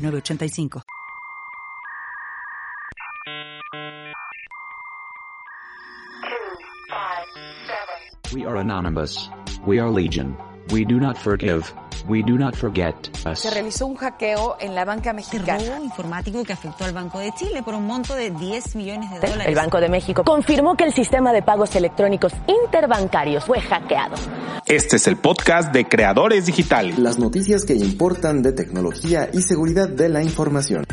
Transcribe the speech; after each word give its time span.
985. 0.00 0.82
We 8.32 8.46
are 8.46 8.56
anonymous. 8.56 9.28
We 9.66 9.78
are 9.78 9.90
legion. 9.90 10.36
We 10.68 10.84
do 10.84 11.00
not 11.00 11.16
forgive. 11.16 11.64
We 12.06 12.22
do 12.22 12.38
not 12.38 12.54
forget 12.54 12.94
us. 13.26 13.40
Se 13.40 13.50
realizó 13.50 13.86
un 13.86 13.96
hackeo 13.96 14.56
en 14.60 14.74
la 14.74 14.84
banca 14.84 15.12
mexicana. 15.12 15.58
robo 15.58 15.84
informático 15.84 16.44
que 16.44 16.52
afectó 16.52 16.84
al 16.84 16.92
Banco 16.92 17.18
de 17.18 17.32
Chile 17.32 17.62
por 17.64 17.74
un 17.74 17.86
monto 17.86 18.14
de 18.14 18.30
10 18.30 18.76
millones 18.76 19.10
de 19.10 19.20
dólares. 19.20 19.46
El 19.48 19.54
Banco 19.54 19.80
de 19.80 19.88
México 19.88 20.22
confirmó 20.22 20.76
que 20.76 20.84
el 20.84 20.92
sistema 20.92 21.32
de 21.32 21.42
pagos 21.42 21.74
electrónicos 21.74 22.32
interbancarios 22.46 23.44
fue 23.44 23.60
hackeado. 23.60 24.14
Este 24.66 24.96
es 24.96 25.06
el 25.08 25.16
podcast 25.16 25.72
de 25.72 25.86
Creadores 25.86 26.46
Digitales. 26.46 26.98
Las 26.98 27.18
noticias 27.18 27.64
que 27.64 27.74
importan 27.74 28.42
de 28.42 28.52
tecnología 28.52 29.28
y 29.32 29.42
seguridad 29.42 29.88
de 29.88 30.08
la 30.08 30.22
información. 30.22 30.86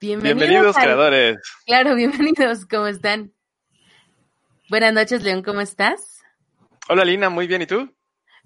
Bienvenidos, 0.00 0.38
Bienvenidos 0.38 0.76
creadores. 0.76 1.36
Claro, 1.66 1.94
bienvenidos, 1.94 2.66
¿cómo 2.66 2.86
están? 2.86 3.32
Buenas 4.72 4.94
noches, 4.94 5.22
León, 5.22 5.42
¿cómo 5.42 5.60
estás? 5.60 6.22
Hola 6.88 7.04
Lina, 7.04 7.28
muy 7.28 7.46
bien, 7.46 7.60
¿y 7.60 7.66
tú? 7.66 7.94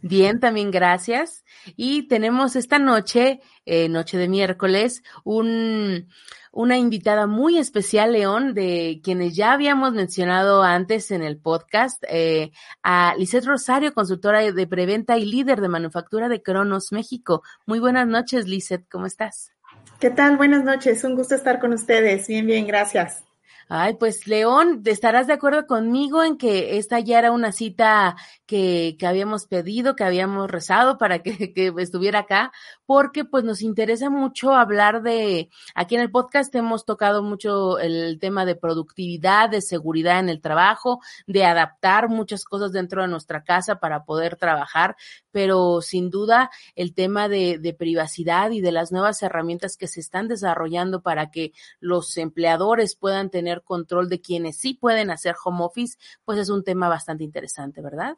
Bien, 0.01 0.41
también 0.41 0.73
gracias. 0.73 1.45
Y 1.77 2.09
tenemos 2.09 2.57
esta 2.57 2.81
noche, 2.81 3.41
eh, 3.65 3.89
noche 3.89 4.19
de 4.19 4.27
miércoles, 4.27 5.05
un, 5.23 6.09
una 6.51 6.79
invitada 6.79 7.29
muy 7.29 7.59
especial, 7.59 8.11
León, 8.11 8.55
de 8.55 9.01
quienes 9.05 9.37
ya 9.37 9.53
habíamos 9.53 9.93
mencionado 9.93 10.65
antes 10.65 11.13
en 11.13 11.23
el 11.23 11.39
podcast, 11.39 12.03
eh, 12.09 12.51
a 12.83 13.15
Lisette 13.17 13.47
Rosario, 13.47 13.95
consultora 13.95 14.41
de 14.51 14.67
preventa 14.67 15.19
y 15.19 15.27
líder 15.27 15.61
de 15.61 15.69
manufactura 15.69 16.29
de 16.29 16.43
Cronos 16.43 16.91
México. 16.91 17.45
Muy 17.67 17.79
buenas 17.79 18.09
noches, 18.09 18.49
Lisette, 18.49 18.89
¿cómo 18.91 19.07
estás? 19.07 19.53
¿Qué 20.01 20.11
tal? 20.11 20.37
Buenas 20.37 20.65
noches, 20.65 21.05
un 21.05 21.15
gusto 21.15 21.37
estar 21.37 21.61
con 21.61 21.73
ustedes. 21.73 22.27
Bien, 22.27 22.45
bien, 22.45 22.67
gracias. 22.67 23.26
Ay, 23.69 23.95
pues 23.95 24.29
León, 24.29 24.83
estarás 24.85 25.27
de 25.27 25.33
acuerdo 25.33 25.67
conmigo 25.67 26.23
en 26.23 26.37
que 26.39 26.79
esta 26.79 27.01
ya 27.01 27.19
era 27.19 27.33
una 27.33 27.51
cita 27.51 28.15
que, 28.47 28.97
que 28.97 29.07
habíamos 29.09 29.47
pedido, 29.47 29.97
que 29.97 30.05
habíamos 30.05 30.49
rezado 30.49 30.99
para 30.99 31.19
que, 31.21 31.53
que 31.55 31.73
estuviera 31.79 32.21
acá, 32.21 32.53
porque 32.87 33.25
pues 33.25 33.45
nos 33.45 33.63
interesa 33.63 34.09
mucho 34.11 34.55
hablar 34.55 35.03
de, 35.03 35.51
aquí 35.75 35.97
en 35.97 36.01
el 36.01 36.11
podcast 36.11 36.55
hemos 36.55 36.85
tocado 36.85 37.23
mucho 37.23 37.79
el 37.79 38.19
tema 38.21 38.45
de 38.45 38.55
productividad, 38.55 39.51
de 39.51 39.61
seguridad 39.61 40.21
en 40.21 40.29
el 40.29 40.41
trabajo, 40.41 41.01
de 41.27 41.45
adaptar 41.45 42.09
muchas 42.09 42.45
cosas 42.45 42.73
dentro 42.73 43.03
de 43.03 43.09
nuestra 43.09 43.43
casa 43.43 43.81
para 43.81 44.05
poder 44.05 44.37
trabajar, 44.37 44.97
pero 45.33 45.81
sin 45.83 46.11
duda 46.11 46.51
el 46.77 46.95
tema 46.95 47.29
de, 47.29 47.59
de 47.59 47.75
privacidad 47.75 48.51
y 48.53 48.61
de 48.61 48.73
las 48.73 48.93
nuevas 48.93 49.23
herramientas 49.23 49.77
que 49.77 49.89
se 49.89 50.01
están 50.01 50.29
desarrollando 50.29 51.03
para 51.03 51.31
que 51.31 51.53
los 51.81 52.17
empleadores 52.17 52.95
puedan 52.95 53.31
tener 53.31 53.63
control 53.63 54.09
de 54.09 54.21
quienes 54.21 54.57
sí 54.57 54.75
pueden 54.75 55.11
hacer 55.11 55.35
home 55.45 55.65
office, 55.65 55.99
pues 56.25 56.39
es 56.39 56.49
un 56.49 56.63
tema 56.63 56.89
bastante 56.89 57.25
interesante, 57.25 57.83
¿verdad? 57.83 58.17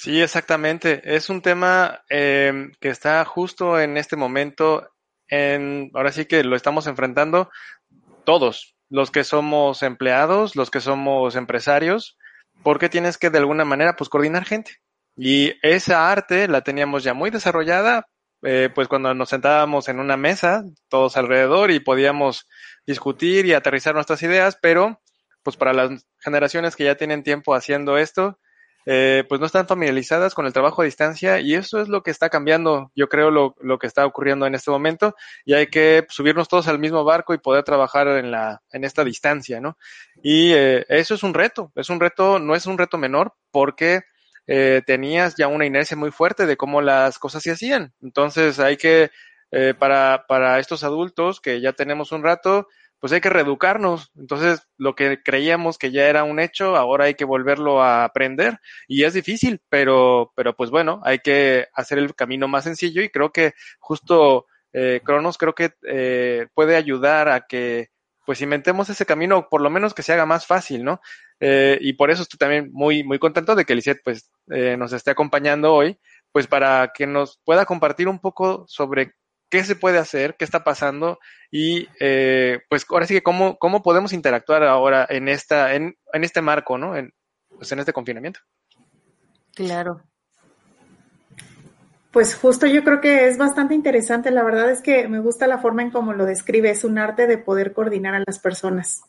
Sí, 0.00 0.22
exactamente. 0.22 1.00
Es 1.16 1.28
un 1.28 1.42
tema 1.42 2.04
eh, 2.08 2.70
que 2.80 2.88
está 2.88 3.24
justo 3.24 3.80
en 3.80 3.96
este 3.96 4.14
momento, 4.14 4.88
en, 5.26 5.90
ahora 5.92 6.12
sí 6.12 6.26
que 6.26 6.44
lo 6.44 6.54
estamos 6.54 6.86
enfrentando 6.86 7.50
todos, 8.24 8.76
los 8.90 9.10
que 9.10 9.24
somos 9.24 9.82
empleados, 9.82 10.54
los 10.54 10.70
que 10.70 10.80
somos 10.80 11.34
empresarios, 11.34 12.16
porque 12.62 12.88
tienes 12.88 13.18
que 13.18 13.30
de 13.30 13.38
alguna 13.38 13.64
manera 13.64 13.96
pues 13.96 14.08
coordinar 14.08 14.44
gente. 14.44 14.76
Y 15.16 15.54
esa 15.62 16.12
arte 16.12 16.46
la 16.46 16.60
teníamos 16.60 17.02
ya 17.02 17.12
muy 17.12 17.30
desarrollada, 17.30 18.06
eh, 18.42 18.70
pues 18.72 18.86
cuando 18.86 19.12
nos 19.14 19.30
sentábamos 19.30 19.88
en 19.88 19.98
una 19.98 20.16
mesa, 20.16 20.62
todos 20.88 21.16
alrededor, 21.16 21.72
y 21.72 21.80
podíamos 21.80 22.46
discutir 22.86 23.46
y 23.46 23.52
aterrizar 23.52 23.96
nuestras 23.96 24.22
ideas, 24.22 24.56
pero 24.62 25.00
pues 25.42 25.56
para 25.56 25.72
las 25.72 26.06
generaciones 26.20 26.76
que 26.76 26.84
ya 26.84 26.94
tienen 26.94 27.24
tiempo 27.24 27.52
haciendo 27.56 27.98
esto, 27.98 28.38
eh, 28.90 29.24
pues 29.28 29.38
no 29.38 29.44
están 29.44 29.66
familiarizadas 29.66 30.34
con 30.34 30.46
el 30.46 30.54
trabajo 30.54 30.80
a 30.80 30.86
distancia 30.86 31.40
y 31.40 31.54
eso 31.54 31.78
es 31.78 31.88
lo 31.88 32.02
que 32.02 32.10
está 32.10 32.30
cambiando, 32.30 32.90
yo 32.96 33.10
creo, 33.10 33.30
lo, 33.30 33.54
lo 33.60 33.78
que 33.78 33.86
está 33.86 34.06
ocurriendo 34.06 34.46
en 34.46 34.54
este 34.54 34.70
momento 34.70 35.14
y 35.44 35.52
hay 35.52 35.66
que 35.66 36.06
subirnos 36.08 36.48
todos 36.48 36.68
al 36.68 36.78
mismo 36.78 37.04
barco 37.04 37.34
y 37.34 37.38
poder 37.38 37.64
trabajar 37.64 38.08
en, 38.08 38.30
la, 38.30 38.62
en 38.72 38.84
esta 38.84 39.04
distancia, 39.04 39.60
¿no? 39.60 39.76
Y 40.22 40.54
eh, 40.54 40.86
eso 40.88 41.14
es 41.14 41.22
un 41.22 41.34
reto, 41.34 41.70
es 41.74 41.90
un 41.90 42.00
reto, 42.00 42.38
no 42.38 42.54
es 42.54 42.64
un 42.64 42.78
reto 42.78 42.96
menor 42.96 43.34
porque 43.50 44.04
eh, 44.46 44.80
tenías 44.86 45.36
ya 45.36 45.48
una 45.48 45.66
inercia 45.66 45.94
muy 45.94 46.10
fuerte 46.10 46.46
de 46.46 46.56
cómo 46.56 46.80
las 46.80 47.18
cosas 47.18 47.42
se 47.42 47.50
hacían. 47.50 47.92
Entonces 48.00 48.58
hay 48.58 48.78
que, 48.78 49.10
eh, 49.50 49.74
para, 49.78 50.24
para 50.26 50.58
estos 50.60 50.82
adultos 50.82 51.42
que 51.42 51.60
ya 51.60 51.74
tenemos 51.74 52.10
un 52.10 52.22
rato, 52.22 52.68
pues 53.00 53.12
hay 53.12 53.20
que 53.20 53.30
reeducarnos. 53.30 54.10
Entonces, 54.16 54.66
lo 54.76 54.94
que 54.94 55.22
creíamos 55.22 55.78
que 55.78 55.90
ya 55.90 56.08
era 56.08 56.24
un 56.24 56.40
hecho, 56.40 56.76
ahora 56.76 57.06
hay 57.06 57.14
que 57.14 57.24
volverlo 57.24 57.82
a 57.82 58.04
aprender. 58.04 58.58
Y 58.86 59.04
es 59.04 59.14
difícil, 59.14 59.60
pero, 59.68 60.32
pero 60.34 60.54
pues 60.54 60.70
bueno, 60.70 61.00
hay 61.04 61.18
que 61.20 61.66
hacer 61.74 61.98
el 61.98 62.14
camino 62.14 62.48
más 62.48 62.64
sencillo 62.64 63.02
y 63.02 63.10
creo 63.10 63.30
que 63.30 63.54
justo 63.78 64.46
eh, 64.72 65.00
Cronos 65.04 65.38
creo 65.38 65.54
que 65.54 65.72
eh, 65.86 66.46
puede 66.54 66.76
ayudar 66.76 67.28
a 67.28 67.46
que 67.46 67.90
pues 68.28 68.42
inventemos 68.42 68.90
ese 68.90 69.06
camino, 69.06 69.48
por 69.48 69.62
lo 69.62 69.70
menos 69.70 69.94
que 69.94 70.02
se 70.02 70.12
haga 70.12 70.26
más 70.26 70.44
fácil, 70.44 70.84
¿no? 70.84 71.00
Eh, 71.40 71.78
y 71.80 71.94
por 71.94 72.10
eso 72.10 72.20
estoy 72.20 72.36
también 72.36 72.68
muy, 72.74 73.02
muy 73.02 73.18
contento 73.18 73.54
de 73.54 73.64
que 73.64 73.74
Lisette 73.74 74.02
pues 74.04 74.30
eh, 74.50 74.76
nos 74.76 74.92
esté 74.92 75.10
acompañando 75.10 75.72
hoy, 75.72 75.98
pues 76.30 76.46
para 76.46 76.92
que 76.94 77.06
nos 77.06 77.40
pueda 77.42 77.64
compartir 77.64 78.06
un 78.06 78.18
poco 78.18 78.66
sobre 78.68 79.14
qué 79.48 79.64
se 79.64 79.76
puede 79.76 79.98
hacer, 79.98 80.36
qué 80.36 80.44
está 80.44 80.64
pasando 80.64 81.18
y 81.50 81.88
eh, 82.00 82.60
pues 82.68 82.84
ahora 82.90 83.06
sí 83.06 83.14
que 83.14 83.22
cómo, 83.22 83.56
cómo 83.58 83.82
podemos 83.82 84.12
interactuar 84.12 84.62
ahora 84.64 85.06
en 85.08 85.28
esta, 85.28 85.74
en, 85.74 85.96
en 86.12 86.24
este 86.24 86.42
marco, 86.42 86.78
¿no? 86.78 86.96
En, 86.96 87.12
pues 87.48 87.72
en 87.72 87.78
este 87.78 87.92
confinamiento. 87.92 88.40
Claro. 89.54 90.02
Pues 92.10 92.34
justo 92.34 92.66
yo 92.66 92.84
creo 92.84 93.00
que 93.00 93.28
es 93.28 93.36
bastante 93.36 93.74
interesante. 93.74 94.30
La 94.30 94.42
verdad 94.42 94.70
es 94.70 94.80
que 94.80 95.08
me 95.08 95.20
gusta 95.20 95.46
la 95.46 95.58
forma 95.58 95.82
en 95.82 95.90
cómo 95.90 96.14
lo 96.14 96.24
describe. 96.24 96.70
Es 96.70 96.84
un 96.84 96.98
arte 96.98 97.26
de 97.26 97.38
poder 97.38 97.72
coordinar 97.72 98.14
a 98.14 98.22
las 98.26 98.38
personas. 98.38 99.02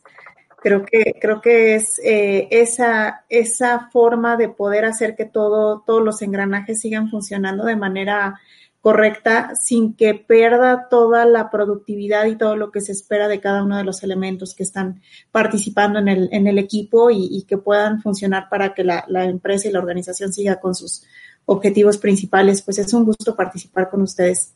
Creo 0.62 0.84
que, 0.84 1.14
creo 1.20 1.40
que 1.40 1.74
es 1.74 1.98
eh, 2.04 2.48
esa, 2.50 3.24
esa 3.30 3.88
forma 3.90 4.36
de 4.36 4.50
poder 4.50 4.84
hacer 4.84 5.16
que 5.16 5.24
todo, 5.24 5.82
todos 5.86 6.02
los 6.02 6.20
engranajes 6.20 6.80
sigan 6.80 7.08
funcionando 7.08 7.64
de 7.64 7.76
manera 7.76 8.38
correcta 8.80 9.54
sin 9.54 9.94
que 9.94 10.14
pierda 10.14 10.88
toda 10.88 11.26
la 11.26 11.50
productividad 11.50 12.26
y 12.26 12.36
todo 12.36 12.56
lo 12.56 12.70
que 12.70 12.80
se 12.80 12.92
espera 12.92 13.28
de 13.28 13.40
cada 13.40 13.62
uno 13.62 13.76
de 13.76 13.84
los 13.84 14.02
elementos 14.02 14.54
que 14.54 14.62
están 14.62 15.02
participando 15.30 15.98
en 15.98 16.08
el, 16.08 16.28
en 16.32 16.46
el 16.46 16.58
equipo 16.58 17.10
y, 17.10 17.44
que 17.46 17.58
puedan 17.58 18.00
funcionar 18.00 18.48
para 18.48 18.74
que 18.74 18.84
la, 18.84 19.04
la 19.08 19.24
empresa 19.24 19.68
y 19.68 19.72
la 19.72 19.80
organización 19.80 20.32
siga 20.32 20.60
con 20.60 20.74
sus 20.74 21.04
objetivos 21.44 21.98
principales. 21.98 22.62
Pues 22.62 22.78
es 22.78 22.92
un 22.94 23.04
gusto 23.04 23.36
participar 23.36 23.90
con 23.90 24.02
ustedes. 24.02 24.54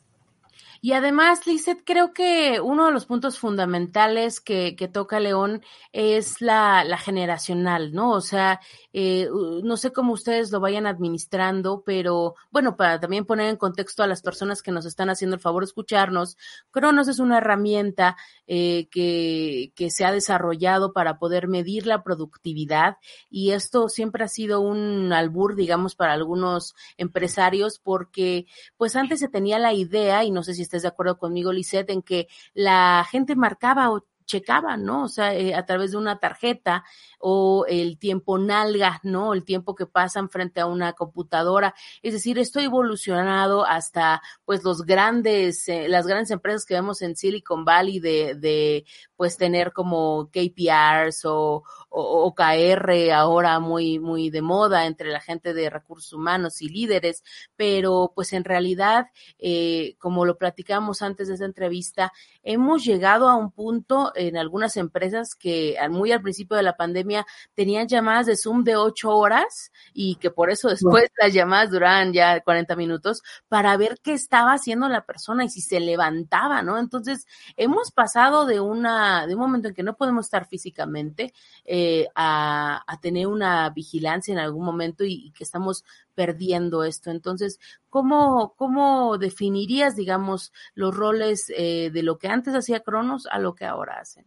Y 0.81 0.93
además, 0.93 1.47
Lizeth, 1.47 1.83
creo 1.85 2.13
que 2.13 2.61
uno 2.61 2.87
de 2.87 2.93
los 2.93 3.07
puntos 3.07 3.39
fundamentales 3.39 4.41
que, 4.41 4.77
que 4.77 4.89
toca 4.89 5.21
León 5.21 5.63
es 5.93 6.41
la, 6.41 6.85
la, 6.85 6.99
generacional, 6.99 7.93
¿no? 7.93 8.13
O 8.13 8.21
sea, 8.21 8.61
eh, 8.93 9.29
no 9.63 9.77
sé 9.77 9.93
cómo 9.93 10.13
ustedes 10.13 10.51
lo 10.51 10.61
vayan 10.61 10.87
administrando, 10.87 11.83
pero 11.85 12.35
bueno, 12.51 12.77
para 12.77 13.01
también 13.01 13.25
poner 13.25 13.49
en 13.49 13.57
contexto 13.57 14.03
a 14.03 14.07
las 14.07 14.23
personas 14.23 14.63
que 14.63 14.73
nos 14.73 14.87
están 14.87 15.11
haciendo 15.11 15.37
el 15.37 15.43
favor 15.43 15.63
de 15.63 15.69
escucharnos, 15.69 16.37
Cronos 16.71 17.09
es 17.09 17.19
una 17.19 17.39
herramienta 17.39 18.17
eh, 18.47 18.89
que, 18.91 19.73
que 19.75 19.91
se 19.91 20.05
ha 20.05 20.13
desarrollado 20.13 20.93
para 20.93 21.19
poder 21.19 21.49
medir 21.49 21.87
la 21.87 22.03
productividad 22.03 22.99
y 23.31 23.53
esto 23.53 23.89
siempre 23.89 24.25
ha 24.25 24.29
sido 24.29 24.61
un 24.61 25.13
albur, 25.13 25.57
digamos, 25.57 25.95
para 25.95 26.13
algunos 26.13 26.75
empresarios 26.97 27.79
porque 27.79 28.47
pues 28.77 28.97
antes 28.97 29.21
se 29.21 29.29
tenía 29.29 29.59
la 29.59 29.73
idea, 29.73 30.25
y 30.25 30.31
no 30.31 30.43
sé 30.43 30.55
si 30.55 30.63
estés 30.75 30.83
de 30.83 30.89
acuerdo 30.89 31.19
conmigo, 31.19 31.53
Lisette, 31.53 31.91
en 31.91 32.03
que 32.03 32.29
la 32.53 33.07
gente 33.11 33.37
marcaba 33.37 33.91
checaban, 34.27 34.85
¿no? 34.85 35.05
O 35.05 35.09
sea, 35.09 35.35
eh, 35.35 35.55
a 35.55 35.65
través 35.67 35.93
de 35.93 35.99
una 35.99 36.19
tarjeta 36.19 36.85
o 37.19 37.65
el 37.69 37.99
tiempo 37.99 38.39
nalga, 38.39 39.01
¿no? 39.03 39.35
El 39.35 39.45
tiempo 39.45 39.75
que 39.75 39.87
pasan 39.87 40.29
frente 40.29 40.61
a 40.61 40.67
una 40.67 40.93
computadora. 40.93 41.75
Es 42.03 42.13
decir, 42.13 42.39
esto 42.39 42.59
ha 42.59 42.65
evolucionado 42.65 43.65
hasta 43.65 44.23
pues 44.45 44.63
los 44.65 44.83
grandes, 44.83 45.69
eh, 45.69 45.89
las 45.89 46.07
grandes 46.07 46.31
empresas 46.31 46.65
que 46.65 46.75
vemos 46.75 47.03
en 47.03 47.17
Silicon 47.17 47.65
Valley 47.65 48.01
de, 48.01 48.35
de 48.35 48.85
pues 49.17 49.37
tener 49.37 49.73
como 49.73 50.31
KPRs 50.31 51.25
o, 51.25 51.63
o, 51.89 52.25
OKR 52.27 53.13
ahora 53.13 53.61
muy, 53.61 53.99
muy 53.99 54.31
de 54.31 54.43
moda 54.43 54.87
entre 54.87 55.11
la 55.11 55.21
gente 55.21 55.55
de 55.55 55.71
recursos 55.71 56.13
humanos 56.13 56.61
y 56.63 56.69
líderes, 56.69 57.23
pero 57.57 58.13
pues 58.15 58.33
en 58.33 58.45
realidad, 58.45 59.07
eh, 59.39 59.97
como 59.99 60.25
lo 60.25 60.37
platicamos 60.37 61.03
antes 61.03 61.29
de 61.29 61.35
esta 61.35 61.47
entrevista, 61.47 62.13
hemos 62.43 62.85
llegado 62.85 63.29
a 63.29 63.37
un 63.37 63.51
punto 63.51 64.13
en 64.17 64.37
algunas 64.37 64.77
empresas 64.77 65.35
que 65.35 65.77
muy 65.91 66.13
al 66.13 66.23
principio 66.23 66.57
de 66.57 66.63
la 66.63 66.77
pandemia 66.77 67.27
tenían 67.55 67.89
llamadas 67.89 68.27
de 68.27 68.37
Zoom 68.37 68.65
de 68.65 68.77
ocho 68.77 69.11
horas 69.11 69.73
y 69.93 70.17
que 70.17 70.31
por 70.31 70.51
eso 70.51 70.69
después 70.69 71.11
las 71.21 71.33
llamadas 71.33 71.71
duraban 71.71 72.13
ya 72.13 72.41
40 72.41 72.77
minutos 72.77 73.23
para 73.49 73.77
ver 73.77 73.99
qué 74.03 74.13
estaba 74.13 74.53
haciendo 74.53 74.89
la 74.89 75.05
persona 75.05 75.45
y 75.45 75.49
si 75.49 75.61
se 75.61 75.81
levantaba, 75.81 76.63
¿no? 76.63 76.79
Entonces, 76.79 77.27
hemos 77.57 77.91
pasado 77.91 78.47
de 78.47 78.61
una, 78.61 79.27
de 79.27 79.35
un 79.35 79.41
momento 79.41 79.69
en 79.69 79.75
que 79.75 79.83
no 79.83 79.97
podemos 79.97 80.27
estar 80.27 80.47
físicamente 80.47 81.33
eh, 81.65 82.09
a, 82.15 82.83
a, 82.87 83.01
tener 83.01 83.27
una 83.27 83.71
vigilancia 83.71 84.33
en 84.33 84.39
algún 84.39 84.65
momento 84.65 85.05
y, 85.05 85.27
y 85.27 85.31
que 85.33 85.45
estamos 85.45 85.85
perdiendo 86.15 86.85
esto. 86.85 87.11
Entonces, 87.11 87.59
¿cómo, 87.91 88.55
cómo 88.57 89.19
definirías, 89.19 89.97
digamos, 89.97 90.53
los 90.75 90.97
roles 90.97 91.53
eh, 91.57 91.91
de 91.93 92.03
lo 92.03 92.19
que 92.19 92.29
antes 92.29 92.55
hacía 92.55 92.81
Cronos 92.81 93.27
a 93.31 93.39
lo 93.39 93.55
que 93.55 93.65
ahora 93.65 93.99
hacen? 94.01 94.25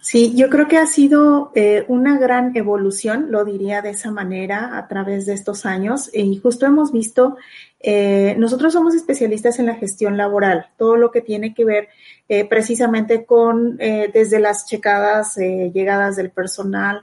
Sí, 0.00 0.34
yo 0.36 0.50
creo 0.50 0.68
que 0.68 0.76
ha 0.76 0.86
sido 0.86 1.50
eh, 1.54 1.86
una 1.88 2.18
gran 2.18 2.54
evolución, 2.54 3.28
lo 3.30 3.42
diría 3.44 3.80
de 3.80 3.90
esa 3.90 4.10
manera, 4.10 4.76
a 4.76 4.86
través 4.86 5.24
de 5.24 5.32
estos 5.32 5.64
años. 5.64 6.10
Y 6.12 6.36
justo 6.36 6.66
hemos 6.66 6.92
visto, 6.92 7.38
eh, 7.86 8.34
nosotros 8.38 8.72
somos 8.72 8.94
especialistas 8.94 9.58
en 9.58 9.66
la 9.66 9.74
gestión 9.74 10.16
laboral, 10.16 10.68
todo 10.78 10.96
lo 10.96 11.10
que 11.10 11.20
tiene 11.20 11.52
que 11.52 11.66
ver 11.66 11.88
eh, 12.30 12.46
precisamente 12.46 13.26
con 13.26 13.76
eh, 13.78 14.10
desde 14.10 14.40
las 14.40 14.66
checadas, 14.66 15.36
llegadas 15.36 16.16
del 16.16 16.30
personal, 16.30 17.02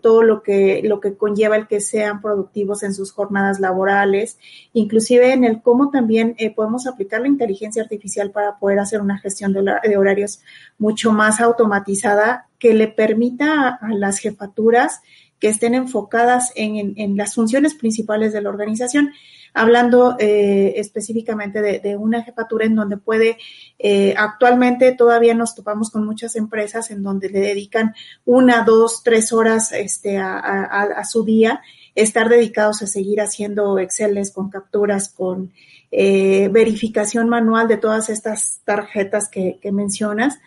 todo 0.00 0.22
lo 0.22 0.42
que, 0.42 0.80
lo 0.84 1.00
que 1.00 1.18
conlleva 1.18 1.54
el 1.54 1.66
que 1.66 1.80
sean 1.80 2.22
productivos 2.22 2.82
en 2.82 2.94
sus 2.94 3.12
jornadas 3.12 3.60
laborales, 3.60 4.38
inclusive 4.72 5.34
en 5.34 5.44
el 5.44 5.60
cómo 5.60 5.90
también 5.90 6.34
podemos 6.56 6.86
aplicar 6.86 7.20
la 7.20 7.28
inteligencia 7.28 7.82
artificial 7.82 8.30
para 8.30 8.58
poder 8.58 8.78
hacer 8.78 9.02
una 9.02 9.18
gestión 9.18 9.52
de, 9.52 9.96
horarios 9.98 10.40
mucho 10.78 11.12
más 11.12 11.42
automatizada 11.42 12.48
que 12.58 12.72
le 12.72 12.88
permita 12.88 13.68
a 13.68 13.92
las 13.92 14.18
jefaturas 14.18 15.02
que 15.40 15.48
estén 15.48 15.74
enfocadas 15.74 16.52
en, 16.54 17.16
las 17.16 17.34
funciones 17.34 17.74
principales 17.74 18.32
de 18.32 18.42
la 18.42 18.50
organización, 18.50 19.12
hablando 19.54 20.16
eh, 20.20 20.74
específicamente 20.76 21.60
de, 21.60 21.96
una 21.96 22.22
jefatura 22.22 22.66
en 22.66 22.76
donde 22.76 22.98
puede, 22.98 23.38
eh, 23.78 24.14
actualmente 24.16 24.92
todavía 24.92 25.34
nos 25.34 25.54
topamos 25.54 25.90
con 25.90 26.04
muchas 26.04 26.36
empresas 26.36 26.90
en 26.90 27.02
donde 27.02 27.30
le 27.30 27.40
dedican 27.40 27.94
una, 28.26 28.62
dos, 28.62 29.02
tres 29.02 29.32
horas 29.32 29.72
este, 29.72 30.18
a, 30.18 31.02
su 31.04 31.24
día, 31.24 31.62
estar 31.94 32.28
dedicados 32.28 32.82
a 32.82 32.86
seguir 32.86 33.20
haciendo 33.20 33.78
Exceles 33.78 34.30
con 34.30 34.50
capturas, 34.50 35.08
con 35.08 35.52
eh, 35.90 36.48
verificación 36.52 37.28
manual 37.30 37.66
de 37.66 37.78
todas 37.78 38.10
estas 38.10 38.60
tarjetas 38.64 39.28
que, 39.28 39.58
mencionas. 39.72 40.38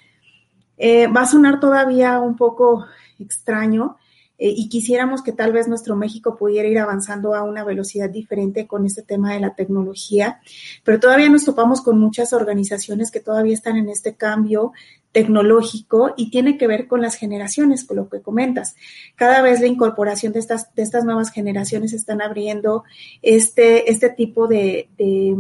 Va 0.80 1.22
a 1.22 1.28
sonar 1.28 1.60
todavía 1.60 2.20
un 2.20 2.36
poco 2.36 2.86
extraño, 3.20 3.98
eh, 4.44 4.54
y 4.58 4.68
quisiéramos 4.68 5.22
que 5.22 5.32
tal 5.32 5.54
vez 5.54 5.70
nuestro 5.70 5.96
México 5.96 6.36
pudiera 6.36 6.68
ir 6.68 6.78
avanzando 6.78 7.34
a 7.34 7.44
una 7.44 7.64
velocidad 7.64 8.10
diferente 8.10 8.68
con 8.68 8.86
este 8.86 9.02
tema 9.02 9.32
de 9.32 9.40
la 9.40 9.56
tecnología, 9.56 10.42
pero 10.84 11.00
todavía 11.00 11.30
nos 11.30 11.46
topamos 11.46 11.80
con 11.80 11.98
muchas 11.98 12.34
organizaciones 12.34 13.10
que 13.10 13.22
todavía 13.22 13.54
están 13.54 13.78
en 13.78 13.88
este 13.88 14.16
cambio 14.16 14.74
tecnológico 15.14 16.14
y 16.18 16.30
tiene 16.30 16.58
que 16.58 16.68
ver 16.68 16.88
con 16.88 17.02
las 17.02 17.16
generaciones, 17.16 17.86
con 17.86 17.96
lo 17.96 18.10
que 18.10 18.22
comentas. 18.22 18.76
Cada 19.16 19.42
vez 19.42 19.62
la 19.62 19.68
incorporación 19.68 20.34
de 20.34 20.40
estas, 20.40 20.76
de 20.76 20.84
estas 20.84 21.06
nuevas 21.06 21.32
generaciones 21.32 21.94
están 21.94 22.22
abriendo 22.22 22.84
este, 23.22 23.90
este 23.90 24.10
tipo 24.10 24.50
de, 24.50 24.90
de, 24.98 25.38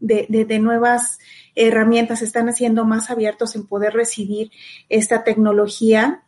de, 0.00 0.26
de, 0.28 0.44
de 0.44 0.58
nuevas 0.58 1.20
herramientas, 1.54 2.20
están 2.20 2.48
haciendo 2.48 2.84
más 2.84 3.10
abiertos 3.10 3.54
en 3.54 3.68
poder 3.68 3.92
recibir 3.92 4.50
esta 4.88 5.22
tecnología 5.22 6.24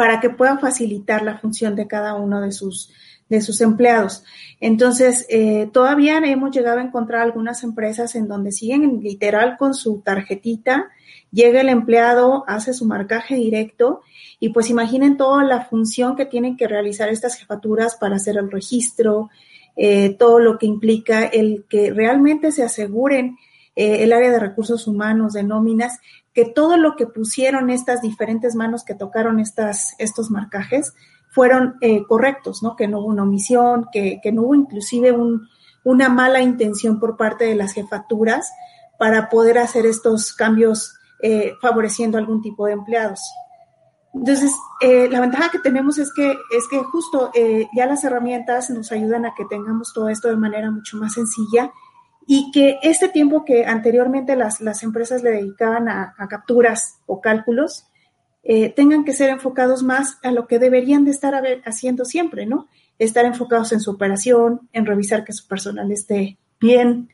para 0.00 0.18
que 0.18 0.30
puedan 0.30 0.58
facilitar 0.58 1.20
la 1.20 1.36
función 1.36 1.76
de 1.76 1.86
cada 1.86 2.14
uno 2.14 2.40
de 2.40 2.52
sus, 2.52 2.90
de 3.28 3.42
sus 3.42 3.60
empleados. 3.60 4.24
Entonces, 4.58 5.26
eh, 5.28 5.68
todavía 5.74 6.16
hemos 6.24 6.52
llegado 6.52 6.78
a 6.78 6.82
encontrar 6.82 7.20
algunas 7.20 7.62
empresas 7.64 8.14
en 8.14 8.26
donde 8.26 8.50
siguen 8.50 9.02
literal 9.02 9.58
con 9.58 9.74
su 9.74 10.00
tarjetita, 10.00 10.88
llega 11.30 11.60
el 11.60 11.68
empleado, 11.68 12.44
hace 12.48 12.72
su 12.72 12.86
marcaje 12.86 13.34
directo 13.34 14.00
y 14.38 14.54
pues 14.54 14.70
imaginen 14.70 15.18
toda 15.18 15.44
la 15.44 15.66
función 15.66 16.16
que 16.16 16.24
tienen 16.24 16.56
que 16.56 16.66
realizar 16.66 17.10
estas 17.10 17.36
jefaturas 17.36 17.96
para 17.96 18.16
hacer 18.16 18.38
el 18.38 18.50
registro, 18.50 19.28
eh, 19.76 20.16
todo 20.18 20.38
lo 20.40 20.56
que 20.56 20.64
implica 20.64 21.26
el 21.26 21.66
que 21.68 21.92
realmente 21.92 22.52
se 22.52 22.62
aseguren 22.62 23.36
eh, 23.76 24.02
el 24.02 24.14
área 24.14 24.30
de 24.30 24.40
recursos 24.40 24.86
humanos, 24.86 25.34
de 25.34 25.42
nóminas, 25.42 26.00
que 26.32 26.44
todo 26.44 26.76
lo 26.76 26.96
que 26.96 27.06
pusieron 27.06 27.70
estas 27.70 28.02
diferentes 28.02 28.54
manos 28.54 28.84
que 28.84 28.94
tocaron 28.94 29.40
estas, 29.40 29.94
estos 29.98 30.30
marcajes 30.30 30.94
fueron 31.28 31.76
eh, 31.80 32.04
correctos, 32.06 32.62
¿no? 32.62 32.76
Que 32.76 32.88
no 32.88 33.00
hubo 33.00 33.08
una 33.08 33.22
omisión, 33.22 33.88
que, 33.92 34.20
que 34.22 34.32
no 34.32 34.42
hubo 34.42 34.54
inclusive 34.54 35.12
un, 35.12 35.48
una 35.84 36.08
mala 36.08 36.40
intención 36.40 37.00
por 37.00 37.16
parte 37.16 37.44
de 37.44 37.54
las 37.54 37.72
jefaturas 37.72 38.50
para 38.98 39.28
poder 39.28 39.58
hacer 39.58 39.86
estos 39.86 40.32
cambios 40.32 40.94
eh, 41.22 41.54
favoreciendo 41.60 42.18
algún 42.18 42.42
tipo 42.42 42.66
de 42.66 42.72
empleados. 42.72 43.20
Entonces, 44.12 44.52
eh, 44.80 45.08
la 45.08 45.20
ventaja 45.20 45.50
que 45.50 45.60
tenemos 45.60 45.98
es 45.98 46.12
que, 46.12 46.30
es 46.30 46.66
que 46.68 46.78
justo 46.78 47.30
ya 47.76 47.86
las 47.86 48.02
herramientas 48.02 48.68
nos 48.70 48.90
ayudan 48.90 49.24
a 49.24 49.34
que 49.36 49.44
tengamos 49.44 49.92
todo 49.94 50.08
esto 50.08 50.28
de 50.28 50.36
manera 50.36 50.72
mucho 50.72 50.96
más 50.96 51.12
sencilla 51.14 51.72
y 52.32 52.52
que 52.52 52.78
este 52.84 53.08
tiempo 53.08 53.44
que 53.44 53.64
anteriormente 53.64 54.36
las, 54.36 54.60
las 54.60 54.84
empresas 54.84 55.24
le 55.24 55.30
dedicaban 55.30 55.88
a, 55.88 56.14
capturas 56.30 57.00
o 57.06 57.20
cálculos, 57.20 57.88
eh, 58.44 58.68
tengan 58.68 59.04
que 59.04 59.14
ser 59.14 59.30
enfocados 59.30 59.82
más 59.82 60.16
a 60.22 60.30
lo 60.30 60.46
que 60.46 60.60
deberían 60.60 61.04
de 61.04 61.10
estar 61.10 61.34
haciendo 61.64 62.04
siempre, 62.04 62.46
¿no? 62.46 62.68
Estar 63.00 63.24
enfocados 63.24 63.72
en 63.72 63.80
su 63.80 63.90
operación, 63.90 64.68
en 64.72 64.86
revisar 64.86 65.24
que 65.24 65.32
su 65.32 65.48
personal 65.48 65.90
esté 65.90 66.38
bien, 66.60 67.08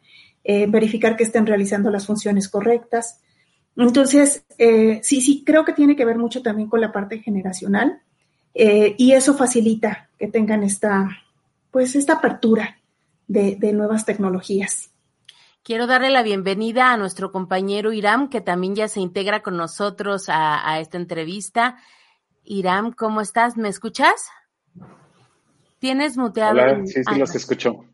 eh, 0.44 0.66
verificar 0.66 1.16
que 1.16 1.24
estén 1.24 1.46
realizando 1.46 1.90
las 1.90 2.06
funciones 2.06 2.50
correctas. 2.50 3.22
Entonces, 3.74 4.44
eh, 4.58 5.00
sí, 5.02 5.22
sí, 5.22 5.44
creo 5.46 5.64
que 5.64 5.72
tiene 5.72 5.96
que 5.96 6.04
ver 6.04 6.18
mucho 6.18 6.42
también 6.42 6.68
con 6.68 6.82
la 6.82 6.92
parte 6.92 7.20
generacional 7.20 8.02
eh, 8.52 8.94
y 8.98 9.12
eso 9.12 9.32
facilita 9.32 10.10
que 10.18 10.28
tengan 10.28 10.62
esta, 10.62 11.08
pues, 11.70 11.96
esta 11.96 12.16
apertura 12.16 12.76
de 13.26 13.72
nuevas 13.72 14.04
tecnologías. 14.04 14.90
Quiero 15.66 15.88
darle 15.88 16.10
la 16.10 16.22
bienvenida 16.22 16.92
a 16.92 16.96
nuestro 16.96 17.32
compañero 17.32 17.92
Iram, 17.92 18.30
que 18.30 18.40
también 18.40 18.76
ya 18.76 18.86
se 18.86 19.00
integra 19.00 19.42
con 19.42 19.56
nosotros 19.56 20.28
a, 20.28 20.70
a 20.70 20.78
esta 20.78 20.96
entrevista. 20.96 21.76
Iram, 22.44 22.92
¿cómo 22.92 23.20
estás? 23.20 23.56
¿Me 23.56 23.68
escuchas? 23.68 24.30
¿Tienes 25.80 26.16
muteado? 26.16 26.52
Hola, 26.52 26.82
sí, 26.84 26.92
sí, 26.92 27.02
ah, 27.04 27.18
los 27.18 27.34
escucho. 27.34 27.84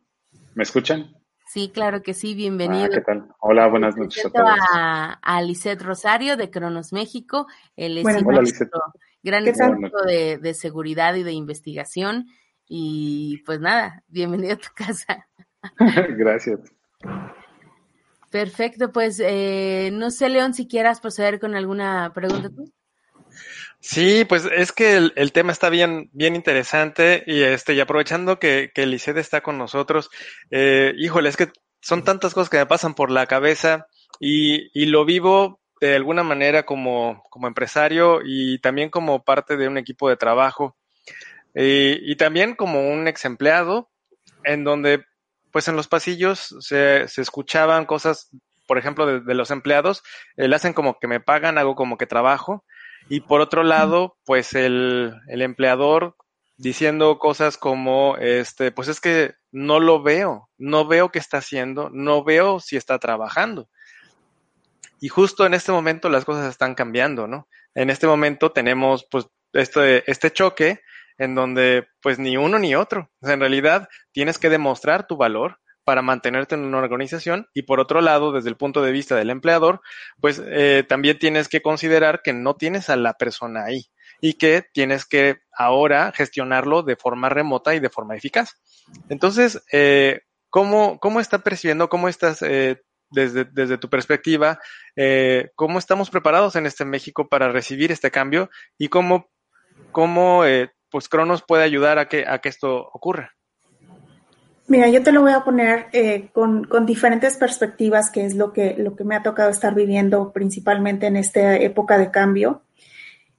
¿Me 0.54 0.64
escuchan? 0.64 1.16
Sí, 1.46 1.70
claro 1.72 2.02
que 2.02 2.12
sí, 2.12 2.34
bienvenido. 2.34 2.84
Ah, 2.84 2.90
¿Qué 2.90 3.00
tal? 3.00 3.28
Hola, 3.40 3.66
buenas 3.68 3.96
noches 3.96 4.26
a 4.26 4.28
todos. 4.28 4.50
A, 4.74 5.12
a 5.22 5.40
Lisette 5.40 5.80
Rosario 5.80 6.36
de 6.36 6.50
Cronos 6.50 6.92
México. 6.92 7.46
Él 7.74 7.96
es 7.96 8.04
bueno, 8.04 8.20
gran 9.22 9.48
experto 9.48 10.02
de, 10.06 10.36
de 10.36 10.52
seguridad 10.52 11.14
y 11.14 11.22
de 11.22 11.32
investigación. 11.32 12.26
Y 12.68 13.42
pues 13.46 13.60
nada, 13.60 14.04
bienvenido 14.08 14.52
a 14.52 14.56
tu 14.56 14.68
casa. 14.74 15.26
Gracias. 16.18 16.60
Perfecto, 18.32 18.90
pues 18.92 19.20
eh, 19.22 19.90
no 19.92 20.10
sé, 20.10 20.30
León, 20.30 20.54
si 20.54 20.66
quieras 20.66 21.00
proceder 21.00 21.38
con 21.38 21.54
alguna 21.54 22.12
pregunta 22.14 22.48
tú. 22.48 22.72
Sí, 23.78 24.24
pues 24.24 24.46
es 24.46 24.72
que 24.72 24.96
el, 24.96 25.32
tema 25.32 25.52
está 25.52 25.68
bien, 25.68 26.08
bien 26.14 26.34
interesante 26.34 27.24
y 27.26 27.42
este, 27.42 27.74
y 27.74 27.80
aprovechando 27.80 28.38
que, 28.38 28.70
que 28.74 28.86
Lisette 28.86 29.18
está 29.18 29.42
con 29.42 29.58
nosotros, 29.58 30.08
eh, 30.50 30.94
híjole, 30.96 31.28
es 31.28 31.36
que 31.36 31.52
son 31.82 32.04
tantas 32.04 32.32
cosas 32.32 32.48
que 32.48 32.56
me 32.56 32.64
pasan 32.64 32.94
por 32.94 33.10
la 33.10 33.26
cabeza 33.26 33.86
y, 34.18 34.70
y 34.72 34.86
lo 34.86 35.04
vivo 35.04 35.60
de 35.82 35.94
alguna 35.94 36.22
manera 36.22 36.64
como, 36.64 37.24
como 37.28 37.48
empresario 37.48 38.20
y 38.24 38.60
también 38.60 38.88
como 38.88 39.24
parte 39.24 39.58
de 39.58 39.68
un 39.68 39.76
equipo 39.76 40.08
de 40.08 40.16
trabajo 40.16 40.74
y, 41.54 42.10
y 42.10 42.16
también 42.16 42.54
como 42.54 42.88
un 42.88 43.08
ex 43.08 43.26
empleado 43.26 43.90
en 44.44 44.64
donde 44.64 45.04
pues 45.52 45.68
en 45.68 45.76
los 45.76 45.88
pasillos 45.88 46.56
se, 46.60 47.06
se 47.08 47.22
escuchaban 47.22 47.86
cosas 47.86 48.30
por 48.66 48.78
ejemplo, 48.78 49.20
de, 49.20 49.34
los 49.34 49.50
empleados, 49.50 50.02
eh, 50.36 50.48
le 50.48 50.56
hacen 50.56 50.72
como 50.72 50.98
que 50.98 51.06
me 51.06 51.20
pagan, 51.20 51.58
hago 51.58 51.74
como 51.74 51.98
que 51.98 52.06
trabajo, 52.06 52.64
y 53.08 53.20
por 53.20 53.40
otro 53.40 53.64
lado, 53.64 54.16
pues 54.24 54.54
el, 54.54 55.14
el 55.28 55.42
empleador 55.42 56.16
diciendo 56.56 57.18
cosas 57.18 57.58
como, 57.58 58.16
este, 58.16 58.70
pues 58.72 58.88
es 58.88 59.00
que 59.00 59.34
no 59.50 59.80
lo 59.80 60.02
veo, 60.02 60.48
no 60.56 60.86
veo 60.86 61.10
qué 61.10 61.18
está 61.18 61.38
haciendo, 61.38 61.90
no 61.92 62.24
veo 62.24 62.60
si 62.60 62.76
está 62.76 62.98
trabajando. 62.98 63.68
Y 65.00 65.08
justo 65.08 65.44
en 65.44 65.54
este 65.54 65.72
momento 65.72 66.08
las 66.08 66.24
cosas 66.24 66.48
están 66.48 66.74
cambiando, 66.74 67.26
¿no? 67.26 67.48
En 67.74 67.90
este 67.90 68.06
momento 68.06 68.52
tenemos 68.52 69.06
pues 69.10 69.26
este, 69.52 70.10
este 70.10 70.30
choque 70.30 70.80
en 71.18 71.34
donde 71.34 71.86
pues 72.00 72.18
ni 72.18 72.36
uno 72.36 72.58
ni 72.58 72.74
otro. 72.74 73.10
en 73.22 73.40
realidad 73.40 73.88
tienes 74.12 74.38
que 74.38 74.50
demostrar 74.50 75.06
tu 75.06 75.16
valor 75.16 75.58
para 75.84 76.02
mantenerte 76.02 76.54
en 76.54 76.62
una 76.62 76.78
organización 76.78 77.48
y 77.54 77.62
por 77.62 77.80
otro 77.80 78.00
lado, 78.00 78.32
desde 78.32 78.48
el 78.48 78.56
punto 78.56 78.82
de 78.82 78.92
vista 78.92 79.16
del 79.16 79.30
empleador, 79.30 79.80
pues 80.20 80.40
eh, 80.44 80.84
también 80.88 81.18
tienes 81.18 81.48
que 81.48 81.60
considerar 81.60 82.22
que 82.22 82.32
no 82.32 82.54
tienes 82.54 82.88
a 82.88 82.96
la 82.96 83.14
persona 83.14 83.64
ahí 83.64 83.86
y 84.20 84.34
que 84.34 84.64
tienes 84.72 85.04
que 85.04 85.38
ahora 85.56 86.12
gestionarlo 86.14 86.82
de 86.82 86.96
forma 86.96 87.28
remota 87.28 87.74
y 87.74 87.80
de 87.80 87.90
forma 87.90 88.14
eficaz. 88.14 88.54
Entonces, 89.08 89.62
eh, 89.72 90.20
¿cómo, 90.50 91.00
¿cómo 91.00 91.18
está 91.18 91.40
percibiendo, 91.40 91.88
cómo 91.88 92.08
estás 92.08 92.42
eh, 92.42 92.80
desde, 93.12 93.44
desde 93.44 93.78
tu 93.78 93.88
perspectiva, 93.88 94.58
eh, 94.96 95.50
cómo 95.54 95.78
estamos 95.78 96.10
preparados 96.10 96.56
en 96.56 96.66
este 96.66 96.84
México 96.84 97.28
para 97.28 97.52
recibir 97.52 97.92
este 97.92 98.10
cambio 98.10 98.50
y 98.78 98.88
cómo, 98.88 99.30
cómo 99.92 100.44
eh, 100.44 100.72
pues 100.92 101.08
Cronos 101.08 101.42
puede 101.42 101.64
ayudar 101.64 101.98
a 101.98 102.06
que, 102.06 102.24
a 102.28 102.38
que 102.38 102.50
esto 102.50 102.88
ocurra. 102.92 103.32
Mira, 104.68 104.88
yo 104.88 105.02
te 105.02 105.10
lo 105.10 105.22
voy 105.22 105.32
a 105.32 105.42
poner 105.44 105.86
eh, 105.92 106.28
con, 106.32 106.64
con, 106.64 106.86
diferentes 106.86 107.36
perspectivas, 107.36 108.10
que 108.10 108.24
es 108.24 108.36
lo 108.36 108.52
que, 108.52 108.76
lo 108.78 108.94
que 108.94 109.04
me 109.04 109.16
ha 109.16 109.22
tocado 109.22 109.50
estar 109.50 109.74
viviendo 109.74 110.32
principalmente 110.32 111.06
en 111.06 111.16
esta 111.16 111.56
época 111.56 111.98
de 111.98 112.10
cambio. 112.10 112.62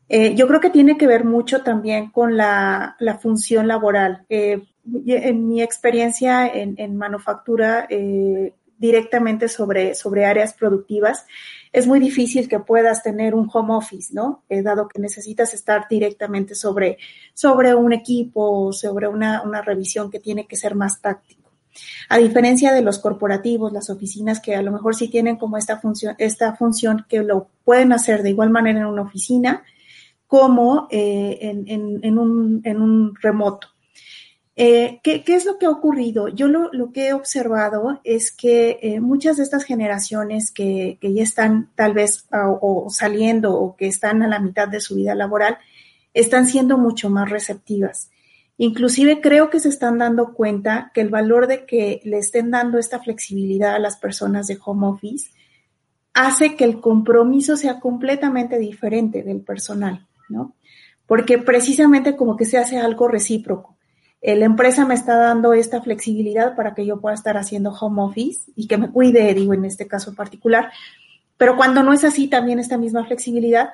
Eh, 0.10 0.36
yo 0.36 0.48
creo 0.48 0.60
que 0.60 0.70
tiene 0.70 0.98
que 0.98 1.08
ver 1.08 1.24
mucho 1.24 1.64
también 1.64 2.12
con 2.12 2.36
la, 2.36 2.98
la 3.00 3.18
función 3.20 3.68
laboral. 3.68 4.26
Eh, 4.30 4.64
en 5.06 5.48
mi 5.48 5.62
experiencia 5.62 6.46
en, 6.46 6.76
en 6.78 6.98
manufactura, 6.98 7.88
directamente 8.78 9.48
sobre, 9.48 9.96
sobre 9.96 10.26
áreas 10.26 10.54
productivas, 10.54 11.26
es 11.74 11.88
muy 11.88 12.00
difícil 12.00 12.48
que 12.48 12.60
puedas 12.60 13.02
tener 13.02 13.34
un 13.34 13.50
home 13.52 13.74
office, 13.74 14.14
¿no? 14.14 14.44
Eh, 14.48 14.62
dado 14.62 14.88
que 14.88 15.02
necesitas 15.02 15.56
estar 15.56 15.88
directamente 15.90 16.54
sobre, 16.54 17.00
sobre 17.34 17.74
un 17.74 17.92
equipo, 17.92 18.72
sobre 18.72 19.08
una, 19.08 19.42
una 19.42 19.64
revisión 19.64 20.12
que 20.12 20.20
tiene 20.20 20.46
que 20.46 20.56
ser 20.56 20.76
más 20.76 21.02
táctico. 21.02 21.52
A 22.10 22.20
diferencia 22.20 22.72
de 22.72 22.84
los 22.84 23.00
corporativos, 23.00 23.74
las 23.74 23.90
oficinas 23.90 24.40
que 24.40 24.56
a 24.56 24.62
lo 24.62 24.72
mejor 24.72 24.94
sí 24.94 25.08
tienen 25.08 25.38
como 25.38 25.58
esta 25.58 25.80
función, 25.80 26.16
esta 26.20 26.56
función 26.56 27.08
que 27.10 27.24
lo 27.24 27.50
pueden 27.66 27.92
hacer 27.92 28.22
de 28.22 28.30
igual 28.30 28.52
manera 28.52 28.82
en 28.82 28.86
una 28.86 29.02
oficina 29.02 29.64
como 30.28 30.88
eh, 30.92 31.40
en, 31.42 31.64
en, 31.68 32.00
en, 32.04 32.20
un, 32.20 32.62
en 32.64 32.82
un 32.82 33.16
remoto. 33.16 33.73
Eh, 34.56 35.00
¿qué, 35.04 35.24
¿qué, 35.24 35.36
es 35.36 35.46
lo 35.46 35.58
que 35.58 35.66
ha 35.66 35.72
ocurrido? 35.72 36.28
Yo 36.28 36.48
lo, 36.48 36.72
lo 36.74 36.92
que 36.92 37.08
he 37.08 37.14
observado 37.14 38.00
es 38.04 38.32
que 38.32 38.78
eh, 38.84 39.00
muchas 39.00 39.38
de 39.38 39.44
estas 39.44 39.64
generaciones 39.64 40.52
que, 40.52 41.00
que 41.02 41.12
ya 41.12 41.24
están 41.24 41.72
tal 41.76 41.94
vez 41.94 42.28
o, 42.32 42.86
o, 42.86 42.90
saliendo 42.92 43.56
o 43.56 43.76
que 43.76 43.88
están 43.88 44.22
a 44.22 44.28
la 44.28 44.40
mitad 44.40 44.68
de 44.68 44.80
su 44.80 44.96
vida 44.96 45.16
laboral 45.16 45.58
están 46.14 46.48
siendo 46.48 46.78
mucho 46.78 47.10
más 47.10 47.32
receptivas. 47.32 48.12
Inclusive 48.58 49.22
creo 49.22 49.50
que 49.50 49.60
se 49.60 49.70
están 49.70 49.98
dando 49.98 50.34
cuenta 50.34 50.92
que 50.94 51.02
el 51.02 51.10
valor 51.10 51.48
de 51.48 51.66
que 51.66 52.02
le 52.04 52.20
estén 52.20 52.52
dando 52.52 52.78
esta 52.78 53.00
flexibilidad 53.00 53.74
a 53.74 53.80
las 53.80 53.98
personas 53.98 54.46
de 54.46 54.60
home 54.64 54.86
office 54.86 55.32
hace 56.14 56.56
que 56.56 56.64
el 56.64 56.80
compromiso 56.80 57.58
sea 57.58 57.80
completamente 57.80 58.60
diferente 58.60 59.24
del 59.24 59.42
personal, 59.42 60.06
¿no? 60.30 60.56
Porque 61.08 61.40
precisamente 61.40 62.16
como 62.16 62.38
que 62.38 62.46
se 62.46 62.60
hace 62.60 62.78
algo 62.78 63.08
recíproco 63.08 63.74
la 64.24 64.46
empresa 64.46 64.86
me 64.86 64.94
está 64.94 65.18
dando 65.18 65.54
esta 65.54 65.82
flexibilidad 65.82 66.56
para 66.56 66.74
que 66.74 66.86
yo 66.86 67.02
pueda 67.02 67.14
estar 67.14 67.36
haciendo 67.36 67.72
home 67.72 68.02
office 68.02 68.52
y 68.56 68.68
que 68.68 68.78
me 68.78 68.90
cuide, 68.90 69.34
digo, 69.34 69.54
en 69.54 69.66
este 69.66 69.86
caso 69.86 70.16
particular. 70.16 70.72
Pero 71.38 71.58
cuando 71.58 71.84
no 71.84 71.92
es 71.92 72.06
así, 72.06 72.30
también 72.30 72.58
esta 72.60 72.78
misma 72.78 73.06
flexibilidad. 73.06 73.72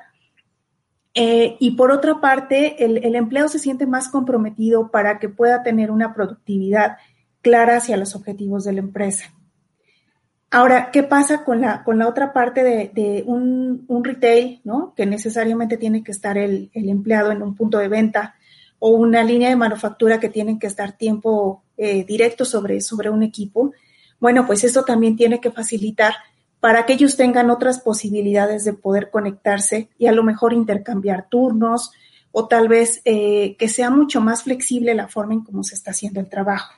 Eh, 1.14 1.56
y 1.60 1.72
por 1.72 1.92
otra 1.92 2.20
parte, 2.20 2.84
el, 2.84 3.04
el, 3.04 3.14
empleo 3.14 3.48
se 3.48 3.60
siente 3.60 3.86
más 3.86 4.08
comprometido 4.08 4.90
para 4.90 5.20
que 5.20 5.28
pueda 5.28 5.62
tener 5.62 5.90
una 5.92 6.14
productividad 6.14 6.98
clara 7.42 7.76
hacia 7.76 7.96
los 7.96 8.16
objetivos 8.16 8.64
de 8.64 8.72
la 8.72 8.80
empresa. 8.80 9.32
Ahora, 10.50 10.90
¿qué 10.90 11.04
pasa 11.04 11.44
con 11.44 11.60
la, 11.60 11.84
con 11.84 11.98
la 11.98 12.08
otra 12.08 12.32
parte 12.32 12.64
de, 12.64 12.90
de 12.92 13.22
un, 13.24 13.84
un, 13.86 14.04
retail, 14.04 14.60
¿no? 14.64 14.94
Que 14.96 15.06
necesariamente 15.06 15.76
tiene 15.76 16.02
que 16.02 16.10
estar 16.10 16.36
el, 16.36 16.70
el 16.74 16.88
empleado 16.88 17.30
en 17.30 17.42
un 17.42 17.54
punto 17.54 17.78
de 17.78 17.86
venta 17.86 18.34
o 18.80 18.90
una 18.90 19.22
línea 19.22 19.50
de 19.50 19.56
manufactura 19.56 20.18
que 20.18 20.28
tienen 20.28 20.58
que 20.58 20.66
estar 20.66 20.96
tiempo 20.96 21.62
eh, 21.76 22.04
directo 22.04 22.44
sobre, 22.44 22.80
sobre 22.80 23.10
un 23.10 23.22
equipo, 23.22 23.72
bueno, 24.18 24.46
pues 24.46 24.64
eso 24.64 24.84
también 24.84 25.16
tiene 25.16 25.40
que 25.40 25.52
facilitar 25.52 26.14
para 26.58 26.84
que 26.84 26.94
ellos 26.94 27.16
tengan 27.16 27.50
otras 27.50 27.80
posibilidades 27.80 28.64
de 28.64 28.72
poder 28.72 29.10
conectarse 29.10 29.88
y 29.98 30.06
a 30.06 30.12
lo 30.12 30.22
mejor 30.22 30.52
intercambiar 30.52 31.28
turnos 31.28 31.92
o 32.32 32.48
tal 32.48 32.68
vez 32.68 33.00
eh, 33.04 33.56
que 33.58 33.68
sea 33.68 33.90
mucho 33.90 34.20
más 34.20 34.42
flexible 34.42 34.94
la 34.94 35.08
forma 35.08 35.34
en 35.34 35.44
cómo 35.44 35.62
se 35.62 35.74
está 35.74 35.92
haciendo 35.92 36.20
el 36.20 36.28
trabajo. 36.28 36.74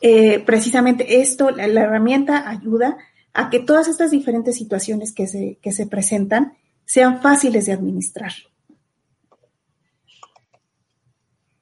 Eh, 0.00 0.40
precisamente 0.40 1.20
esto, 1.20 1.50
la, 1.50 1.66
la, 1.66 1.82
herramienta 1.82 2.48
ayuda 2.48 2.96
a 3.32 3.50
que 3.50 3.60
todas 3.60 3.86
estas 3.86 4.10
diferentes 4.10 4.56
situaciones 4.56 5.12
que 5.12 5.26
se, 5.26 5.58
que 5.62 5.72
se 5.72 5.86
presentan 5.86 6.54
sean 6.84 7.20
fáciles 7.20 7.66
de 7.66 7.72
administrar. 7.72 8.32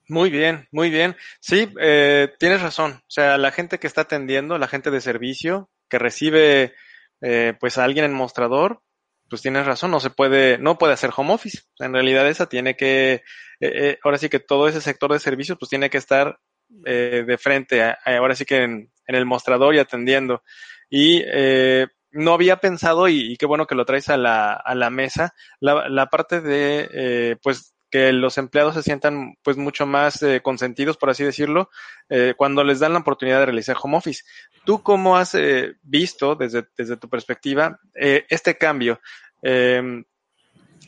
Muy 0.09 0.31
bien, 0.31 0.67
muy 0.73 0.91
bien. 0.91 1.17
Sí, 1.41 1.73
eh, 1.81 2.33
tienes 2.39 2.63
razón. 2.63 2.93
O 3.03 3.11
sea, 3.11 3.37
la 3.39 3.53
gente 3.53 3.79
que 3.79 3.87
está 3.87 4.03
atendiendo, 4.03 4.59
la 4.59 4.69
gente 4.69 4.91
de 4.91 5.01
servicio, 5.01 5.71
que 5.89 5.99
recibe 5.99 6.75
eh, 7.21 7.55
pues 7.61 7.79
a 7.79 7.85
alguien 7.85 8.05
en 8.07 8.15
mostrador, 8.15 8.83
pues 9.29 9.43
tienes 9.43 9.67
razón, 9.67 9.91
no 9.91 10.01
se 10.01 10.11
puede, 10.11 10.59
no 10.59 10.79
puede 10.79 10.95
hacer 10.95 11.11
home 11.15 11.35
office. 11.35 11.61
En 11.79 11.93
realidad 11.93 12.27
esa 12.29 12.49
tiene 12.49 12.77
que, 12.77 13.13
eh, 13.15 13.23
eh 13.61 13.99
ahora 14.03 14.19
sí 14.19 14.29
que 14.29 14.41
todo 14.41 14.69
ese 14.69 14.81
sector 14.81 15.13
de 15.13 15.21
servicios 15.21 15.59
pues 15.59 15.69
tiene 15.69 15.91
que 15.91 15.99
estar 15.99 16.39
eh, 16.85 17.25
de 17.27 17.39
frente, 17.39 17.83
a, 17.83 17.99
ahora 18.05 18.35
sí 18.35 18.45
que 18.45 18.63
en, 18.63 18.91
en, 19.07 19.15
el 19.15 19.27
mostrador 19.27 19.75
y 19.75 19.79
atendiendo. 19.79 20.43
Y 20.91 21.23
eh, 21.27 21.87
no 22.11 22.33
había 22.33 22.59
pensado, 22.59 23.09
y, 23.09 23.33
y, 23.33 23.37
qué 23.37 23.47
bueno 23.47 23.67
que 23.67 23.75
lo 23.75 23.85
traes 23.85 24.09
a 24.09 24.17
la, 24.17 24.53
a 24.53 24.75
la 24.75 24.91
mesa, 24.91 25.35
la, 25.61 25.89
la 25.89 26.07
parte 26.07 26.41
de, 26.41 26.89
eh, 26.93 27.37
pues, 27.43 27.75
que 27.91 28.13
los 28.13 28.39
empleados 28.39 28.75
se 28.75 28.83
sientan 28.83 29.37
pues 29.43 29.57
mucho 29.57 29.87
más 29.87 30.23
eh, 30.23 30.41
consentidos, 30.43 30.97
por 30.97 31.11
así 31.11 31.25
decirlo, 31.25 31.71
eh, 32.09 32.35
cuando 32.37 32.65
les 32.65 32.81
dan 32.81 32.93
la 32.93 33.01
oportunidad 33.01 33.41
de 33.41 33.47
realizar 33.47 33.77
home 33.81 33.97
office. 33.97 34.25
¿Tú 34.65 34.83
cómo 34.83 35.17
has 35.17 35.35
eh, 35.35 35.75
visto 35.83 36.35
desde, 36.35 36.67
desde 36.77 36.97
tu 36.97 37.09
perspectiva 37.09 37.79
eh, 37.95 38.27
este 38.29 38.57
cambio? 38.57 39.01
Em, 39.43 40.05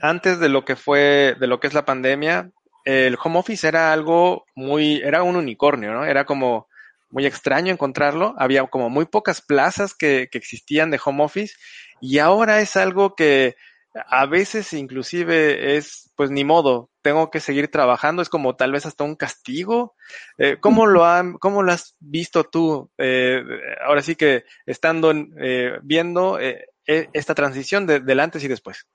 antes 0.01 0.39
de 0.39 0.49
lo 0.49 0.65
que 0.65 0.77
fue, 0.77 1.37
de 1.39 1.47
lo 1.47 1.61
que 1.61 1.67
es 1.67 1.75
la 1.75 1.85
pandemia, 1.85 2.51
el 2.85 3.17
home 3.23 3.39
office 3.39 3.67
era 3.67 3.93
algo 3.93 4.47
muy, 4.55 4.97
era 4.97 5.23
un 5.23 5.37
unicornio, 5.37 5.93
¿no? 5.93 6.05
Era 6.05 6.25
como 6.25 6.69
muy 7.11 7.27
extraño 7.27 7.73
encontrarlo. 7.73 8.35
Había 8.39 8.65
como 8.67 8.89
muy 8.89 9.05
pocas 9.05 9.43
plazas 9.43 9.95
que, 9.95 10.29
que 10.31 10.39
existían 10.39 10.91
de 10.91 11.01
home 11.05 11.25
office 11.25 11.55
y 12.01 12.19
ahora 12.19 12.61
es 12.61 12.77
algo 12.77 13.15
que 13.15 13.57
a 13.95 14.27
veces 14.27 14.73
inclusive 14.73 15.77
es, 15.77 16.13
pues 16.17 16.31
ni 16.31 16.45
modo, 16.45 16.90
tengo 17.03 17.31
que 17.31 17.41
seguir 17.41 17.71
trabajando, 17.71 18.23
es 18.23 18.29
como 18.29 18.57
tal 18.57 18.73
vez 18.73 18.87
hasta 18.87 19.05
un 19.05 19.17
castigo. 19.17 19.95
Eh, 20.39 20.59
¿cómo, 20.61 20.87
lo 20.87 21.05
han, 21.05 21.35
¿Cómo 21.35 21.63
lo 21.63 21.73
has 21.73 21.97
visto 22.01 22.45
tú? 22.45 22.91
Eh, 22.99 23.43
ahora 23.85 24.03
sí 24.03 24.17
que 24.17 24.45
estando 24.67 25.13
eh, 25.13 25.79
viendo 25.83 26.39
eh, 26.39 26.67
e, 26.87 27.09
esta 27.13 27.35
transición 27.35 27.87
de, 27.87 28.01
del 28.01 28.21
antes 28.21 28.43
y 28.45 28.49
después. 28.49 28.87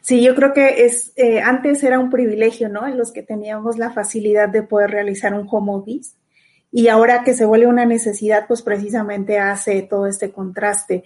Sí, 0.00 0.22
yo 0.22 0.34
creo 0.34 0.52
que 0.52 0.84
es 0.84 1.12
eh, 1.16 1.40
antes 1.40 1.82
era 1.82 1.98
un 1.98 2.10
privilegio, 2.10 2.68
¿no? 2.68 2.86
En 2.86 2.98
los 2.98 3.12
que 3.12 3.22
teníamos 3.22 3.78
la 3.78 3.90
facilidad 3.90 4.48
de 4.48 4.62
poder 4.62 4.90
realizar 4.90 5.32
un 5.32 5.48
home 5.50 5.72
office 5.72 6.16
y 6.70 6.88
ahora 6.88 7.22
que 7.22 7.34
se 7.34 7.44
vuelve 7.46 7.68
una 7.68 7.86
necesidad, 7.86 8.46
pues 8.46 8.60
precisamente 8.60 9.38
hace 9.38 9.82
todo 9.82 10.06
este 10.06 10.32
contraste. 10.32 11.04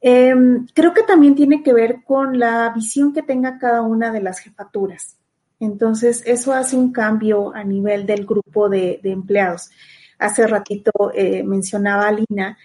Eh, 0.00 0.34
creo 0.74 0.94
que 0.94 1.02
también 1.02 1.34
tiene 1.34 1.62
que 1.62 1.72
ver 1.72 2.02
con 2.04 2.38
la 2.38 2.70
visión 2.74 3.12
que 3.12 3.22
tenga 3.22 3.58
cada 3.58 3.82
una 3.82 4.10
de 4.12 4.22
las 4.22 4.40
jefaturas. 4.40 5.18
Entonces, 5.60 6.22
eso 6.24 6.54
hace 6.54 6.76
un 6.76 6.90
cambio 6.90 7.54
a 7.54 7.62
nivel 7.64 8.06
del 8.06 8.24
grupo 8.24 8.70
de, 8.70 9.00
empleados. 9.04 9.70
Hace 10.18 10.46
ratito 10.46 10.90
eh, 11.14 11.42
mencionaba 11.42 12.10
Lina 12.12 12.58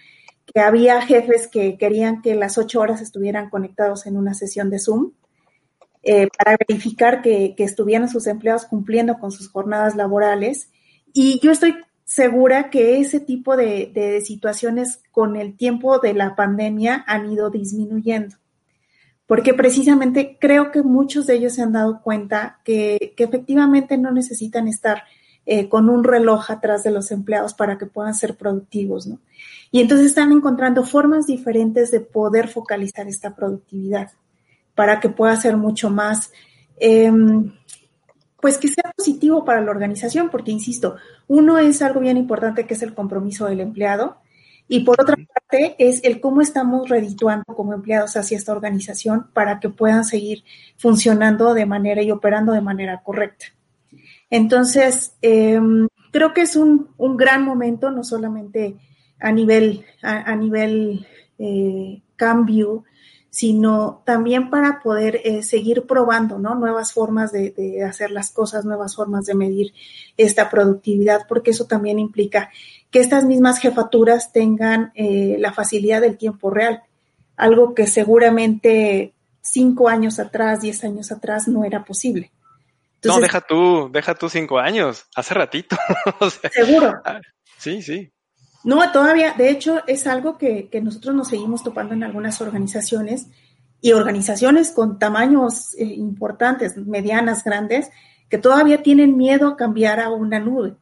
que 0.46 0.60
había 0.60 1.02
jefes 1.02 1.48
que 1.48 1.76
querían 1.76 2.22
que 2.22 2.34
las 2.34 2.56
ocho 2.56 2.80
horas 2.80 3.00
estuvieran 3.00 3.50
conectados 3.50 4.06
en 4.06 4.16
una 4.16 4.32
sesión 4.32 4.70
de 4.70 4.78
Zoom 4.78 5.12
eh, 6.02 6.28
para 6.38 6.56
verificar 6.68 7.20
que, 7.20 7.54
que 7.56 7.64
estuvieran 7.64 8.08
sus 8.08 8.26
empleados 8.26 8.64
cumpliendo 8.64 9.18
con 9.18 9.32
sus 9.32 9.50
jornadas 9.50 9.96
laborales. 9.96 10.70
Y 11.12 11.40
yo 11.40 11.50
estoy 11.50 11.74
segura 12.06 12.70
que 12.70 13.00
ese 13.00 13.18
tipo 13.18 13.56
de, 13.56 13.90
de, 13.92 14.20
situaciones 14.20 15.00
con 15.10 15.36
el 15.36 15.56
tiempo 15.56 15.98
de 15.98 16.14
la 16.14 16.36
pandemia 16.36 17.04
han 17.06 17.30
ido 17.30 17.50
disminuyendo. 17.50 18.36
Porque 19.26 19.52
precisamente 19.52 20.38
creo 20.40 20.70
que 20.70 20.82
muchos 20.82 21.26
de 21.26 21.34
ellos 21.34 21.54
se 21.54 21.62
han 21.62 21.72
dado 21.72 22.00
cuenta 22.00 22.60
que, 22.64 23.12
que 23.16 23.24
efectivamente 23.24 23.98
no 23.98 24.12
necesitan 24.12 24.68
estar 24.68 25.02
eh, 25.46 25.68
con 25.68 25.90
un 25.90 26.04
reloj 26.04 26.50
atrás 26.50 26.84
de 26.84 26.92
los 26.92 27.10
empleados 27.10 27.54
para 27.54 27.76
que 27.76 27.86
puedan 27.86 28.14
ser 28.14 28.36
productivos, 28.36 29.08
¿no? 29.08 29.18
Y 29.72 29.80
entonces 29.80 30.06
están 30.06 30.30
encontrando 30.30 30.84
formas 30.84 31.26
diferentes 31.26 31.90
de 31.90 32.00
poder 32.00 32.46
focalizar 32.46 33.08
esta 33.08 33.34
productividad 33.34 34.12
para 34.76 35.00
que 35.00 35.08
pueda 35.08 35.34
ser 35.36 35.56
mucho 35.56 35.90
más, 35.90 36.32
eh, 36.78 37.12
pues 38.40 38.58
que 38.58 38.68
sea 38.68 38.92
positivo 38.96 39.44
para 39.44 39.60
la 39.60 39.70
organización, 39.70 40.30
porque 40.30 40.50
insisto, 40.50 40.96
uno 41.26 41.58
es 41.58 41.82
algo 41.82 42.00
bien 42.00 42.16
importante 42.16 42.66
que 42.66 42.74
es 42.74 42.82
el 42.82 42.94
compromiso 42.94 43.46
del 43.46 43.60
empleado 43.60 44.18
y 44.68 44.80
por 44.80 45.00
otra 45.00 45.16
parte 45.16 45.76
es 45.78 46.02
el 46.04 46.20
cómo 46.20 46.40
estamos 46.40 46.88
redituando 46.88 47.44
como 47.54 47.72
empleados 47.72 48.16
hacia 48.16 48.36
esta 48.36 48.52
organización 48.52 49.28
para 49.32 49.60
que 49.60 49.68
puedan 49.68 50.04
seguir 50.04 50.44
funcionando 50.76 51.54
de 51.54 51.66
manera 51.66 52.02
y 52.02 52.10
operando 52.10 52.52
de 52.52 52.60
manera 52.60 53.02
correcta. 53.02 53.46
Entonces, 54.28 55.14
eh, 55.22 55.60
creo 56.10 56.34
que 56.34 56.42
es 56.42 56.56
un, 56.56 56.88
un, 56.96 57.16
gran 57.16 57.44
momento, 57.44 57.92
no 57.92 58.02
solamente 58.02 58.76
a 59.20 59.30
nivel, 59.30 59.84
a, 60.02 60.32
a 60.32 60.34
nivel 60.34 61.06
eh, 61.38 62.02
cambio, 62.16 62.84
sino 63.36 64.00
también 64.06 64.48
para 64.48 64.80
poder 64.80 65.20
eh, 65.22 65.42
seguir 65.42 65.82
probando 65.82 66.38
¿no? 66.38 66.54
nuevas 66.54 66.94
formas 66.94 67.32
de, 67.32 67.50
de, 67.50 67.84
hacer 67.84 68.10
las 68.10 68.30
cosas, 68.30 68.64
nuevas 68.64 68.96
formas 68.96 69.26
de 69.26 69.34
medir 69.34 69.74
esta 70.16 70.48
productividad, 70.48 71.26
porque 71.28 71.50
eso 71.50 71.66
también 71.66 71.98
implica 71.98 72.48
que 72.90 72.98
estas 72.98 73.26
mismas 73.26 73.58
jefaturas 73.58 74.32
tengan 74.32 74.90
eh, 74.94 75.36
la 75.38 75.52
facilidad 75.52 76.00
del 76.00 76.16
tiempo 76.16 76.48
real, 76.48 76.84
algo 77.36 77.74
que 77.74 77.86
seguramente 77.86 79.12
cinco 79.42 79.90
años 79.90 80.18
atrás, 80.18 80.62
diez 80.62 80.82
años 80.82 81.12
atrás 81.12 81.46
no 81.46 81.62
era 81.62 81.84
posible. 81.84 82.32
Entonces, 82.94 83.20
no, 83.20 83.22
deja 83.22 83.42
tú, 83.42 83.90
deja 83.92 84.14
tú 84.14 84.30
cinco 84.30 84.58
años, 84.58 85.04
hace 85.14 85.34
ratito. 85.34 85.76
o 86.20 86.30
sea, 86.30 86.48
seguro. 86.50 86.94
Sí, 87.58 87.82
sí. 87.82 88.10
No, 88.64 88.90
todavía, 88.92 89.34
de 89.34 89.50
hecho, 89.50 89.82
es 89.86 90.06
algo 90.06 90.38
que, 90.38 90.68
que, 90.68 90.80
nosotros 90.80 91.14
nos 91.14 91.28
seguimos 91.28 91.62
topando 91.62 91.94
en 91.94 92.02
algunas 92.02 92.40
organizaciones 92.40 93.28
y 93.80 93.92
organizaciones 93.92 94.72
con 94.72 94.98
tamaños 94.98 95.74
eh, 95.74 95.84
importantes, 95.84 96.76
medianas, 96.76 97.44
grandes, 97.44 97.90
que 98.28 98.38
todavía 98.38 98.82
tienen 98.82 99.16
miedo 99.16 99.48
a 99.48 99.56
cambiar 99.56 100.00
a 100.00 100.10
una 100.10 100.40
nube. 100.40 100.74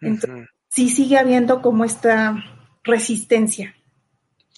Entonces, 0.00 0.30
uh 0.30 0.42
-huh. 0.42 0.48
sí 0.68 0.88
sigue 0.88 1.18
habiendo 1.18 1.60
como 1.60 1.84
esta 1.84 2.36
resistencia. 2.84 3.74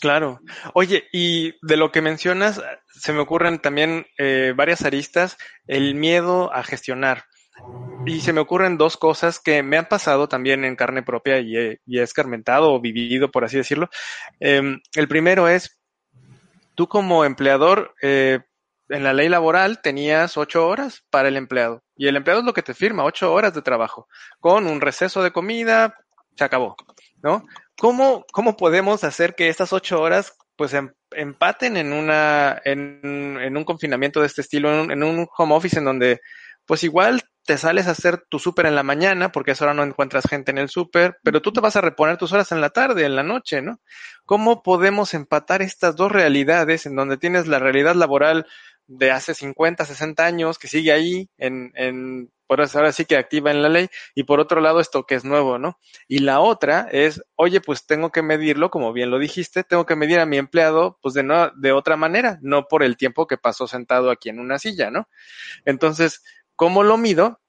Claro. 0.00 0.40
Oye, 0.74 1.04
y 1.12 1.54
de 1.62 1.76
lo 1.76 1.90
que 1.90 2.02
mencionas, 2.02 2.60
se 2.90 3.12
me 3.12 3.20
ocurren 3.20 3.58
también 3.58 4.06
eh, 4.18 4.52
varias 4.56 4.82
aristas, 4.82 5.36
el 5.66 5.94
miedo 5.94 6.52
a 6.52 6.62
gestionar. 6.62 7.24
Y 8.06 8.20
se 8.20 8.32
me 8.34 8.40
ocurren 8.40 8.76
dos 8.76 8.96
cosas 8.98 9.40
que 9.40 9.62
me 9.62 9.78
han 9.78 9.86
pasado 9.86 10.28
también 10.28 10.64
en 10.64 10.76
carne 10.76 11.02
propia 11.02 11.40
y 11.40 11.56
he, 11.56 11.80
y 11.86 11.98
he 11.98 12.02
escarmentado 12.02 12.72
o 12.72 12.80
vivido, 12.80 13.30
por 13.30 13.44
así 13.44 13.56
decirlo. 13.56 13.88
Eh, 14.40 14.78
el 14.94 15.08
primero 15.08 15.48
es, 15.48 15.80
tú 16.74 16.86
como 16.86 17.24
empleador, 17.24 17.94
eh, 18.02 18.40
en 18.90 19.04
la 19.04 19.14
ley 19.14 19.30
laboral 19.30 19.80
tenías 19.80 20.36
ocho 20.36 20.66
horas 20.68 21.02
para 21.08 21.28
el 21.28 21.36
empleado 21.38 21.82
y 21.96 22.06
el 22.06 22.16
empleado 22.16 22.40
es 22.40 22.46
lo 22.46 22.52
que 22.52 22.62
te 22.62 22.74
firma, 22.74 23.04
ocho 23.04 23.32
horas 23.32 23.54
de 23.54 23.62
trabajo, 23.62 24.06
con 24.38 24.66
un 24.66 24.82
receso 24.82 25.22
de 25.22 25.32
comida, 25.32 25.94
se 26.36 26.44
acabó, 26.44 26.76
¿no? 27.22 27.46
¿Cómo, 27.78 28.26
cómo 28.32 28.56
podemos 28.56 29.02
hacer 29.04 29.34
que 29.34 29.48
estas 29.48 29.72
ocho 29.72 30.00
horas 30.00 30.36
pues 30.56 30.74
em, 30.74 30.92
empaten 31.12 31.76
en 31.76 31.92
una, 31.92 32.60
en, 32.64 33.38
en, 33.40 33.56
un 33.56 33.64
confinamiento 33.64 34.20
de 34.20 34.26
este 34.26 34.42
estilo, 34.42 34.72
en 34.72 34.80
un, 34.80 34.90
en 34.90 35.02
un 35.02 35.28
home 35.36 35.54
office 35.54 35.78
en 35.78 35.84
donde 35.84 36.20
pues 36.66 36.84
igual 36.84 37.22
te 37.44 37.58
sales 37.58 37.86
a 37.86 37.92
hacer 37.92 38.24
tu 38.28 38.38
súper 38.38 38.66
en 38.66 38.74
la 38.74 38.82
mañana, 38.82 39.30
porque 39.30 39.50
a 39.50 39.54
esa 39.54 39.64
hora 39.64 39.74
no 39.74 39.82
encuentras 39.82 40.24
gente 40.28 40.50
en 40.50 40.58
el 40.58 40.68
súper, 40.68 41.18
pero 41.22 41.42
tú 41.42 41.52
te 41.52 41.60
vas 41.60 41.76
a 41.76 41.80
reponer 41.80 42.16
tus 42.16 42.32
horas 42.32 42.52
en 42.52 42.60
la 42.60 42.70
tarde, 42.70 43.04
en 43.04 43.16
la 43.16 43.22
noche, 43.22 43.60
¿no? 43.60 43.80
¿Cómo 44.24 44.62
podemos 44.62 45.14
empatar 45.14 45.62
estas 45.62 45.96
dos 45.96 46.10
realidades 46.10 46.86
en 46.86 46.96
donde 46.96 47.18
tienes 47.18 47.46
la 47.46 47.58
realidad 47.58 47.94
laboral 47.94 48.46
de 48.86 49.10
hace 49.10 49.34
50, 49.34 49.84
60 49.84 50.24
años 50.24 50.58
que 50.58 50.68
sigue 50.68 50.92
ahí, 50.92 51.28
en, 51.38 51.72
en, 51.74 52.30
por 52.46 52.60
eso 52.60 52.78
ahora 52.78 52.92
sí 52.92 53.04
que 53.04 53.16
activa 53.16 53.50
en 53.50 53.62
la 53.62 53.68
ley, 53.68 53.88
y 54.14 54.24
por 54.24 54.40
otro 54.40 54.60
lado 54.60 54.80
esto 54.80 55.04
que 55.04 55.14
es 55.14 55.24
nuevo, 55.24 55.58
¿no? 55.58 55.78
Y 56.08 56.18
la 56.20 56.40
otra 56.40 56.88
es, 56.92 57.22
oye, 57.36 57.60
pues 57.60 57.86
tengo 57.86 58.10
que 58.10 58.22
medirlo, 58.22 58.70
como 58.70 58.92
bien 58.92 59.10
lo 59.10 59.18
dijiste, 59.18 59.64
tengo 59.64 59.86
que 59.86 59.96
medir 59.96 60.20
a 60.20 60.26
mi 60.26 60.36
empleado, 60.38 60.98
pues 61.02 61.14
de, 61.14 61.22
no, 61.22 61.50
de 61.56 61.72
otra 61.72 61.96
manera, 61.96 62.38
no 62.42 62.68
por 62.68 62.82
el 62.82 62.96
tiempo 62.96 63.26
que 63.26 63.38
pasó 63.38 63.66
sentado 63.66 64.10
aquí 64.10 64.28
en 64.28 64.38
una 64.38 64.58
silla, 64.58 64.90
¿no? 64.90 65.08
Entonces, 65.64 66.22
¿Cómo 66.56 66.82
lo 66.82 66.96
mido? 66.96 67.40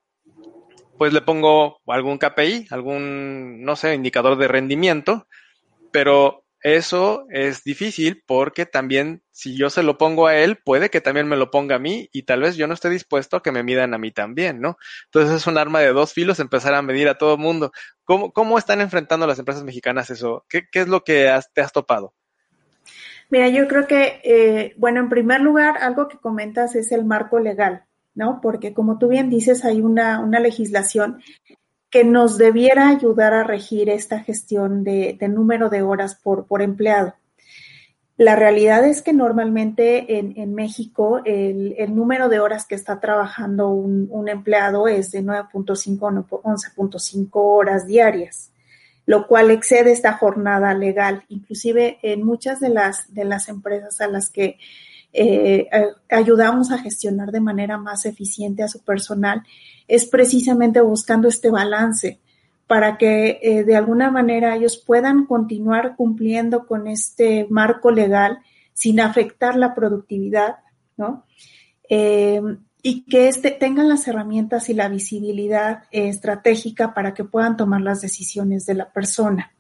Pues 0.97 1.13
le 1.13 1.21
pongo 1.21 1.81
algún 1.87 2.17
KPI, 2.17 2.67
algún, 2.71 3.63
no 3.63 3.75
sé, 3.75 3.93
indicador 3.93 4.37
de 4.37 4.47
rendimiento, 4.47 5.27
pero 5.91 6.45
eso 6.61 7.27
es 7.29 7.63
difícil 7.63 8.23
porque 8.25 8.65
también 8.65 9.21
si 9.29 9.55
yo 9.55 9.69
se 9.69 9.83
lo 9.83 9.99
pongo 9.99 10.25
a 10.25 10.35
él, 10.35 10.57
puede 10.57 10.89
que 10.89 10.99
también 10.99 11.27
me 11.27 11.35
lo 11.35 11.51
ponga 11.51 11.75
a 11.75 11.79
mí 11.79 12.09
y 12.11 12.23
tal 12.23 12.41
vez 12.41 12.55
yo 12.55 12.65
no 12.65 12.73
esté 12.73 12.89
dispuesto 12.89 13.37
a 13.37 13.43
que 13.43 13.51
me 13.51 13.61
midan 13.61 13.93
a 13.93 13.99
mí 13.99 14.11
también, 14.11 14.61
¿no? 14.61 14.77
Entonces 15.05 15.35
es 15.35 15.45
un 15.45 15.59
arma 15.59 15.81
de 15.81 15.93
dos 15.93 16.13
filos 16.13 16.39
empezar 16.39 16.73
a 16.73 16.81
medir 16.81 17.07
a 17.07 17.19
todo 17.19 17.35
el 17.35 17.39
mundo. 17.39 17.71
¿Cómo, 18.03 18.31
¿Cómo, 18.31 18.57
están 18.57 18.81
enfrentando 18.81 19.27
las 19.27 19.37
empresas 19.37 19.63
mexicanas 19.63 20.09
eso? 20.09 20.43
¿Qué, 20.49 20.63
qué 20.71 20.79
es 20.79 20.87
lo 20.87 21.03
que 21.03 21.31
te 21.53 21.61
has 21.61 21.71
topado? 21.71 22.15
Mira, 23.29 23.49
yo 23.49 23.67
creo 23.67 23.85
que, 23.85 24.21
eh, 24.23 24.73
bueno, 24.77 25.01
en 25.01 25.09
primer 25.09 25.41
lugar, 25.41 25.77
algo 25.79 26.07
que 26.07 26.17
comentas 26.17 26.73
es 26.75 26.91
el 26.91 27.05
marco 27.05 27.39
legal. 27.39 27.85
¿No? 28.15 28.39
Porque 28.41 28.73
como 28.73 28.97
tú 28.97 29.10
bien 29.10 29.30
dices, 29.30 29.65
hay 29.65 29.82
una, 29.82 30.19
una 30.19 30.39
legislación 30.39 31.21
que 31.89 32.04
nos 32.04 32.38
debiera 32.38 32.89
ayudar 32.89 33.34
a 33.34 33.43
regir 33.43 33.89
esta 33.89 34.19
gestión 34.19 34.84
de, 34.84 35.15
de 35.19 35.30
número 35.30 35.69
de 35.69 35.82
horas 35.82 36.15
por, 36.15 36.45
por, 36.45 36.62
empleado. 36.62 37.13
La 38.17 38.36
realidad 38.36 38.86
es 38.86 39.01
que 39.01 39.13
normalmente 39.13 40.17
en, 40.17 40.34
en 40.38 40.54
México 40.56 41.21
el, 41.25 41.75
el, 41.78 41.95
número 41.95 42.30
de 42.30 42.39
horas 42.39 42.65
que 42.65 42.75
está 42.75 42.99
trabajando 42.99 43.69
un, 43.69 44.08
un 44.10 44.30
empleado 44.30 44.88
es 44.88 45.12
de 45.12 45.21
9.5 45.21 46.25
o 46.30 46.41
11.5 46.43 47.30
horas 47.34 47.86
diarias, 47.88 48.51
lo 49.06 49.28
cual 49.28 49.51
excede 49.51 49.91
esta 49.91 50.13
jornada 50.13 50.73
legal. 50.73 51.23
Inclusive 51.28 51.99
en 52.01 52.23
muchas 52.23 52.60
de 52.60 52.69
las, 52.69 53.13
de 53.13 53.25
las 53.25 53.49
empresas 53.49 53.99
a 54.01 54.08
las 54.08 54.30
que 54.30 54.58
eh, 55.15 55.69
ayudamos 56.10 56.71
a 56.71 56.78
gestionar 56.78 57.32
de 57.32 57.39
manera 57.39 57.78
más 57.78 58.06
eficiente 58.06 58.63
a 58.63 58.67
su 58.67 58.84
personal, 58.84 59.43
es 59.88 60.06
precisamente 60.06 60.82
buscando 60.82 61.28
este 61.28 61.49
balance 61.49 62.19
para 62.67 62.97
que 62.97 63.39
eh, 63.41 63.63
de 63.63 63.75
alguna 63.75 64.10
manera 64.10 64.56
ellos 64.56 64.78
puedan 64.78 65.25
continuar 65.25 65.95
cumpliendo 65.95 66.65
con 66.65 66.88
este 66.88 67.47
marco 67.49 67.91
legal 67.91 68.39
sin 68.73 68.99
afectar 68.99 69.56
la 69.56 69.75
productividad, 69.75 70.58
¿no? 70.97 71.25
Eh, 71.89 72.41
y 72.82 73.06
que 73.06 73.28
este, 73.28 73.51
tengan 73.51 73.89
las 73.89 74.08
herramientas 74.08 74.69
y 74.69 74.73
la 74.73 74.89
visibilidad 74.89 75.84
estratégica 75.91 76.93
para 76.93 77.13
que 77.13 77.23
puedan 77.23 77.58
tomar 77.58 77.82
las 77.82 78.01
decisiones 78.01 78.65
de 78.65 78.75
la 78.75 78.91
persona. 78.91 79.56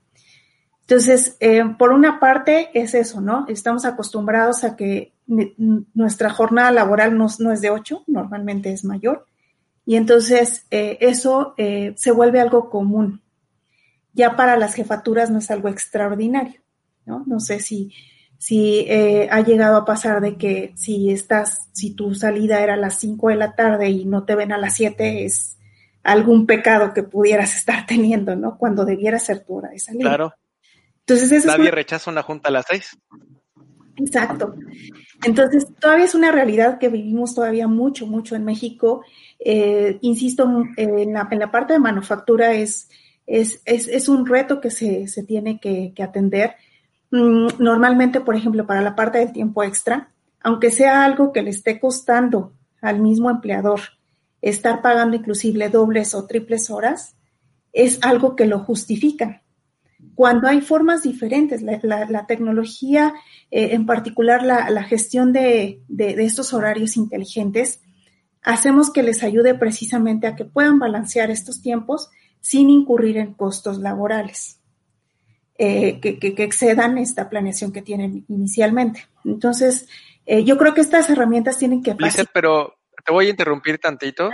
Entonces, 0.87 1.35
eh, 1.39 1.63
por 1.79 1.91
una 1.91 2.19
parte 2.19 2.69
es 2.79 2.93
eso, 2.93 3.19
¿no? 3.19 3.45
Estamos 3.49 3.85
acostumbrados 3.85 4.63
a 4.63 4.75
que 4.75 5.13
nuestra 5.25 6.29
jornada 6.29 6.71
laboral 6.71 7.17
no, 7.17 7.25
es 7.51 7.61
de 7.61 7.71
ocho, 7.71 8.03
normalmente 8.05 8.71
es 8.71 8.85
mayor, 8.85 9.25
y 9.83 9.95
entonces 9.95 10.67
eh, 10.69 10.99
eso 11.01 11.55
eh, 11.57 11.93
se 11.97 12.11
vuelve 12.11 12.39
algo 12.39 12.69
común. 12.69 13.21
Ya 14.13 14.35
para 14.35 14.57
las 14.57 14.75
jefaturas 14.75 15.31
no 15.31 15.39
es 15.39 15.49
algo 15.49 15.69
extraordinario, 15.69 16.61
¿no? 17.05 17.23
No 17.25 17.39
sé 17.39 17.59
si, 17.59 17.91
si 18.37 18.85
eh, 18.87 19.27
ha 19.31 19.41
llegado 19.41 19.77
a 19.77 19.85
pasar 19.85 20.21
de 20.21 20.37
que 20.37 20.71
si 20.75 21.09
estás, 21.09 21.69
si 21.73 21.95
tu 21.95 22.13
salida 22.13 22.61
era 22.61 22.75
a 22.75 22.77
las 22.77 22.99
cinco 22.99 23.29
de 23.29 23.35
la 23.35 23.55
tarde 23.55 23.89
y 23.89 24.05
no 24.05 24.23
te 24.23 24.35
ven 24.35 24.51
a 24.51 24.57
las 24.59 24.75
siete, 24.75 25.25
es 25.25 25.57
algún 26.03 26.45
pecado 26.45 26.93
que 26.93 27.01
pudieras 27.01 27.55
estar 27.57 27.87
teniendo, 27.87 28.35
¿no? 28.35 28.57
Cuando 28.59 28.85
debiera 28.85 29.17
ser 29.17 29.43
tu 29.43 29.55
hora 29.55 29.69
de 29.69 29.79
salida. 29.79 30.09
Claro. 30.09 30.33
Entonces, 31.07 31.31
eso 31.31 31.47
Nadie 31.47 31.65
es 31.65 31.67
una... 31.67 31.75
rechaza 31.75 32.11
una 32.11 32.23
junta 32.23 32.49
a 32.49 32.51
las 32.51 32.65
seis. 32.67 32.97
Exacto. 33.97 34.55
Entonces, 35.23 35.67
todavía 35.79 36.05
es 36.05 36.15
una 36.15 36.31
realidad 36.31 36.79
que 36.79 36.89
vivimos 36.89 37.35
todavía 37.35 37.67
mucho, 37.67 38.07
mucho 38.07 38.35
en 38.35 38.43
México. 38.43 39.03
Eh, 39.39 39.99
insisto, 40.01 40.43
en 40.77 41.13
la, 41.13 41.27
en 41.29 41.39
la, 41.39 41.51
parte 41.51 41.73
de 41.73 41.79
manufactura 41.79 42.53
es, 42.53 42.89
es, 43.27 43.61
es, 43.65 43.87
es 43.87 44.09
un 44.09 44.25
reto 44.25 44.59
que 44.59 44.71
se, 44.71 45.07
se 45.07 45.23
tiene 45.23 45.59
que, 45.59 45.93
que, 45.95 46.03
atender. 46.03 46.55
Normalmente, 47.11 48.19
por 48.19 48.35
ejemplo, 48.35 48.65
para 48.65 48.81
la 48.81 48.95
parte 48.95 49.19
del 49.19 49.31
tiempo 49.31 49.63
extra, 49.63 50.11
aunque 50.41 50.71
sea 50.71 51.05
algo 51.05 51.31
que 51.31 51.43
le 51.43 51.51
esté 51.51 51.79
costando 51.79 52.53
al 52.81 52.99
mismo 52.99 53.29
empleador 53.29 53.79
estar 54.41 54.81
pagando 54.81 55.15
inclusive 55.15 55.69
dobles 55.69 56.13
o 56.13 56.25
triples 56.25 56.69
horas, 56.69 57.15
es 57.71 57.99
algo 58.01 58.35
que 58.35 58.45
lo 58.45 58.59
justifica. 58.59 59.44
Cuando 60.15 60.47
hay 60.47 60.61
formas 60.61 61.03
diferentes, 61.03 61.61
la, 61.61 62.25
tecnología, 62.25 63.13
eh, 63.51 63.69
en 63.73 63.85
particular 63.85 64.43
la, 64.43 64.83
gestión 64.83 65.33
de, 65.33 65.81
de, 65.87 66.23
estos 66.23 66.53
horarios 66.53 66.95
inteligentes, 66.95 67.81
hacemos 68.41 68.91
que 68.91 69.03
les 69.03 69.23
ayude 69.23 69.55
precisamente 69.55 70.27
a 70.27 70.35
que 70.35 70.45
puedan 70.45 70.79
balancear 70.79 71.31
estos 71.31 71.61
tiempos 71.61 72.09
sin 72.39 72.69
incurrir 72.69 73.17
en 73.17 73.33
costos 73.33 73.79
laborales. 73.79 74.61
Eh, 75.57 76.01
que, 76.01 76.17
excedan 76.43 76.97
esta 76.97 77.29
planeación 77.29 77.71
que 77.71 77.81
tienen 77.81 78.25
inicialmente. 78.27 79.07
Entonces, 79.23 79.87
eh, 80.25 80.43
yo 80.43 80.57
creo 80.57 80.73
que 80.73 80.81
estas 80.81 81.09
herramientas 81.09 81.57
tienen 81.57 81.81
que... 81.81 81.95
Lice, 81.97 82.25
pero 82.33 82.75
te 83.05 83.11
voy 83.13 83.27
a 83.27 83.29
interrumpir 83.29 83.79
tantito. 83.79 84.29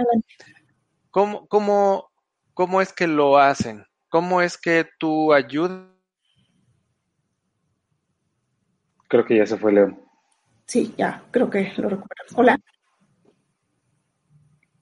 ¿Cómo, 1.12 1.48
cómo, 1.48 2.12
¿Cómo 2.54 2.82
es 2.82 2.92
que 2.92 3.08
lo 3.08 3.38
hacen? 3.38 3.86
¿Cómo 4.12 4.42
es 4.42 4.58
que 4.58 4.86
tú 5.00 5.32
ayudas? 5.32 5.88
Creo 9.08 9.26
que 9.26 9.38
ya 9.38 9.46
se 9.46 9.58
fue 9.58 9.72
Leo. 9.72 9.98
Sí, 10.66 10.94
ya, 10.98 11.24
creo 11.32 11.50
que 11.50 11.72
lo 11.78 11.88
recuerdo. 11.88 12.36
Hola. 12.36 12.60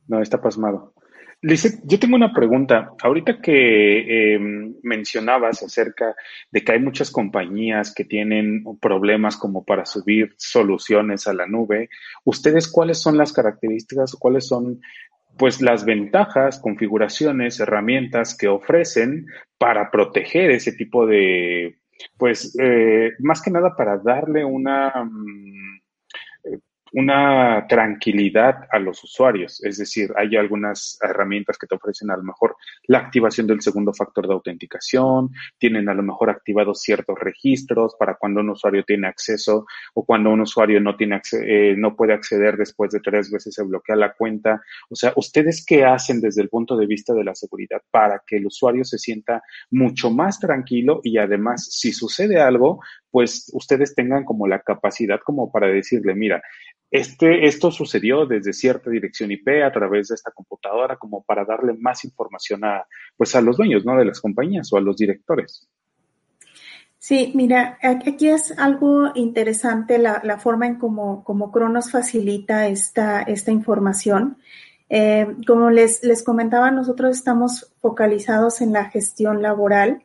No, 0.08 0.20
está 0.20 0.42
pasmado. 0.42 0.96
Lizeth, 1.42 1.80
yo 1.84 2.00
tengo 2.00 2.16
una 2.16 2.34
pregunta. 2.34 2.94
Ahorita 3.04 3.40
que 3.40 4.34
em, 4.34 4.74
mencionabas 4.82 5.62
acerca 5.62 6.16
de 6.50 6.64
que 6.64 6.72
hay 6.72 6.80
muchas 6.80 7.12
compañías 7.12 7.94
que 7.94 8.06
tienen 8.06 8.64
problemas 8.82 9.38
como 9.38 9.64
para 9.64 9.86
subir 9.86 10.34
soluciones 10.38 11.28
a 11.28 11.34
la 11.34 11.46
nube, 11.46 11.90
¿ustedes 12.24 12.68
cuáles 12.68 13.00
son 13.00 13.16
las 13.16 13.32
características 13.32 14.16
o 14.16 14.18
cuáles 14.18 14.48
son 14.48 14.82
pues 15.40 15.62
las 15.62 15.86
ventajas, 15.86 16.60
configuraciones, 16.60 17.60
herramientas 17.60 18.38
que 18.38 18.50
ofrecen 18.50 19.26
para 19.58 19.90
proteger 19.90 20.52
ese 20.52 20.74
tipo 20.74 21.08
de, 21.08 21.80
pues, 22.18 22.56
eh, 22.60 23.14
más 23.20 23.42
que 23.42 23.50
nada 23.50 23.76
para 23.76 23.98
darle 23.98 24.44
una... 24.44 25.10
Una 26.94 27.66
tranquilidad 27.68 28.68
a 28.72 28.80
los 28.80 29.04
usuarios. 29.04 29.64
Es 29.64 29.78
decir, 29.78 30.12
hay 30.16 30.36
algunas 30.36 30.98
herramientas 31.02 31.58
que 31.58 31.68
te 31.68 31.76
ofrecen 31.76 32.12
a 32.12 32.18
lo 32.18 32.24
mejor 32.24 32.56
la 32.88 33.00
activación 33.00 33.48
del 33.48 33.62
segundo 33.62 33.94
factor 33.94 34.28
de 34.28 34.34
autenticación, 34.34 35.32
tienen 35.58 35.90
a 35.90 35.94
lo 35.94 36.04
mejor 36.04 36.30
activados 36.30 36.82
ciertos 36.82 37.18
registros 37.20 37.96
para 38.00 38.16
cuando 38.16 38.42
un 38.42 38.50
usuario 38.50 38.84
tiene 38.84 39.08
acceso 39.08 39.66
o 39.94 40.06
cuando 40.06 40.32
un 40.32 40.42
usuario 40.42 40.80
no 40.82 40.96
tiene 40.96 41.22
eh, 41.44 41.76
no 41.78 41.96
puede 41.96 42.14
acceder 42.14 42.58
después 42.58 42.92
de 42.92 43.00
tres 43.00 43.32
veces 43.32 43.54
se 43.54 43.64
bloquea 43.64 43.96
la 43.96 44.14
cuenta. 44.14 44.62
O 44.90 44.96
sea, 44.96 45.14
¿ustedes 45.16 45.66
qué 45.66 45.86
hacen 45.86 46.22
desde 46.22 46.42
el 46.42 46.50
punto 46.50 46.76
de 46.76 46.86
vista 46.86 47.14
de 47.14 47.24
la 47.24 47.36
seguridad 47.36 47.82
para 47.92 48.22
que 48.26 48.38
el 48.38 48.46
usuario 48.46 48.84
se 48.84 48.98
sienta 48.98 49.42
mucho 49.72 50.10
más 50.12 50.40
tranquilo 50.40 51.02
y 51.04 51.18
además 51.18 51.68
si 51.72 51.92
sucede 51.92 52.40
algo, 52.40 52.82
pues 53.12 53.50
ustedes 53.54 53.96
tengan 53.96 54.26
como 54.26 54.48
la 54.48 54.60
capacidad 54.60 55.20
como 55.24 55.52
para 55.52 55.68
decirle, 55.68 56.16
mira, 56.16 56.42
este, 56.92 57.46
esto 57.46 57.72
sucedió 57.72 58.26
desde 58.26 58.54
cierta 58.54 58.90
dirección 58.90 59.32
IP 59.32 59.64
a 59.64 59.72
través 59.72 60.08
de 60.08 60.16
esta 60.16 60.32
computadora 60.32 60.98
como 60.98 61.24
para 61.24 61.46
darle 61.46 61.74
más 61.74 62.04
información 62.04 62.66
a, 62.66 62.86
pues 63.16 63.36
a 63.36 63.42
los 63.42 63.58
dueños, 63.58 63.86
¿no? 63.86 63.96
De 63.96 64.06
las 64.06 64.20
compañías 64.20 64.72
o 64.74 64.78
a 64.78 64.82
los 64.82 64.98
directores. 64.98 65.68
Sí, 66.98 67.32
mira, 67.34 67.78
aquí 67.82 68.28
es 68.28 68.58
algo 68.58 69.12
interesante 69.16 70.00
la, 70.00 70.20
la 70.24 70.38
forma 70.38 70.68
en 70.68 70.76
cómo 70.76 71.24
como 71.24 71.52
Cronos 71.52 71.92
facilita 71.92 72.68
esta, 72.68 73.22
esta 73.22 73.52
información. 73.52 74.38
Eh, 74.90 75.28
como 75.48 75.70
les, 75.70 76.04
les 76.04 76.24
comentaba, 76.24 76.72
nosotros 76.72 77.16
estamos 77.16 77.72
focalizados 77.80 78.60
en 78.62 78.74
la 78.74 78.90
gestión 78.90 79.42
laboral 79.42 80.04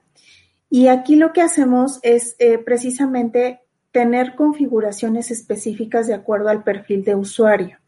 y 0.74 0.88
aquí 0.88 1.14
lo 1.14 1.32
que 1.32 1.40
hacemos 1.40 2.00
es 2.02 2.34
eh, 2.40 2.58
precisamente 2.58 3.60
tener 3.92 4.34
configuraciones 4.34 5.30
específicas 5.30 6.08
de 6.08 6.14
acuerdo 6.14 6.48
al 6.48 6.64
perfil 6.64 7.04
de 7.04 7.14
usuario. 7.14 7.78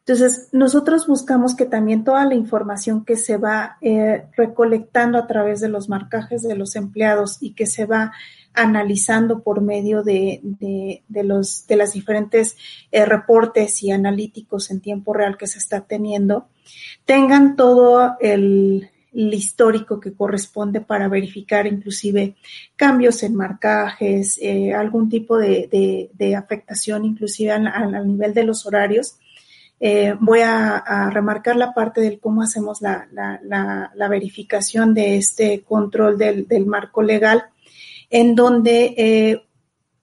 Entonces, 0.00 0.50
nosotros 0.52 1.06
buscamos 1.06 1.56
que 1.56 1.64
también 1.64 2.04
toda 2.04 2.26
la 2.26 2.34
información 2.34 3.06
que 3.06 3.16
se 3.16 3.38
va 3.38 3.78
eh, 3.80 4.26
recolectando 4.36 5.16
a 5.16 5.26
través 5.26 5.62
de 5.62 5.70
los 5.70 5.88
marcajes 5.88 6.42
de 6.42 6.54
los 6.54 6.76
empleados 6.76 7.38
y 7.40 7.54
que 7.54 7.64
se 7.64 7.86
va 7.86 8.12
analizando 8.52 9.42
por 9.42 9.62
medio 9.62 10.02
de, 10.02 10.42
los, 11.08 11.66
de 11.66 11.76
las 11.76 11.94
diferentes 11.94 12.58
eh, 12.92 13.06
reportes 13.06 13.82
y 13.82 13.92
analíticos 13.92 14.70
en 14.70 14.82
tiempo 14.82 15.14
real 15.14 15.38
que 15.38 15.46
se 15.46 15.58
está 15.58 15.80
teniendo, 15.80 16.48
tengan 17.06 17.56
todo 17.56 18.16
el 18.20 18.90
histórico 19.14 20.00
que 20.00 20.12
corresponde 20.12 20.80
para 20.80 21.08
verificar 21.08 21.66
inclusive 21.66 22.34
cambios 22.76 23.22
en 23.22 23.34
marcajes, 23.34 24.38
eh, 24.42 24.74
algún 24.74 25.08
tipo 25.08 25.38
de, 25.38 26.10
afectación 26.36 27.04
inclusive 27.04 27.52
al, 27.52 28.06
nivel 28.06 28.34
de 28.34 28.44
los 28.44 28.66
horarios. 28.66 29.16
Eh, 29.80 30.14
voy 30.20 30.40
a, 30.40 31.10
remarcar 31.12 31.56
la 31.56 31.74
parte 31.74 32.00
del 32.00 32.18
cómo 32.18 32.42
hacemos 32.42 32.82
la, 32.82 33.08
verificación 34.10 34.94
de 34.94 35.16
este 35.16 35.62
control 35.62 36.18
del, 36.18 36.66
marco 36.66 37.02
legal, 37.02 37.44
en 38.10 38.34
donde 38.34 38.94
eh, 38.96 39.42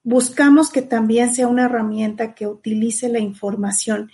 buscamos 0.02 0.70
que 0.70 0.82
también 0.82 1.34
sea 1.34 1.48
una 1.48 1.66
herramienta 1.66 2.34
que 2.34 2.46
utilice 2.46 3.08
la 3.08 3.18
información 3.18 4.10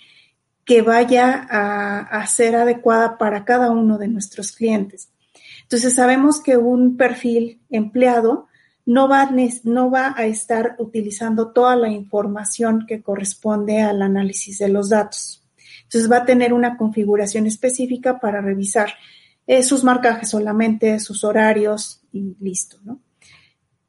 que 0.69 0.83
vaya 0.83 1.47
a, 1.49 2.27
ser 2.27 2.55
adecuada 2.55 3.17
para 3.17 3.43
cada 3.43 3.71
uno 3.71 3.97
de 3.97 4.07
nuestros 4.07 4.51
clientes. 4.51 5.09
Entonces 5.63 5.95
sabemos 5.95 6.41
que 6.41 6.57
un 6.57 6.95
perfil 6.95 7.59
empleado 7.71 8.45
no 8.85 9.07
va, 9.07 9.31
no 9.63 9.89
va 9.89 10.13
a 10.15 10.27
estar 10.27 10.75
utilizando 10.77 11.53
toda 11.53 11.75
la 11.75 11.89
información 11.89 12.85
que 12.87 13.01
corresponde 13.01 13.81
al 13.81 14.03
análisis 14.03 14.59
de 14.59 14.69
los 14.69 14.89
datos. 14.89 15.43
Entonces 15.85 16.11
va 16.11 16.17
a 16.17 16.25
tener 16.25 16.53
una 16.53 16.77
configuración 16.77 17.47
específica 17.47 18.19
para 18.19 18.39
revisar 18.39 18.93
eh, 19.47 19.63
sus 19.63 19.83
marcajes 19.83 20.29
solamente, 20.29 20.99
sus 20.99 21.23
horarios 21.23 22.03
y 22.11 22.35
listo, 22.39 22.77
¿no? 22.83 22.99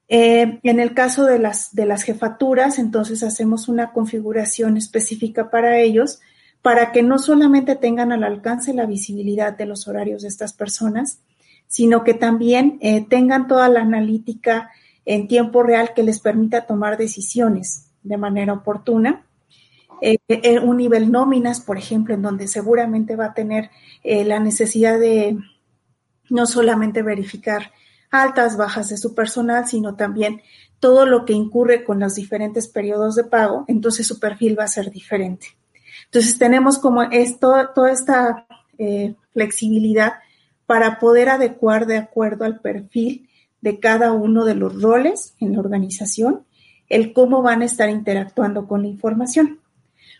Eh, 0.08 0.60
en 0.62 0.80
el 0.80 0.94
caso 0.94 1.26
de 1.26 1.38
las, 1.38 1.74
de 1.74 1.84
las 1.84 2.04
jefaturas, 2.04 2.78
entonces 2.78 3.22
hacemos 3.22 3.68
una 3.68 3.92
configuración 3.92 4.78
específica 4.78 5.50
para 5.50 5.78
ellos 5.78 6.20
para 6.62 6.92
que 6.92 7.02
no 7.02 7.18
solamente 7.18 7.76
tengan 7.76 8.12
al 8.12 8.24
alcance 8.24 8.74
la 8.74 8.86
visibilidad 8.86 9.56
de 9.56 9.66
los 9.66 9.88
horarios 9.88 10.22
de 10.22 10.28
estas 10.28 10.52
personas, 10.52 11.20
sino 11.66 12.04
que 12.04 12.14
también 12.14 12.78
eh, 12.80 13.06
tengan 13.08 13.46
toda 13.46 13.68
la 13.68 13.80
analítica 13.80 14.70
en 15.04 15.28
tiempo 15.28 15.62
real 15.62 15.92
que 15.94 16.02
les 16.02 16.20
permita 16.20 16.66
tomar 16.66 16.96
decisiones 16.98 17.86
de 18.02 18.16
manera 18.16 18.52
oportuna. 18.52 19.24
Eh, 20.02 20.18
en 20.28 20.68
un 20.68 20.76
nivel 20.78 21.10
nóminas, 21.10 21.60
por 21.60 21.78
ejemplo, 21.78 22.14
en 22.14 22.22
donde 22.22 22.48
seguramente 22.48 23.16
va 23.16 23.26
a 23.26 23.34
tener 23.34 23.70
eh, 24.02 24.24
la 24.24 24.40
necesidad 24.40 24.98
de 24.98 25.38
no 26.28 26.46
solamente 26.46 27.02
verificar 27.02 27.72
altas, 28.10 28.56
bajas 28.56 28.88
de 28.88 28.96
su 28.96 29.14
personal, 29.14 29.66
sino 29.66 29.94
también 29.94 30.42
todo 30.80 31.06
lo 31.06 31.24
que 31.24 31.34
incurre 31.34 31.84
con 31.84 32.00
los 32.00 32.14
diferentes 32.14 32.66
periodos 32.66 33.14
de 33.14 33.24
pago, 33.24 33.64
entonces 33.68 34.06
su 34.06 34.18
perfil 34.18 34.58
va 34.58 34.64
a 34.64 34.68
ser 34.68 34.90
diferente. 34.90 35.59
Entonces 36.10 36.38
tenemos 36.38 36.78
como 36.78 37.02
esto, 37.02 37.54
toda 37.72 37.92
esta 37.92 38.46
eh, 38.78 39.14
flexibilidad 39.32 40.14
para 40.66 40.98
poder 40.98 41.28
adecuar 41.28 41.86
de 41.86 41.98
acuerdo 41.98 42.44
al 42.44 42.58
perfil 42.58 43.28
de 43.60 43.78
cada 43.78 44.12
uno 44.12 44.44
de 44.44 44.56
los 44.56 44.82
roles 44.82 45.34
en 45.38 45.52
la 45.52 45.60
organización, 45.60 46.44
el 46.88 47.12
cómo 47.12 47.42
van 47.42 47.62
a 47.62 47.66
estar 47.66 47.88
interactuando 47.88 48.66
con 48.66 48.82
la 48.82 48.88
información. 48.88 49.60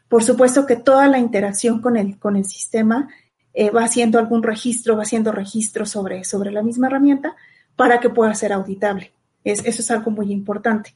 Por 0.08 0.22
supuesto 0.22 0.64
que 0.64 0.76
toda 0.76 1.08
la 1.08 1.18
interacción 1.18 1.80
con 1.80 1.96
el, 1.96 2.20
con 2.20 2.36
el 2.36 2.44
sistema 2.44 3.08
eh, 3.52 3.70
va 3.70 3.82
haciendo 3.82 4.20
algún 4.20 4.44
registro, 4.44 4.96
va 4.96 5.02
haciendo 5.02 5.32
registro 5.32 5.86
sobre, 5.86 6.22
sobre 6.22 6.52
la 6.52 6.62
misma 6.62 6.86
herramienta 6.86 7.34
para 7.74 7.98
que 7.98 8.10
pueda 8.10 8.32
ser 8.34 8.52
auditable. 8.52 9.12
eso 9.42 9.64
es 9.66 9.90
algo 9.90 10.12
muy 10.12 10.30
importante. 10.30 10.94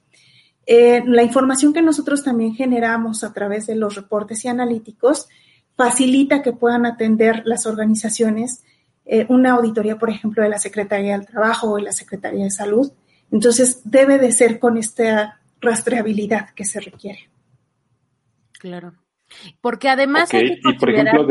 Eh, 0.67 1.03
la 1.07 1.23
información 1.23 1.73
que 1.73 1.83
nosotros 1.83 2.25
también 2.25 2.55
generamos 2.55 3.23
a 3.23 3.33
través 3.33 3.67
de 3.67 3.75
los 3.75 3.95
reportes 3.95 4.45
y 4.45 4.49
analíticos 4.49 5.29
facilita 5.77 6.43
que 6.43 6.53
puedan 6.53 6.87
atender 6.87 7.43
las 7.45 7.67
organizaciones 7.67 8.65
eh, 9.07 9.27
una 9.29 9.53
auditoría, 9.53 9.99
por 9.99 10.09
ejemplo, 10.09 10.43
de 10.43 10.49
la 10.49 10.59
Secretaría 10.59 11.17
del 11.17 11.27
Trabajo 11.27 11.71
o 11.71 11.77
de 11.77 11.83
la 11.83 11.93
Secretaría 11.93 12.45
de 12.45 12.51
Salud. 12.51 12.91
Entonces, 13.31 13.83
debe 13.85 14.19
de 14.19 14.33
ser 14.33 14.59
con 14.59 14.79
esta 14.79 15.41
rastreabilidad 15.61 16.51
que 16.51 16.65
se 16.65 16.81
requiere. 16.81 17.29
Claro. 18.53 18.95
Porque 19.61 19.89
además 19.89 20.33
hay 20.33 20.61
que 20.61 20.71
y 20.71 20.79
por 20.79 20.91
ejemplo, 20.91 21.27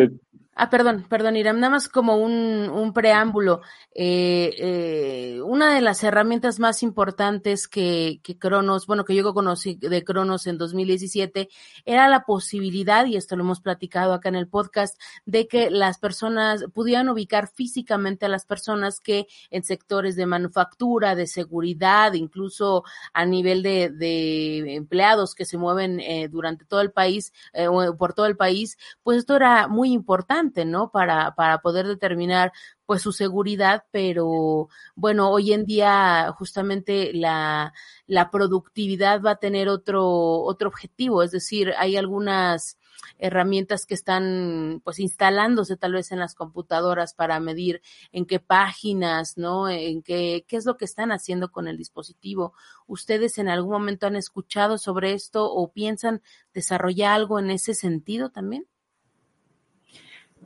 Ah, 0.55 0.69
perdón, 0.69 1.03
perdón, 1.09 1.35
Iram, 1.35 1.59
nada 1.59 1.71
más 1.71 1.89
como 1.89 2.17
un, 2.17 2.69
un 2.69 2.93
preámbulo. 2.93 3.61
Eh, 3.95 4.53
eh, 4.59 5.41
una 5.41 5.73
de 5.73 5.81
las 5.81 6.03
herramientas 6.03 6.59
más 6.59 6.83
importantes 6.83 7.67
que, 7.67 8.19
que 8.21 8.37
Cronos, 8.37 8.85
bueno, 8.85 9.03
que 9.03 9.15
yo 9.15 9.33
conocí 9.33 9.73
de 9.81 10.03
Cronos 10.03 10.45
en 10.45 10.59
2017, 10.59 11.49
era 11.85 12.07
la 12.07 12.23
posibilidad, 12.25 13.07
y 13.07 13.15
esto 13.15 13.35
lo 13.35 13.43
hemos 13.43 13.61
platicado 13.61 14.13
acá 14.13 14.29
en 14.29 14.35
el 14.35 14.47
podcast, 14.47 15.01
de 15.25 15.47
que 15.47 15.71
las 15.71 15.97
personas 15.97 16.65
pudieran 16.71 17.09
ubicar 17.09 17.47
físicamente 17.47 18.27
a 18.27 18.29
las 18.29 18.45
personas 18.45 18.99
que 18.99 19.25
en 19.49 19.63
sectores 19.63 20.15
de 20.15 20.27
manufactura, 20.27 21.15
de 21.15 21.25
seguridad, 21.25 22.13
incluso 22.13 22.83
a 23.13 23.25
nivel 23.25 23.63
de, 23.63 23.89
de 23.89 24.75
empleados 24.75 25.33
que 25.33 25.45
se 25.45 25.57
mueven 25.57 25.99
eh, 25.99 26.27
durante 26.27 26.65
todo 26.65 26.81
el 26.81 26.91
país, 26.91 27.33
eh, 27.53 27.67
por 27.97 28.13
todo 28.13 28.27
el 28.27 28.37
país, 28.37 28.77
pues 29.01 29.17
esto 29.17 29.35
era 29.35 29.67
muy 29.67 29.91
importante 29.91 30.42
¿no? 30.65 30.91
Para, 30.91 31.35
para 31.35 31.59
poder 31.59 31.87
determinar 31.87 32.51
pues 32.85 33.01
su 33.01 33.11
seguridad, 33.11 33.85
pero 33.91 34.69
bueno, 34.95 35.29
hoy 35.31 35.53
en 35.53 35.65
día 35.65 36.33
justamente 36.37 37.11
la, 37.13 37.73
la 38.07 38.29
productividad 38.29 39.21
va 39.21 39.31
a 39.31 39.35
tener 39.37 39.69
otro, 39.69 40.05
otro 40.05 40.69
objetivo, 40.69 41.23
es 41.23 41.31
decir, 41.31 41.73
hay 41.77 41.97
algunas 41.97 42.77
herramientas 43.17 43.85
que 43.85 43.93
están 43.93 44.81
pues 44.83 44.99
instalándose 44.99 45.77
tal 45.77 45.93
vez 45.93 46.11
en 46.11 46.19
las 46.19 46.35
computadoras 46.35 47.13
para 47.13 47.39
medir 47.39 47.81
en 48.11 48.25
qué 48.25 48.39
páginas, 48.39 49.37
¿no? 49.37 49.69
En 49.69 50.01
qué, 50.03 50.45
qué 50.47 50.57
es 50.57 50.65
lo 50.65 50.77
que 50.77 50.85
están 50.85 51.11
haciendo 51.11 51.51
con 51.51 51.67
el 51.67 51.77
dispositivo. 51.77 52.53
¿Ustedes 52.87 53.37
en 53.37 53.49
algún 53.49 53.73
momento 53.73 54.07
han 54.07 54.15
escuchado 54.15 54.77
sobre 54.77 55.13
esto 55.13 55.51
o 55.51 55.71
piensan 55.71 56.21
desarrollar 56.53 57.13
algo 57.13 57.39
en 57.39 57.51
ese 57.51 57.73
sentido 57.73 58.29
también? 58.29 58.67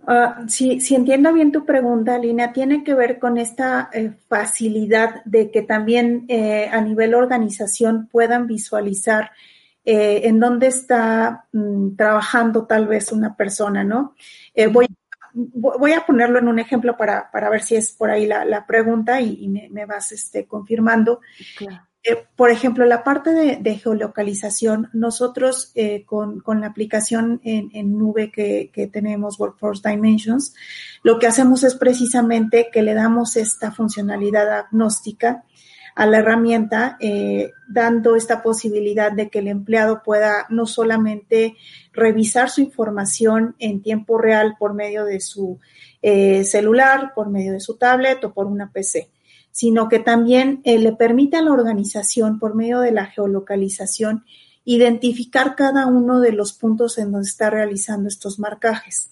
Ah, 0.05 0.43
si, 0.47 0.79
entiendo 0.93 1.33
bien 1.33 1.51
tu 1.51 1.65
pregunta, 1.65 2.17
Lina, 2.17 2.53
tiene 2.53 2.83
que 2.83 2.93
ver 2.93 3.19
con 3.19 3.37
esta 3.37 3.89
eh, 3.91 4.11
facilidad 4.27 5.23
de 5.25 5.51
que 5.51 5.61
también 5.61 6.25
eh, 6.27 6.69
a 6.71 6.81
nivel 6.81 7.15
organización 7.15 8.07
puedan 8.07 8.47
visualizar 8.47 9.31
eh, 9.83 10.21
en 10.25 10.39
dónde 10.39 10.67
está 10.67 11.45
mm, 11.51 11.95
trabajando 11.95 12.65
tal 12.65 12.87
vez 12.87 13.11
una 13.11 13.35
persona, 13.35 13.83
¿no? 13.83 14.15
voy, 14.71 14.87
voy 15.33 15.93
a 15.93 16.05
ponerlo 16.05 16.39
en 16.39 16.47
un 16.47 16.59
ejemplo 16.59 16.97
para, 16.97 17.29
para 17.31 17.49
ver 17.49 17.61
si 17.61 17.75
es 17.75 17.91
por 17.91 18.09
ahí 18.09 18.25
la, 18.25 18.65
pregunta 18.65 19.21
y, 19.21 19.47
me, 19.47 19.85
vas 19.85 20.11
este, 20.11 20.45
confirmando. 20.45 21.21
Eh, 22.09 22.25
por 22.37 22.51
ejemplo, 22.51 22.85
la 22.85 23.03
parte 23.03 23.31
de, 23.31 23.75
geolocalización, 23.75 24.89
nosotros 24.93 25.73
eh, 25.75 26.05
con, 26.05 26.41
la 26.61 26.67
aplicación 26.67 27.41
en, 27.43 27.97
nube 27.97 28.31
que, 28.31 28.89
tenemos, 28.93 29.37
Workforce 29.37 29.89
Dimensions, 29.89 30.55
lo 31.03 31.19
que 31.19 31.27
hacemos 31.27 31.65
es 31.65 31.75
precisamente 31.75 32.69
que 32.71 32.81
le 32.81 32.93
damos 32.93 33.35
esta 33.35 33.73
funcionalidad 33.73 34.49
agnóstica 34.57 35.43
a 35.95 36.05
la 36.05 36.19
herramienta, 36.19 36.95
eh, 37.01 37.51
dando 37.67 38.15
esta 38.15 38.41
posibilidad 38.41 39.11
de 39.11 39.29
que 39.29 39.39
el 39.39 39.49
empleado 39.49 40.01
pueda 40.01 40.45
no 40.49 40.65
solamente 40.65 41.57
revisar 41.91 42.49
su 42.49 42.61
información 42.61 43.57
en 43.59 43.81
tiempo 43.81 44.17
real 44.17 44.55
por 44.57 44.73
medio 44.73 45.03
de 45.03 45.19
su 45.19 45.59
celular, 46.01 47.11
por 47.13 47.29
medio 47.29 47.51
de 47.51 47.59
su 47.59 47.75
tablet 47.75 48.23
o 48.23 48.33
por 48.33 48.45
una 48.45 48.71
PC, 48.71 49.09
sino 49.57 49.89
que 49.89 49.97
también 49.97 50.61
eh, 50.65 50.77
le 50.77 50.93
permite 50.93 51.35
a 51.35 51.41
la 51.41 51.51
organización, 51.51 52.37
por 52.37 52.53
medio 52.53 52.79
de 52.79 52.91
la 52.91 53.07
geolocalización, 53.07 54.23
identificar 54.65 55.55
cada 55.55 55.87
uno 55.87 56.19
de 56.19 56.31
los 56.31 56.53
puntos 56.53 56.99
en 56.99 57.11
donde 57.11 57.27
está 57.27 57.49
realizando 57.49 58.07
estos 58.07 58.37
marcajes. 58.37 59.09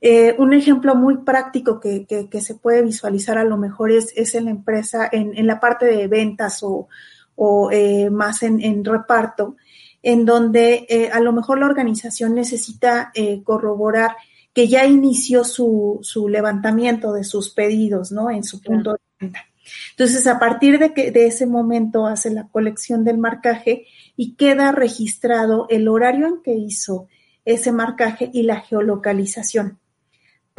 Eh, 0.00 0.34
un 0.38 0.54
ejemplo 0.54 0.96
muy 0.96 1.18
práctico 1.18 1.78
que, 1.78 2.04
se 2.40 2.54
puede 2.56 2.82
visualizar 2.82 3.38
a 3.38 3.44
lo 3.44 3.58
mejor 3.58 3.92
es, 3.92 4.12
es 4.16 4.34
en 4.34 4.46
la 4.46 4.50
empresa, 4.50 5.08
en, 5.12 5.46
la 5.46 5.60
parte 5.60 5.86
de 5.86 6.08
ventas 6.08 6.64
o, 6.64 7.70
eh, 7.70 8.10
más 8.10 8.42
en, 8.42 8.84
reparto, 8.84 9.54
en 10.02 10.24
donde 10.24 11.10
a 11.12 11.20
lo 11.20 11.32
mejor 11.32 11.60
la 11.60 11.66
organización 11.66 12.34
necesita 12.34 13.12
corroborar 13.44 14.16
que 14.52 14.66
ya 14.66 14.84
inició 14.84 15.44
su, 15.44 16.00
su, 16.02 16.28
levantamiento 16.28 17.12
de 17.12 17.22
sus 17.22 17.50
pedidos, 17.50 18.10
¿no? 18.10 18.30
En 18.30 18.42
su 18.42 18.60
punto 18.60 18.94
de 18.94 18.98
venta. 19.20 19.49
Entonces, 19.90 20.26
a 20.26 20.38
partir 20.38 20.78
de, 20.78 20.92
que, 20.92 21.10
de 21.10 21.26
ese 21.26 21.46
momento 21.46 22.06
hace 22.06 22.30
la 22.30 22.48
colección 22.48 23.04
del 23.04 23.18
marcaje 23.18 23.86
y 24.16 24.34
queda 24.34 24.72
registrado 24.72 25.66
el 25.70 25.88
horario 25.88 26.26
en 26.26 26.42
que 26.42 26.54
hizo 26.54 27.08
ese 27.44 27.72
marcaje 27.72 28.30
y 28.32 28.42
la 28.42 28.60
geolocalización 28.60 29.78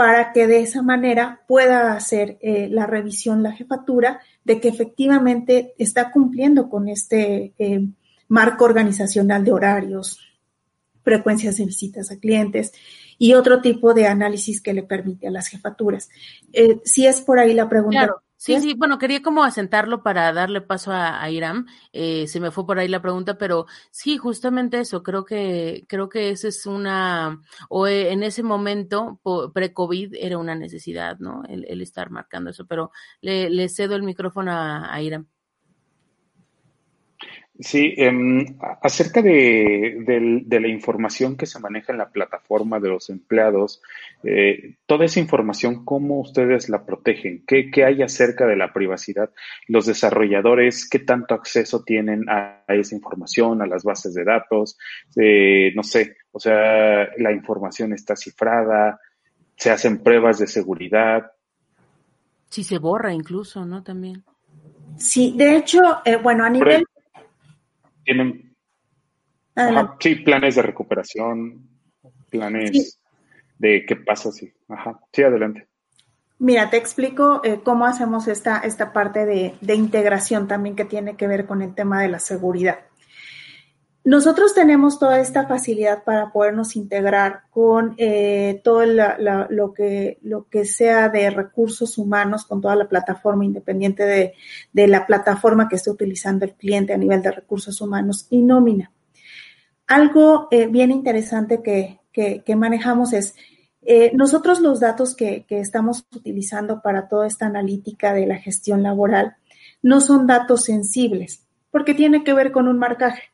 para 0.01 0.33
que 0.33 0.47
de 0.47 0.61
esa 0.61 0.81
manera 0.81 1.41
pueda 1.47 1.93
hacer 1.93 2.39
eh, 2.41 2.67
la 2.71 2.87
revisión 2.87 3.43
la 3.43 3.51
jefatura 3.51 4.19
de 4.43 4.59
que 4.59 4.67
efectivamente 4.67 5.75
está 5.77 6.11
cumpliendo 6.11 6.69
con 6.69 6.87
este 6.87 7.53
eh, 7.59 7.87
marco 8.27 8.65
organizacional 8.65 9.43
de 9.43 9.51
horarios, 9.51 10.19
frecuencias 11.03 11.57
de 11.57 11.65
visitas 11.65 12.09
a 12.09 12.17
clientes 12.17 12.71
y 13.19 13.33
otro 13.33 13.61
tipo 13.61 13.93
de 13.93 14.07
análisis 14.07 14.61
que 14.61 14.73
le 14.73 14.81
permite 14.81 15.27
a 15.27 15.31
las 15.31 15.47
jefaturas. 15.49 16.09
Eh, 16.51 16.79
si 16.83 17.05
es 17.05 17.21
por 17.21 17.37
ahí 17.37 17.53
la 17.53 17.69
pregunta. 17.69 18.15
Sí, 18.43 18.59
sí, 18.59 18.73
bueno, 18.73 18.97
quería 18.97 19.21
como 19.21 19.43
asentarlo 19.43 20.01
para 20.01 20.33
darle 20.33 20.61
paso 20.61 20.91
a, 20.91 21.29
Iram. 21.29 21.67
Eh, 21.93 22.25
se 22.27 22.39
me 22.39 22.49
fue 22.49 22.65
por 22.65 22.79
ahí 22.79 22.87
la 22.87 22.99
pregunta, 22.99 23.37
pero 23.37 23.67
sí, 23.91 24.17
justamente 24.17 24.79
eso. 24.79 25.03
Creo 25.03 25.25
que 25.25 25.85
creo 25.87 26.09
que 26.09 26.31
esa 26.31 26.47
es 26.47 26.65
una 26.65 27.39
o 27.69 27.85
eh, 27.85 28.11
en 28.11 28.23
ese 28.23 28.41
momento 28.41 29.19
pre-COVID 29.53 30.15
era 30.15 30.39
una 30.39 30.55
necesidad, 30.55 31.19
¿no? 31.19 31.43
El, 31.47 31.81
estar 31.83 32.09
marcando 32.09 32.49
eso. 32.49 32.65
Pero 32.65 32.91
le, 33.21 33.69
cedo 33.69 33.95
el 33.95 34.01
micrófono 34.01 34.51
a, 34.51 34.91
a 34.91 35.01
Iram. 35.03 35.27
Sí, 37.61 37.93
em, 37.95 38.57
acerca 38.81 39.21
de, 39.21 40.43
la 40.49 40.67
información 40.67 41.37
que 41.37 41.45
se 41.45 41.59
maneja 41.59 41.91
en 41.91 41.99
la 41.99 42.09
plataforma 42.09 42.79
de 42.79 42.89
los 42.89 43.11
empleados, 43.11 43.83
eh, 44.23 44.77
toda 44.87 45.05
esa 45.05 45.19
información, 45.19 45.85
¿cómo 45.85 46.19
ustedes 46.21 46.69
la 46.69 46.83
protegen? 46.83 47.43
¿Qué, 47.45 47.69
hay 47.85 48.01
acerca 48.01 48.47
de 48.47 48.55
la 48.55 48.73
privacidad? 48.73 49.29
Los 49.67 49.85
desarrolladores, 49.85 50.89
¿qué 50.89 50.99
tanto 50.99 51.35
acceso 51.35 51.83
tienen 51.83 52.27
a, 52.29 52.63
esa 52.67 52.95
información, 52.95 53.61
a 53.61 53.67
las 53.67 53.83
bases 53.83 54.15
de 54.15 54.23
datos? 54.23 54.75
Eh, 55.15 55.71
no 55.75 55.83
sé, 55.83 56.17
o 56.31 56.39
sea, 56.39 57.09
la 57.17 57.31
información 57.31 57.93
está 57.93 58.15
cifrada, 58.15 58.99
se 59.55 59.69
hacen 59.69 60.01
pruebas 60.01 60.39
de 60.39 60.47
seguridad. 60.47 61.31
Si 62.49 62.63
se 62.63 62.79
borra 62.79 63.13
incluso, 63.13 63.63
¿no? 63.67 63.83
También. 63.83 64.23
Sí, 64.97 65.35
de 65.37 65.57
hecho, 65.57 65.79
eh, 66.05 66.15
bueno, 66.15 66.43
a 66.43 66.49
nivel 66.49 66.85
tienen 68.03 68.55
sí, 69.99 70.15
planes 70.15 70.55
de 70.55 70.61
recuperación, 70.61 71.67
planes 72.29 72.99
de 73.57 73.85
qué 73.85 73.95
pasa 73.95 74.31
si. 74.31 74.51
Ajá, 74.67 74.99
sí, 75.11 75.23
adelante. 75.23 75.67
Mira, 76.39 76.71
te 76.71 76.77
explico 76.77 77.41
eh, 77.43 77.59
cómo 77.63 77.85
hacemos 77.85 78.27
esta, 78.27 78.59
esta 78.59 78.93
parte 78.93 79.25
de, 79.27 79.53
de, 79.61 79.75
integración 79.75 80.47
también 80.47 80.75
que 80.75 80.85
tiene 80.85 81.15
que 81.15 81.27
ver 81.27 81.45
con 81.45 81.61
el 81.61 81.75
tema 81.75 82.01
de 82.01 82.07
la 82.07 82.17
seguridad. 82.17 82.79
Nosotros 84.03 84.55
tenemos 84.55 84.97
toda 84.97 85.19
esta 85.19 85.45
facilidad 85.45 86.03
para 86.03 86.31
podernos 86.31 86.75
integrar 86.75 87.43
con 87.51 87.93
eh, 87.97 88.59
todo 88.63 88.83
lo, 88.83 89.73
que, 89.73 90.17
que 90.49 90.65
sea 90.65 91.09
de 91.09 91.29
recursos 91.29 91.99
humanos, 91.99 92.45
con 92.45 92.61
toda 92.61 92.75
la 92.75 92.89
plataforma 92.89 93.45
independiente 93.45 94.33
de, 94.73 94.87
la 94.87 95.05
plataforma 95.05 95.69
que 95.69 95.75
esté 95.75 95.91
utilizando 95.91 96.45
el 96.45 96.55
cliente 96.55 96.93
a 96.93 96.97
nivel 96.97 97.21
de 97.21 97.31
recursos 97.31 97.79
humanos 97.79 98.25
y 98.31 98.41
nómina. 98.41 98.91
Algo 99.85 100.47
eh, 100.49 100.65
bien 100.65 100.89
interesante 100.89 101.61
que, 101.61 101.99
que, 102.11 102.55
manejamos 102.55 103.13
es, 103.13 103.35
eh, 103.83 104.11
nosotros 104.15 104.61
los 104.61 104.79
datos 104.79 105.15
que, 105.15 105.45
que 105.47 105.59
estamos 105.59 106.07
utilizando 106.15 106.81
para 106.81 107.07
toda 107.07 107.27
esta 107.27 107.45
analítica 107.45 108.13
de 108.13 108.25
la 108.25 108.37
gestión 108.37 108.81
laboral 108.81 109.35
no 109.83 110.01
son 110.01 110.25
datos 110.25 110.63
sensibles, 110.63 111.45
porque 111.69 111.93
tiene 111.93 112.23
que 112.23 112.33
ver 112.33 112.51
con 112.51 112.67
un 112.67 112.79
marcaje 112.79 113.30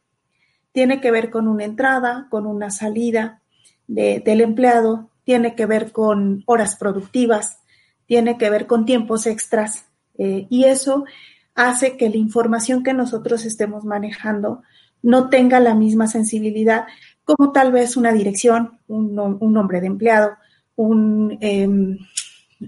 tiene 0.72 1.02
que 1.02 1.12
ver 1.12 1.30
con 1.30 1.48
una 1.48 1.64
entrada, 1.64 2.28
con 2.30 2.46
una 2.46 2.70
salida 2.70 3.42
del 3.88 4.42
empleado, 4.42 5.10
tiene 5.24 5.56
que 5.56 5.66
ver 5.66 5.92
con 5.92 6.44
horas 6.46 6.76
productivas, 6.76 7.60
tiene 8.06 8.38
que 8.38 8.50
ver 8.50 8.68
con 8.68 8.86
tiempos 8.86 9.26
extras 9.28 9.86
eh, 10.18 10.48
y 10.50 10.66
eso 10.66 11.06
hace 11.56 11.98
que 11.98 12.10
la 12.10 12.18
información 12.18 12.84
que 12.84 12.94
nosotros 12.94 13.46
estemos 13.46 13.84
manejando 13.84 14.64
no 15.02 15.30
tenga 15.30 15.60
la 15.60 15.76
misma 15.76 16.08
sensibilidad 16.08 16.86
como 17.24 17.52
tal 17.52 17.72
vez 17.72 17.98
una 17.98 18.14
dirección, 18.14 18.80
un, 18.88 19.16
nombre 19.16 19.82
de 19.82 19.88
empleado, 19.88 20.38
un, 20.76 21.38
em, 21.42 21.98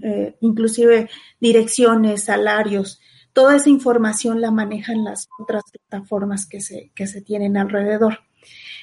eh, 0.02 0.36
inclusive 0.40 1.08
direcciones, 1.40 2.24
salarios, 2.24 3.00
Toda 3.32 3.56
esa 3.56 3.70
información 3.70 4.40
la 4.40 4.50
manejan 4.50 5.04
las 5.04 5.28
otras 5.38 5.62
plataformas 5.70 6.46
que 6.46 6.60
se, 6.60 6.90
que 6.94 7.06
se 7.06 7.22
tienen 7.22 7.56
alrededor. 7.56 8.20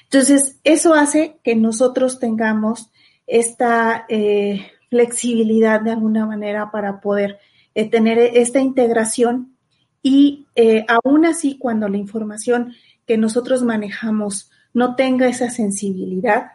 Entonces, 0.03 0.60
eso 0.63 0.93
hace 0.93 1.38
que 1.43 1.55
nosotros 1.55 2.19
tengamos 2.19 2.91
esta 3.27 4.05
eh, 4.07 4.71
flexibilidad 4.89 5.81
de 5.81 5.91
alguna 5.91 6.25
manera 6.25 6.71
para 6.71 7.01
poder 7.01 7.39
eh, 7.75 7.89
tener 7.89 8.17
esta 8.17 8.60
integración 8.60 9.57
y 10.01 10.47
eh, 10.55 10.86
aún 10.88 11.25
así 11.25 11.57
cuando 11.57 11.89
la 11.89 11.97
información 11.97 12.73
que 13.05 13.17
nosotros 13.17 13.63
manejamos 13.63 14.49
no 14.73 14.95
tenga 14.95 15.27
esa 15.27 15.49
sensibilidad, 15.49 16.51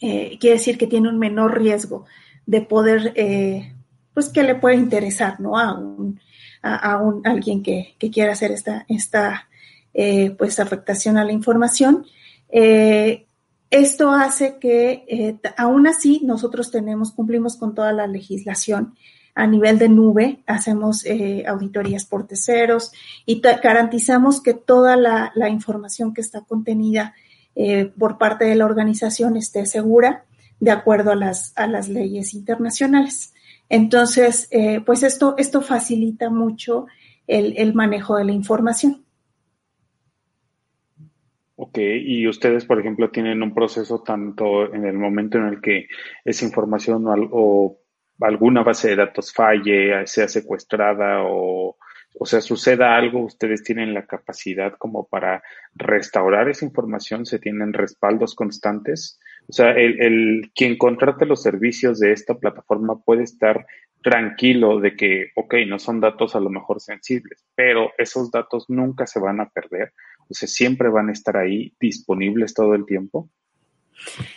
quiere 0.00 0.56
decir 0.56 0.78
que 0.78 0.86
tiene 0.86 1.08
un 1.08 1.18
menor 1.18 1.58
riesgo 1.58 2.06
de 2.46 2.62
poder, 2.62 3.12
pues 4.14 4.28
que 4.28 4.44
le 4.44 4.54
puede 4.54 4.76
interesar, 4.76 5.40
¿no? 5.40 5.58
A 5.58 5.76
un, 5.76 6.20
a, 6.62 6.98
un, 6.98 7.26
alguien 7.26 7.62
que, 7.62 7.94
que, 7.98 8.10
quiera 8.10 8.32
hacer 8.32 8.52
esta, 8.52 8.84
esta 8.88 9.48
pues 10.36 10.60
afectación 10.60 11.16
a 11.18 11.24
la 11.24 11.32
información. 11.32 12.06
Eh, 12.50 13.26
esto 13.70 14.12
hace 14.12 14.56
que 14.58 15.04
eh, 15.08 15.38
aún 15.56 15.86
así 15.86 16.22
nosotros 16.24 16.70
tenemos, 16.70 17.12
cumplimos 17.12 17.56
con 17.56 17.74
toda 17.74 17.92
la 17.92 18.06
legislación 18.06 18.94
a 19.34 19.46
nivel 19.46 19.78
de 19.78 19.88
nube, 19.90 20.42
hacemos 20.46 21.04
eh, 21.04 21.44
auditorías 21.46 22.04
por 22.06 22.26
terceros 22.26 22.92
y 23.26 23.40
garantizamos 23.40 24.40
que 24.40 24.54
toda 24.54 24.96
la, 24.96 25.48
información 25.48 26.14
que 26.14 26.22
está 26.22 26.40
contenida 26.40 27.14
eh, 27.54 27.92
por 27.98 28.18
parte 28.18 28.46
de 28.46 28.56
la 28.56 28.64
organización 28.64 29.36
esté 29.36 29.66
segura 29.66 30.24
de 30.60 30.70
acuerdo 30.70 31.12
a 31.12 31.14
las, 31.14 31.52
a 31.54 31.66
las 31.66 31.88
leyes 31.88 32.34
internacionales. 32.34 33.34
Entonces, 33.68 34.48
pues 34.86 35.02
esto, 35.02 35.34
esto 35.38 35.60
facilita 35.60 36.30
mucho 36.30 36.86
el 37.26 37.74
manejo 37.74 38.16
de 38.16 38.24
la 38.24 38.32
información. 38.32 39.04
Ok, 41.60 41.78
y 41.78 42.28
ustedes, 42.28 42.64
por 42.64 42.78
ejemplo, 42.78 43.10
tienen 43.10 43.42
un 43.42 43.52
proceso 43.52 44.00
tanto 44.04 44.72
en 44.72 44.86
el 44.86 44.96
momento 44.96 45.38
en 45.38 45.46
el 45.48 45.60
que 45.60 45.88
esa 46.24 46.44
información 46.44 47.04
o, 47.08 47.80
alguna 48.20 48.62
base 48.62 48.90
de 48.90 48.96
datos 48.96 49.32
falle, 49.32 50.06
sea 50.06 50.28
secuestrada 50.28 51.24
o, 51.24 51.76
o 52.14 52.26
sea, 52.26 52.40
suceda 52.40 52.94
algo, 52.94 53.24
ustedes 53.24 53.64
tienen 53.64 53.92
la 53.92 54.06
capacidad 54.06 54.74
como 54.78 55.08
para 55.08 55.42
restaurar 55.74 56.48
esa 56.48 56.64
información, 56.64 57.26
se 57.26 57.40
tienen 57.40 57.72
respaldos 57.72 58.36
constantes. 58.36 59.18
O 59.48 59.52
sea, 59.52 59.70
el, 59.72 60.00
el 60.02 60.50
quien 60.54 60.76
contrate 60.76 61.24
los 61.24 61.42
servicios 61.42 61.98
de 62.00 62.12
esta 62.12 62.34
plataforma 62.34 62.98
puede 63.02 63.22
estar 63.22 63.66
tranquilo 64.02 64.80
de 64.80 64.94
que, 64.96 65.30
ok, 65.34 65.54
no 65.66 65.78
son 65.78 66.00
datos 66.00 66.34
a 66.36 66.40
lo 66.40 66.50
mejor 66.50 66.80
sensibles, 66.80 67.44
pero 67.54 67.90
esos 67.98 68.30
datos 68.30 68.66
nunca 68.68 69.06
se 69.06 69.18
van 69.18 69.40
a 69.40 69.48
perder, 69.48 69.92
o 70.28 70.34
sea, 70.34 70.48
siempre 70.48 70.88
van 70.88 71.08
a 71.08 71.12
estar 71.12 71.36
ahí 71.36 71.72
disponibles 71.80 72.54
todo 72.54 72.74
el 72.74 72.84
tiempo. 72.84 73.28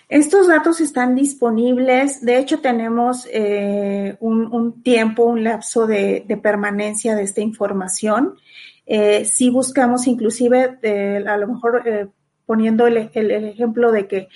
Estos 0.09 0.47
datos 0.47 0.81
están 0.81 1.15
disponibles, 1.15 2.25
de 2.25 2.39
hecho 2.39 2.61
tenemos 2.61 3.27
eh, 3.31 4.17
un, 4.19 4.81
tiempo, 4.81 5.25
un 5.25 5.43
lapso 5.43 5.85
de, 5.85 6.25
permanencia 6.41 7.15
de 7.15 7.23
esta 7.23 7.41
información. 7.41 8.35
Eh, 8.87 9.23
si 9.25 9.51
buscamos 9.51 10.07
inclusive, 10.07 10.79
eh, 10.81 11.23
a 11.27 11.37
lo 11.37 11.47
mejor 11.47 12.11
poniendo 12.47 12.87
el, 12.87 12.97
ejemplo 12.97 13.91
de 13.91 14.07
que 14.07 14.27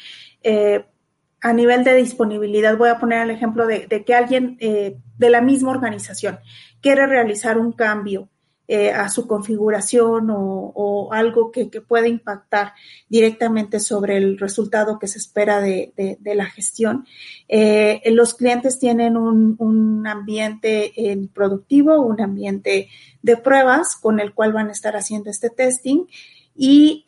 a 1.45 1.53
nivel 1.53 1.83
de 1.83 1.93
disponibilidad, 1.93 2.75
voy 2.75 2.89
a 2.89 2.97
poner 2.97 3.21
el 3.21 3.29
ejemplo 3.29 3.67
de, 3.67 3.87
que 3.87 4.15
alguien 4.15 4.57
eh, 4.59 4.97
de 5.19 5.29
la 5.29 5.41
misma 5.41 5.69
organización 5.69 6.39
quiere 6.81 7.05
realizar 7.05 7.59
un 7.59 7.71
cambio 7.71 8.29
eh, 8.67 8.89
a 8.89 9.09
su 9.09 9.27
configuración 9.27 10.29
o, 10.31 11.09
algo 11.11 11.51
que, 11.51 11.67
pueda 11.87 12.07
impactar 12.07 12.73
directamente 13.09 13.79
sobre 13.79 14.17
el 14.17 14.39
resultado 14.39 14.97
que 14.97 15.07
se 15.07 15.19
espera 15.19 15.61
de, 15.61 15.93
la 16.23 16.45
gestión. 16.45 17.05
Eh, 17.47 18.01
los 18.07 18.33
clientes 18.33 18.79
tienen 18.79 19.15
un, 19.15 20.07
ambiente 20.07 20.93
productivo, 21.31 22.01
un 22.01 22.21
ambiente 22.21 22.89
de 23.21 23.37
pruebas 23.37 23.95
con 23.95 24.19
el 24.19 24.33
cual 24.33 24.51
van 24.51 24.69
a 24.69 24.71
estar 24.71 24.95
haciendo 24.95 25.29
este 25.29 25.51
testing 25.51 26.07
y 26.55 27.03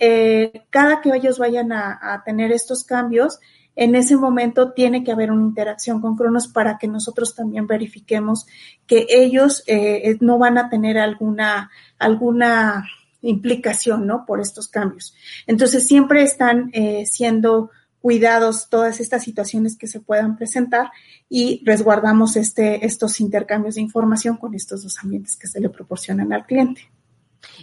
cada 0.69 1.01
que 1.01 1.09
ellos 1.15 1.39
vayan 1.39 1.71
a 1.71 2.21
tener 2.25 2.51
estos 2.51 2.83
cambios, 2.83 3.39
en 3.77 3.93
ese 3.93 4.17
momento 4.17 4.73
tiene 4.73 5.03
que 5.03 5.11
haber 5.11 5.31
una 5.31 5.45
interacción 5.45 6.01
con 6.01 6.17
Cronos 6.17 6.47
para 6.47 6.79
que 6.79 6.87
nosotros 6.87 7.35
también 7.35 7.67
verifiquemos 7.67 8.47
que 8.87 9.05
ellos 9.07 9.63
eh, 9.67 10.17
no 10.19 10.39
van 10.39 10.57
a 10.57 10.67
tener 10.67 10.97
alguna, 10.97 11.69
alguna 11.99 12.85
implicación, 13.21 14.07
¿no? 14.07 14.25
Por 14.25 14.41
estos 14.41 14.67
cambios. 14.67 15.13
Entonces, 15.45 15.87
siempre 15.87 16.23
están 16.23 16.71
eh, 16.73 17.05
siendo 17.05 17.69
cuidados 18.01 18.67
todas 18.67 18.99
estas 18.99 19.23
situaciones 19.23 19.77
que 19.77 19.87
se 19.87 19.99
puedan 19.99 20.37
presentar 20.37 20.89
y 21.29 21.61
resguardamos 21.63 22.35
este, 22.35 22.83
estos 22.83 23.19
intercambios 23.19 23.75
de 23.75 23.81
información 23.81 24.37
con 24.37 24.55
estos 24.55 24.83
dos 24.83 24.97
ambientes 25.03 25.37
que 25.37 25.47
se 25.47 25.59
le 25.59 25.69
proporcionan 25.69 26.33
al 26.33 26.47
cliente. 26.47 26.89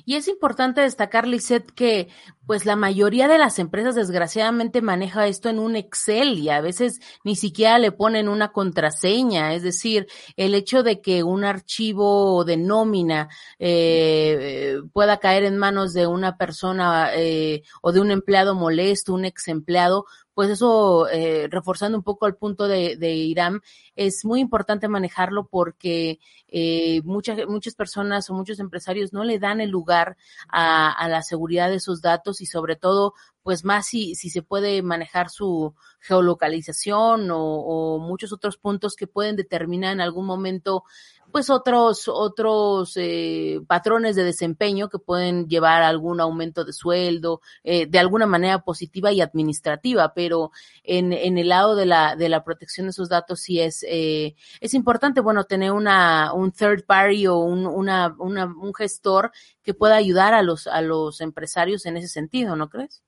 Y 0.04 0.16
es 0.16 0.28
importante 0.28 0.80
destacar, 0.80 1.26
Lisette, 1.26 1.70
que 1.72 2.08
pues 2.46 2.66
la 2.66 2.76
mayoría 2.76 3.28
de 3.28 3.38
las 3.38 3.58
empresas 3.58 3.94
desgraciadamente 3.94 4.82
maneja 4.82 5.26
esto 5.26 5.48
en 5.48 5.58
un 5.58 5.76
Excel 5.76 6.38
y 6.38 6.50
a 6.50 6.60
veces 6.60 7.00
ni 7.24 7.36
siquiera 7.36 7.78
le 7.78 7.92
ponen 7.92 8.28
una 8.28 8.52
contraseña. 8.52 9.54
Es 9.54 9.62
decir, 9.62 10.06
el 10.36 10.54
hecho 10.54 10.82
de 10.82 11.00
que 11.00 11.22
un 11.22 11.44
archivo 11.44 12.44
de 12.44 12.56
nómina 12.56 13.28
eh, 13.58 14.80
pueda 14.92 15.18
caer 15.18 15.44
en 15.44 15.56
manos 15.56 15.92
de 15.94 16.06
una 16.06 16.36
persona 16.36 17.10
eh, 17.14 17.62
o 17.82 17.92
de 17.92 18.00
un 18.00 18.10
empleado 18.10 18.54
molesto, 18.54 19.14
un 19.14 19.24
ex 19.24 19.48
empleado, 19.48 20.06
pues 20.34 20.50
eso, 20.50 21.08
eh, 21.08 21.48
reforzando 21.48 21.96
un 21.96 22.04
poco 22.04 22.26
el 22.26 22.34
punto 22.34 22.66
de, 22.66 22.96
de, 22.96 23.12
Irán, 23.14 23.60
es 23.94 24.24
muy 24.24 24.40
importante 24.40 24.88
manejarlo 24.88 25.46
porque 25.46 26.18
eh, 26.48 27.00
muchas, 27.04 27.38
muchas 27.46 27.76
personas 27.76 28.28
o 28.28 28.34
muchos 28.34 28.58
empresarios 28.58 29.12
no 29.12 29.22
le 29.22 29.38
dan 29.38 29.60
el 29.60 29.70
lugar 29.70 30.16
a, 30.48 30.90
a 30.90 31.08
la 31.08 31.22
seguridad 31.22 31.70
de 31.70 31.76
esos 31.76 32.02
datos 32.02 32.33
y 32.40 32.46
sobre 32.46 32.76
todo, 32.76 33.14
pues 33.42 33.64
más 33.64 33.86
si, 33.86 34.14
si 34.14 34.30
se 34.30 34.42
puede 34.42 34.82
manejar 34.82 35.30
su 35.30 35.74
geolocalización 36.00 37.30
o, 37.30 37.38
o 37.38 37.98
muchos 37.98 38.32
otros 38.32 38.56
puntos 38.56 38.96
que 38.96 39.06
pueden 39.06 39.36
determinar 39.36 39.92
en 39.92 40.00
algún 40.00 40.26
momento 40.26 40.84
pues 41.34 41.50
otros, 41.50 42.06
otros 42.06 42.92
eh, 42.94 43.60
patrones 43.66 44.14
de 44.14 44.22
desempeño 44.22 44.88
que 44.88 45.00
pueden 45.00 45.48
llevar 45.48 45.82
a 45.82 45.88
algún 45.88 46.20
aumento 46.20 46.64
de 46.64 46.72
sueldo, 46.72 47.40
eh, 47.64 47.86
de 47.86 47.98
alguna 47.98 48.24
manera 48.24 48.60
positiva 48.60 49.10
y 49.10 49.20
administrativa, 49.20 50.14
pero 50.14 50.52
en, 50.84 51.12
en 51.12 51.36
el 51.36 51.48
lado 51.48 51.74
de 51.74 51.86
la, 51.86 52.14
de 52.14 52.28
la 52.28 52.44
protección 52.44 52.86
de 52.86 52.90
esos 52.90 53.08
datos 53.08 53.40
sí 53.40 53.58
es, 53.58 53.84
eh, 53.88 54.36
es 54.60 54.74
importante, 54.74 55.20
bueno, 55.20 55.42
tener 55.42 55.72
una, 55.72 56.32
un 56.32 56.52
third 56.52 56.84
party 56.84 57.26
o 57.26 57.38
un, 57.38 57.66
una, 57.66 58.14
una, 58.16 58.44
un 58.44 58.72
gestor 58.72 59.32
que 59.64 59.74
pueda 59.74 59.96
ayudar 59.96 60.34
a 60.34 60.42
los, 60.42 60.68
a 60.68 60.82
los 60.82 61.20
empresarios 61.20 61.84
en 61.86 61.96
ese 61.96 62.06
sentido, 62.06 62.54
¿no 62.54 62.70
crees? 62.70 63.02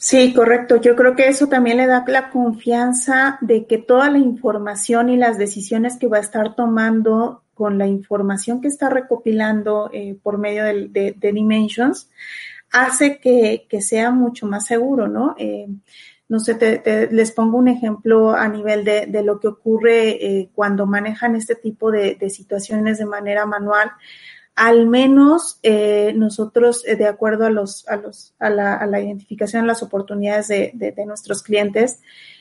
Sí, 0.00 0.32
correcto. 0.32 0.76
Yo 0.76 0.94
creo 0.94 1.16
que 1.16 1.26
eso 1.26 1.48
también 1.48 1.76
le 1.78 1.86
da 1.88 2.04
la 2.06 2.30
confianza 2.30 3.36
de 3.40 3.66
que 3.66 3.78
toda 3.78 4.08
la 4.10 4.18
información 4.18 5.08
y 5.08 5.16
las 5.16 5.38
decisiones 5.38 5.96
que 5.96 6.06
va 6.06 6.18
a 6.18 6.20
estar 6.20 6.54
tomando 6.54 7.42
con 7.52 7.78
la 7.78 7.88
información 7.88 8.60
que 8.60 8.68
está 8.68 8.88
recopilando 8.88 9.90
eh, 9.92 10.16
por 10.22 10.38
medio 10.38 10.64
de, 10.64 11.16
Dimensions 11.20 12.08
hace 12.70 13.18
que, 13.18 13.66
sea 13.80 14.12
mucho 14.12 14.46
más 14.46 14.66
seguro, 14.66 15.08
¿no? 15.08 15.34
Eh, 15.36 15.66
no 16.28 16.38
sé, 16.38 16.54
te, 16.54 17.10
les 17.10 17.32
pongo 17.32 17.58
un 17.58 17.66
ejemplo 17.66 18.30
a 18.30 18.46
nivel 18.46 18.84
de, 18.84 19.22
lo 19.24 19.40
que 19.40 19.48
ocurre 19.48 20.10
eh, 20.10 20.50
cuando 20.54 20.86
manejan 20.86 21.34
este 21.34 21.56
tipo 21.56 21.90
de, 21.90 22.14
de 22.14 22.30
situaciones 22.30 22.98
de 22.98 23.06
manera 23.06 23.46
manual 23.46 23.90
al 24.58 24.88
menos 24.88 25.60
eh, 25.62 26.12
nosotros, 26.16 26.82
eh, 26.84 26.96
de 26.96 27.06
acuerdo 27.06 27.46
a, 27.46 27.50
los, 27.50 27.86
a, 27.86 27.94
los, 27.94 28.34
a, 28.40 28.50
la, 28.50 29.00
identificación 29.00 29.62
de 29.62 29.68
las 29.68 29.84
oportunidades 29.84 30.48
de, 30.48 31.04
nuestros 31.06 31.44
clientes, 31.44 32.00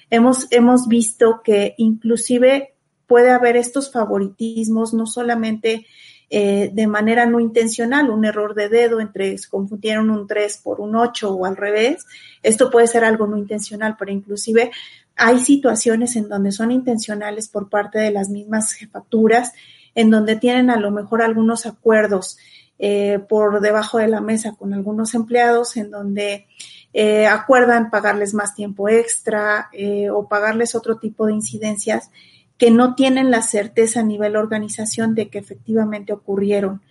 hemos, 0.10 0.52
hemos 0.52 0.88
visto 0.88 1.42
que 1.44 1.76
inclusive 1.78 2.74
puede 3.06 3.30
haber 3.30 3.56
estos 3.56 3.92
favoritismos, 3.92 4.96
no 4.96 5.06
solamente 5.06 5.86
eh, 6.32 6.72
de 6.74 6.88
manera 6.88 7.28
no 7.28 7.40
intencional, 7.40 8.10
un 8.10 8.26
error 8.26 8.56
de 8.56 8.70
dedo 8.70 9.00
entre 9.00 9.38
se 9.38 9.48
confundieron 9.48 10.10
un 10.10 10.26
3 10.26 10.62
por 10.64 10.82
un 10.82 10.96
8 10.96 11.32
o 11.32 11.46
al 11.46 11.56
revés. 11.56 12.04
Esto 12.42 12.72
puede 12.72 12.88
ser 12.88 13.04
algo 13.04 13.28
no 13.28 13.38
intencional, 13.38 13.96
pero 13.98 14.12
inclusive 14.12 14.72
hay 15.16 15.38
situaciones 15.38 16.16
en 16.16 16.30
donde 16.30 16.52
son 16.52 16.72
intencionales 16.72 17.48
por 17.48 17.70
parte 17.70 18.00
de 18.00 18.10
las 18.10 18.30
mismas 18.30 18.74
jefaturas 18.74 19.54
en 19.98 20.12
donde 20.12 20.36
tienen 20.36 20.70
a 20.70 20.78
lo 20.78 20.92
mejor 20.92 21.24
algunos 21.24 21.66
acuerdos 21.66 22.38
eh, 22.78 23.18
por 23.28 23.62
debajo 23.62 23.98
de 23.98 24.08
la 24.08 24.22
mesa 24.22 24.54
con 24.56 24.76
algunos 24.76 25.16
empleados, 25.16 25.76
en 25.76 25.90
donde 25.90 26.46
eh, 26.94 27.26
acuerdan 27.26 27.90
pagarles 27.90 28.36
más 28.36 28.54
tiempo 28.54 28.90
extra 28.90 29.70
eh, 29.74 30.12
o 30.12 30.28
pagarles 30.28 30.76
otro 30.76 31.00
tipo 31.00 31.26
de 31.26 31.34
incidencias 31.34 32.12
que 32.60 32.69
no 32.69 32.94
tienen 32.94 33.32
la 33.32 33.42
certeza 33.42 34.02
a 34.02 34.04
nivel 34.04 34.36
organización 34.36 35.15
de 35.15 35.30
que 35.30 35.40
efectivamente 35.40 36.13
ocurrieron 36.13 36.82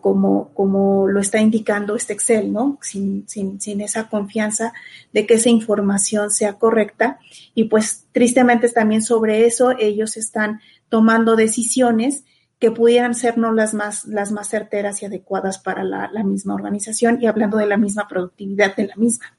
como, 0.00 0.54
como 0.54 1.06
lo 1.06 1.20
está 1.20 1.38
indicando 1.38 1.96
este 1.96 2.14
Excel, 2.14 2.50
¿no? 2.50 2.78
Sin, 2.80 3.28
sin, 3.28 3.60
sin 3.60 3.82
esa 3.82 4.08
confianza 4.08 4.72
de 5.12 5.26
que 5.26 5.34
esa 5.34 5.50
información 5.50 6.30
sea 6.30 6.54
correcta. 6.54 7.18
Y 7.54 7.64
pues 7.64 8.06
tristemente 8.12 8.70
también 8.70 9.02
sobre 9.02 9.44
eso 9.44 9.74
ellos 9.78 10.16
están 10.16 10.60
tomando 10.88 11.36
decisiones 11.36 12.24
que 12.58 12.70
pudieran 12.70 13.14
ser 13.14 13.38
no 13.38 13.52
las 13.52 13.74
más, 13.74 14.06
las 14.06 14.32
más 14.32 14.48
certeras 14.48 15.02
y 15.02 15.06
adecuadas 15.06 15.58
para 15.58 15.84
la, 15.84 16.10
la 16.12 16.24
misma 16.24 16.54
organización 16.54 17.18
y 17.20 17.26
hablando 17.26 17.58
de 17.58 17.66
la 17.66 17.76
misma 17.76 18.08
productividad 18.08 18.74
de 18.76 18.86
la 18.86 18.96
misma. 18.96 19.36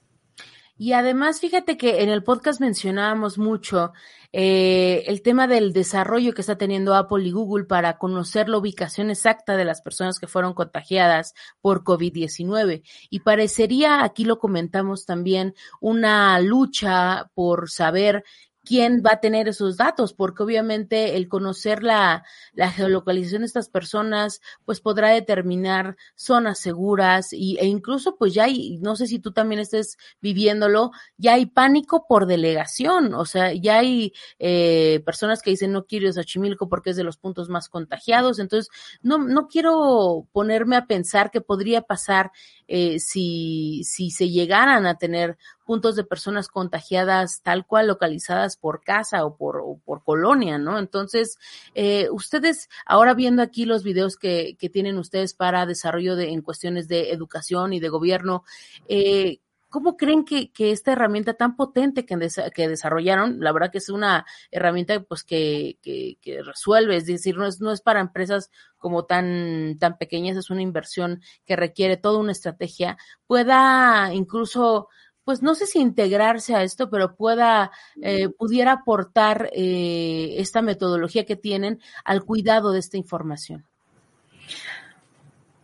Y 0.80 0.94
además, 0.94 1.40
fíjate 1.40 1.76
que 1.76 2.04
en 2.04 2.10
el 2.10 2.24
podcast 2.24 2.62
mencionábamos 2.62 3.40
mucho 3.40 3.94
eh, 4.32 5.04
el 5.08 5.24
tema 5.24 5.48
del 5.48 5.74
desarrollo 5.74 6.34
que 6.34 6.42
está 6.42 6.58
teniendo 6.58 6.94
Apple 6.94 7.24
y 7.26 7.32
Google 7.32 7.66
para 7.66 7.98
conocer 7.98 8.48
la 8.48 8.60
ubicación 8.60 9.10
exacta 9.10 9.58
de 9.58 9.66
las 9.66 9.82
personas 9.82 10.20
que 10.20 10.28
fueron 10.28 10.54
contagiadas 10.54 11.34
por 11.62 11.84
COVID-19. 11.84 12.84
Y 13.10 13.22
parecería, 13.22 14.04
aquí 14.04 14.24
lo 14.24 14.38
comentamos 14.38 15.08
también, 15.08 15.56
una 15.82 16.40
lucha 16.40 17.32
por 17.34 17.72
saber 17.72 18.24
quién 18.68 19.02
va 19.06 19.14
a 19.14 19.20
tener 19.22 19.48
esos 19.48 19.78
datos, 19.78 20.14
porque 20.14 20.44
obviamente 20.44 21.16
el 21.16 21.30
conocer 21.30 21.84
la, 21.84 22.26
la 22.54 22.70
geolocalización 22.70 23.42
de 23.42 23.46
estas 23.46 23.70
personas, 23.70 24.42
pues 24.66 24.82
podrá 24.82 25.10
determinar 25.10 25.96
zonas 26.16 26.60
seguras 26.60 27.32
y, 27.32 27.58
e 27.60 27.66
incluso 27.66 28.18
pues 28.18 28.34
ya 28.34 28.44
hay, 28.44 28.78
no 28.80 28.98
sé 28.98 29.08
si 29.08 29.20
tú 29.20 29.32
también 29.32 29.62
estés 29.62 29.98
viviéndolo, 30.22 30.92
ya 31.16 31.36
hay 31.36 31.46
pánico 31.46 32.06
por 32.08 32.26
delegación, 32.26 33.14
o 33.14 33.26
sea, 33.26 33.54
ya 33.54 33.78
hay 33.78 34.12
eh, 34.38 35.02
personas 35.06 35.42
que 35.42 35.52
dicen 35.52 35.72
no 35.72 35.86
quiero 35.86 36.08
ir 36.08 36.10
a 36.10 36.14
Xochimilco 36.14 36.68
porque 36.68 36.90
es 36.90 36.98
de 36.98 37.06
los 37.06 37.18
puntos 37.18 37.48
más 37.48 37.70
contagiados, 37.70 38.40
entonces 38.40 38.70
no, 39.02 39.18
no 39.18 39.48
quiero 39.48 40.28
ponerme 40.34 40.76
a 40.76 40.88
pensar 40.88 41.32
que 41.32 41.40
podría 41.40 41.84
pasar 41.84 42.32
eh, 42.68 43.00
si, 43.00 43.84
si 43.84 44.12
se 44.12 44.30
llegaran 44.30 44.86
a 44.86 44.98
tener 44.98 45.38
puntos 45.66 45.96
de 45.96 46.04
personas 46.04 46.48
contagiadas 46.48 47.42
tal 47.44 47.66
cual 47.66 47.88
localizadas 47.88 48.58
por 48.58 48.84
casa 48.84 49.26
o 49.26 49.36
por, 49.36 49.62
por 49.86 50.04
colonia, 50.04 50.58
¿no? 50.58 50.80
Entonces, 50.80 51.38
eh, 51.76 52.08
ustedes, 52.12 52.70
ahora 52.86 53.14
viendo 53.14 53.42
aquí 53.42 53.66
los 53.66 53.84
videos 53.84 54.18
que, 54.18 54.56
que 54.60 54.70
tienen 54.70 54.98
ustedes 54.98 55.34
para 55.34 55.66
desarrollo 55.66 56.16
de, 56.16 56.32
en 56.32 56.42
cuestiones 56.42 56.88
de 56.88 57.12
educación 57.12 57.74
y 57.74 57.80
de 57.80 57.90
gobierno, 57.90 58.44
eh, 58.88 59.40
¿Cómo 59.70 59.98
creen 59.98 60.24
que, 60.24 60.52
que, 60.52 60.72
esta 60.72 60.94
herramienta 60.94 61.34
tan 61.34 61.56
potente 61.58 62.06
que, 62.06 62.18
que, 62.56 62.70
desarrollaron, 62.70 63.40
la 63.42 63.52
verdad 63.52 63.72
que 63.72 63.80
es 63.80 63.90
una 63.90 64.26
herramienta 64.50 65.02
pues 65.02 65.24
que, 65.24 65.78
que, 65.82 66.18
que, 66.22 66.42
resuelve, 66.42 66.96
es 66.96 67.06
decir, 67.06 67.38
no 67.38 67.46
es, 67.46 67.60
no 67.60 67.72
es 67.72 67.82
para 67.82 68.00
empresas 68.00 68.50
como 68.78 69.06
tan, 69.06 69.78
tan 69.78 69.98
pequeñas, 69.98 70.38
es 70.38 70.50
una 70.50 70.62
inversión 70.62 71.22
que 71.46 71.58
requiere 71.58 71.98
toda 71.98 72.20
una 72.20 72.32
estrategia, 72.32 72.98
pueda 73.28 74.14
incluso 74.14 74.88
pues 75.28 75.42
no 75.42 75.56
sé 75.56 75.66
si 75.66 75.80
integrarse 75.80 76.56
a 76.56 76.64
esto, 76.64 76.90
pero 76.90 77.18
pueda, 77.18 77.70
eh, 78.02 78.30
pudiera 78.30 78.72
aportar 78.72 79.50
eh, 79.52 80.36
esta 80.38 80.62
metodología 80.62 81.26
que 81.26 81.36
tienen 81.36 81.82
al 82.06 82.24
cuidado 82.24 82.72
de 82.72 82.80
esta 82.80 82.96
información? 82.96 83.66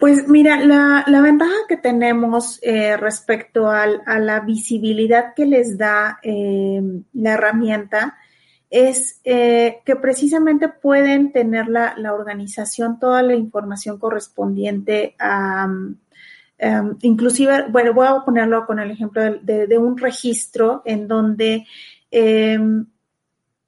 Pues 0.04 0.28
mira, 0.28 0.58
la, 0.58 1.06
la 1.08 1.22
ventaja 1.22 1.56
que 1.70 1.78
tenemos 1.78 2.60
eh, 2.62 2.98
respecto 2.98 3.70
al, 3.70 4.02
a 4.06 4.20
la 4.20 4.42
visibilidad 4.42 5.34
que 5.34 5.46
les 5.46 5.78
da 5.78 6.20
eh, 6.22 6.82
la 7.14 7.32
herramienta 7.36 8.18
es 8.70 9.22
eh, 9.24 9.78
que 9.86 9.96
precisamente 9.96 10.68
pueden 10.68 11.32
tener 11.32 11.70
la, 11.70 11.94
la, 11.96 12.14
organización 12.14 13.00
toda 13.00 13.22
la 13.22 13.34
información 13.34 13.98
correspondiente 13.98 15.16
a, 15.20 15.70
inclusive, 17.00 17.68
bueno, 17.70 17.94
voy 17.94 18.08
a 18.08 18.26
ponerlo 18.26 18.66
con 18.66 18.80
el 18.80 18.92
ejemplo 18.92 19.22
de, 19.22 19.68
de, 19.68 19.78
un 19.78 19.98
registro 19.98 20.82
en 20.84 21.08
donde 21.08 21.66
eh, 22.12 22.60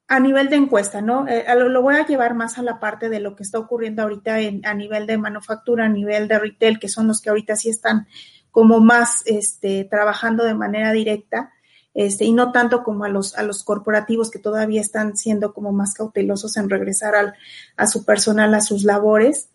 a 0.08 0.20
nivel 0.20 0.48
de 0.48 0.56
encuesta, 0.56 1.00
¿no? 1.00 1.26
Eh, 1.26 1.44
lo, 1.56 1.82
voy 1.82 1.96
a 1.96 2.06
llevar 2.06 2.34
más 2.34 2.58
a 2.58 2.62
la 2.62 2.78
parte 2.78 3.08
de 3.08 3.20
lo 3.20 3.34
que 3.34 3.42
está 3.42 3.58
ocurriendo 3.58 4.02
ahorita 4.02 4.40
en, 4.40 4.64
a 4.64 4.74
nivel 4.74 5.06
de 5.06 5.18
manufactura, 5.18 5.86
a 5.86 5.88
nivel 5.88 6.28
de 6.28 6.38
retail, 6.38 6.78
que 6.78 6.88
son 6.88 7.08
los 7.08 7.20
que 7.20 7.30
ahorita 7.30 7.56
sí 7.56 7.70
están 7.70 8.06
como 8.50 8.80
más 8.80 9.22
este, 9.26 9.84
trabajando 9.84 10.44
de 10.44 10.54
manera 10.54 10.92
directa. 10.92 11.52
Este, 11.92 12.26
y 12.26 12.32
no 12.32 12.52
tanto 12.52 12.82
como 12.82 13.04
a 13.04 13.08
los, 13.08 13.36
a 13.36 13.42
los 13.42 13.64
corporativos 13.64 14.30
que 14.30 14.38
todavía 14.38 14.82
están 14.82 15.16
siendo 15.16 15.54
como 15.54 15.72
más 15.72 15.94
cautelosos 15.94 16.58
en 16.58 16.68
regresar 16.68 17.14
al, 17.14 17.34
a 17.76 17.86
su 17.86 18.04
personal, 18.04 18.54
a 18.54 18.60
sus 18.60 18.84
labores. 18.84 19.48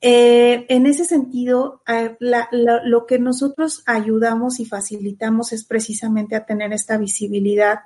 Eh, 0.00 0.66
en 0.68 0.86
ese 0.86 1.04
sentido, 1.04 1.82
eh, 1.86 2.16
la, 2.18 2.48
lo 2.50 3.06
que 3.06 3.18
nosotros 3.18 3.82
ayudamos 3.86 4.58
y 4.58 4.64
facilitamos 4.64 5.52
es 5.52 5.64
precisamente 5.64 6.36
a 6.36 6.46
tener 6.46 6.72
esta 6.72 6.98
visibilidad 6.98 7.80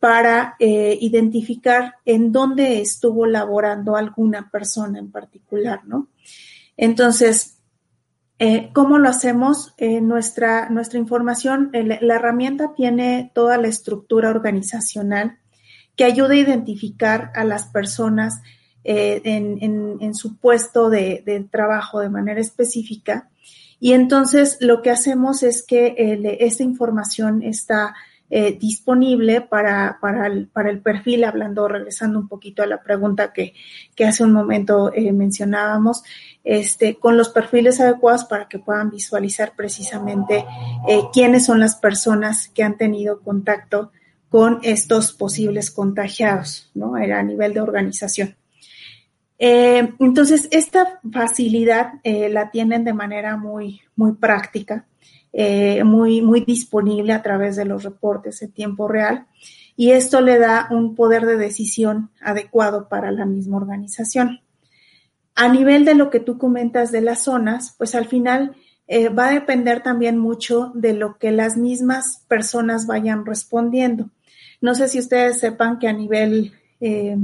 para 0.00 0.56
eh, 0.58 0.96
identificar 0.98 1.96
en 2.06 2.32
dónde 2.32 2.80
estuvo 2.80 3.26
laborando 3.26 3.96
alguna 3.96 4.50
persona 4.50 4.98
en 4.98 5.12
particular, 5.12 5.82
¿no? 5.84 6.08
Entonces, 6.78 7.58
eh, 8.38 8.70
¿cómo 8.72 8.98
lo 8.98 9.10
hacemos? 9.10 9.74
Eh, 9.76 10.00
nuestra, 10.00 10.70
nuestra 10.70 10.98
información, 10.98 11.70
la 11.74 12.14
herramienta 12.14 12.72
tiene 12.74 13.30
toda 13.34 13.58
la 13.58 13.68
estructura 13.68 14.30
organizacional 14.30 15.38
que 15.94 16.04
ayuda 16.04 16.32
a 16.32 16.38
identificar 16.38 17.30
a 17.34 17.44
las 17.44 17.66
personas 17.66 18.40
en, 18.82 20.14
su 20.14 20.38
puesto 20.38 20.88
de, 20.88 21.46
trabajo 21.50 22.00
de 22.00 22.08
manera 22.08 22.40
específica. 22.40 23.28
Y 23.78 23.92
entonces 23.92 24.56
lo 24.60 24.80
que 24.80 24.88
hacemos 24.88 25.42
es 25.42 25.62
que 25.62 25.94
esta 26.40 26.62
información 26.62 27.42
está 27.42 27.94
eh, 28.32 28.56
disponible 28.56 29.40
para, 29.40 29.98
para, 30.00 30.28
el, 30.28 30.80
perfil, 30.80 31.24
hablando, 31.24 31.66
regresando 31.66 32.20
un 32.20 32.28
poquito 32.28 32.62
a 32.62 32.66
la 32.66 32.80
pregunta 32.80 33.32
que, 33.32 33.54
que 33.96 34.04
hace 34.04 34.22
un 34.22 34.32
momento 34.32 34.92
eh, 34.94 35.10
mencionábamos, 35.10 36.04
este, 36.44 36.94
con 36.94 37.16
los 37.16 37.30
perfiles 37.30 37.80
adecuados 37.80 38.24
para 38.26 38.46
que 38.46 38.60
puedan 38.60 38.88
visualizar 38.88 39.54
precisamente 39.56 40.44
eh, 40.86 41.00
quiénes 41.12 41.44
son 41.44 41.58
las 41.58 41.74
personas 41.74 42.46
que 42.46 42.62
han 42.62 42.76
tenido 42.76 43.20
contacto 43.20 43.90
con 44.28 44.60
estos 44.62 45.12
posibles 45.12 45.72
contagiados, 45.72 46.70
¿no? 46.72 46.96
Era 46.96 47.18
a 47.18 47.24
nivel 47.24 47.52
de 47.52 47.62
organización. 47.62 48.36
Entonces, 49.38 50.46
esta 50.52 51.00
facilidad 51.10 51.94
la 52.04 52.50
tienen 52.50 52.84
de 52.84 52.92
manera 52.92 53.36
muy, 53.38 53.80
muy 53.96 54.12
práctica, 54.12 54.86
eh, 55.32 55.84
muy, 55.84 56.22
muy 56.22 56.40
disponible 56.40 57.12
a 57.12 57.22
través 57.22 57.56
de 57.56 57.64
los 57.64 57.84
reportes 57.84 58.42
en 58.42 58.52
tiempo 58.52 58.88
real 58.88 59.26
y 59.76 59.92
esto 59.92 60.20
le 60.20 60.38
da 60.38 60.68
un 60.70 60.94
poder 60.94 61.24
de 61.24 61.36
decisión 61.36 62.10
adecuado 62.20 62.88
para 62.88 63.10
la 63.12 63.24
misma 63.24 63.56
organización. 63.56 64.40
A 65.34 65.48
nivel 65.48 65.84
de 65.84 65.94
lo 65.94 66.10
que 66.10 66.20
tú 66.20 66.36
comentas 66.36 66.92
de 66.92 67.00
las 67.00 67.22
zonas, 67.22 67.74
pues 67.78 67.94
al 67.94 68.06
final 68.06 68.56
eh, 68.88 69.08
va 69.08 69.28
a 69.28 69.32
depender 69.32 69.82
también 69.82 70.18
mucho 70.18 70.72
de 70.74 70.92
lo 70.92 71.16
que 71.16 71.30
las 71.30 71.56
mismas 71.56 72.24
personas 72.28 72.86
vayan 72.86 73.24
respondiendo. 73.24 74.10
No 74.60 74.74
sé 74.74 74.88
si 74.88 74.98
ustedes 74.98 75.38
sepan 75.38 75.78
que 75.78 75.88
a 75.88 75.92
nivel 75.92 76.52
eh, 76.80 77.16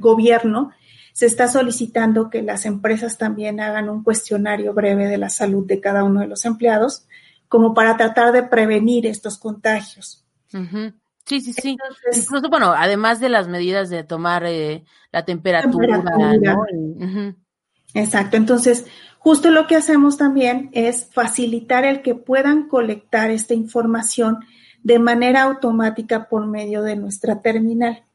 gobierno 0.00 0.72
se 1.20 1.26
está 1.26 1.48
solicitando 1.48 2.30
que 2.30 2.40
las 2.40 2.64
empresas 2.64 3.18
también 3.18 3.60
hagan 3.60 3.90
un 3.90 4.02
cuestionario 4.02 4.72
breve 4.72 5.06
de 5.06 5.18
la 5.18 5.28
salud 5.28 5.66
de 5.66 5.78
cada 5.78 6.02
uno 6.02 6.20
de 6.20 6.26
los 6.26 6.46
empleados, 6.46 7.06
como 7.46 7.74
para 7.74 7.98
tratar 7.98 8.32
de 8.32 8.42
prevenir 8.42 9.06
estos 9.06 9.36
contagios. 9.36 10.24
Uh 10.54 10.60
-huh. 10.60 10.94
Sí, 11.26 11.42
sí, 11.42 11.52
sí. 11.52 11.76
Entonces, 11.78 12.24
Incluso, 12.24 12.48
bueno, 12.48 12.72
además 12.74 13.20
de 13.20 13.28
las 13.28 13.48
medidas 13.48 13.90
de 13.90 14.02
tomar 14.02 14.44
eh, 14.46 14.86
la 15.12 15.26
temperatura. 15.26 15.98
temperatura. 15.98 16.54
¿no? 16.54 16.60
Uh 16.60 17.10
-huh. 17.10 17.36
Exacto. 17.92 18.38
Entonces, 18.38 18.86
justo 19.18 19.50
lo 19.50 19.66
que 19.66 19.76
hacemos 19.76 20.16
también 20.16 20.70
es 20.72 21.10
facilitar 21.12 21.84
el 21.84 22.00
que 22.00 22.14
puedan 22.14 22.66
colectar 22.66 23.30
esta 23.30 23.52
información 23.52 24.38
de 24.82 24.98
manera 24.98 25.42
automática 25.42 26.30
por 26.30 26.46
medio 26.46 26.80
de 26.80 26.96
nuestra 26.96 27.42
terminal. 27.42 28.06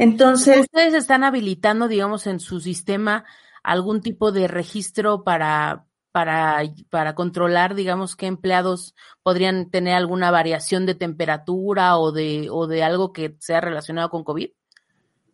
Entonces. 0.00 0.60
Ustedes 0.60 0.94
están 0.94 1.24
habilitando, 1.24 1.86
digamos, 1.86 2.26
en 2.26 2.40
su 2.40 2.58
sistema 2.60 3.26
algún 3.62 4.00
tipo 4.00 4.32
de 4.32 4.48
registro 4.48 5.24
para, 5.24 5.84
para, 6.10 6.62
para 6.88 7.14
controlar, 7.14 7.74
digamos, 7.74 8.16
qué 8.16 8.26
empleados 8.26 8.94
podrían 9.22 9.70
tener 9.70 9.94
alguna 9.94 10.30
variación 10.30 10.86
de 10.86 10.94
temperatura 10.94 11.98
o 11.98 12.12
de, 12.12 12.48
o 12.50 12.66
de 12.66 12.82
algo 12.82 13.12
que 13.12 13.36
sea 13.40 13.60
relacionado 13.60 14.08
con 14.08 14.24
COVID? 14.24 14.48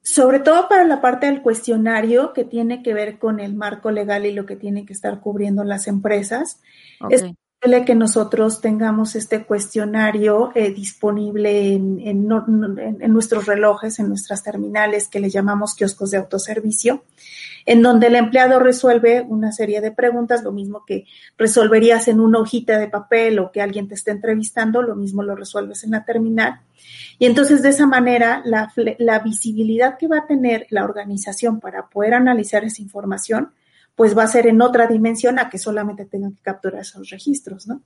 Sobre 0.03 0.41
todo 0.41 0.69
para 0.69 0.83
la 0.83 1.01
parte 1.01 1.27
del 1.27 1.43
cuestionario 1.43 2.33
que 2.33 2.45
tiene 2.45 2.83
que 2.83 2.93
ver 2.93 3.21
con 3.21 3.39
el 3.39 3.55
marco 3.55 3.93
legal 3.93 4.27
y 4.27 4.33
lo 4.33 4.47
que 4.47 4.57
tienen 4.57 4.85
que 4.85 4.93
estar 4.93 5.21
cubriendo 5.21 5.63
las 5.63 5.87
empresas. 5.87 6.61
Okay. 7.01 7.17
Es 7.17 7.25
que 7.61 7.95
nosotros 7.95 8.61
tengamos 8.61 9.17
este 9.17 9.45
cuestionario 9.45 10.53
eh, 10.55 10.71
disponible 10.71 11.73
en, 11.73 12.29
nuestros 12.29 13.47
relojes, 13.47 13.99
en 13.99 14.09
nuestras 14.09 14.45
terminales 14.45 15.09
que 15.09 15.19
le 15.19 15.31
llamamos 15.31 15.75
kioscos 15.75 16.13
de 16.13 16.19
autoservicio, 16.19 17.03
en 17.65 17.83
donde 17.83 18.07
el 18.07 18.15
empleado 18.15 18.61
resuelve 18.61 19.23
una 19.23 19.51
serie 19.51 19.81
de 19.81 19.91
preguntas, 19.91 20.45
lo 20.45 20.53
mismo 20.53 20.85
que 20.87 21.07
resolverías 21.37 22.07
en 22.07 22.21
una 22.21 22.39
hojita 22.39 22.79
de 22.79 22.89
papel 22.89 23.41
o 23.41 23.51
que 23.51 23.63
alguien 23.63 23.89
te 23.89 23.95
esté 23.95 24.13
entrevistando, 24.13 24.83
lo 24.83 24.95
mismo 24.95 25.25
lo 25.25 25.35
resuelves 25.35 25.83
en 25.83 25.91
la 25.91 26.05
terminal. 26.05 26.61
Y 27.19 27.27
entonces 27.27 27.63
de 27.63 27.71
esa 27.71 27.87
manera 27.87 28.43
la 28.45 29.19
visibilidad 29.21 29.99
que 29.99 30.07
va 30.07 30.19
a 30.19 30.27
tener 30.27 30.67
la 30.71 30.85
organización 30.85 31.59
para 31.59 31.89
poder 31.89 32.15
analizar 32.15 32.65
esa 32.65 32.83
información, 32.83 33.51
pues 33.97 34.17
va 34.17 34.25
a 34.25 34.29
ser 34.29 34.47
en 34.47 34.61
otra 34.61 34.87
dimensión 34.87 35.39
a 35.39 35.49
que 35.49 35.59
solamente 35.59 36.05
tengan 36.05 36.35
que 36.35 36.43
capturar 36.43 36.83
esos 36.83 37.09
registros, 37.09 37.67
¿no? 37.67 37.81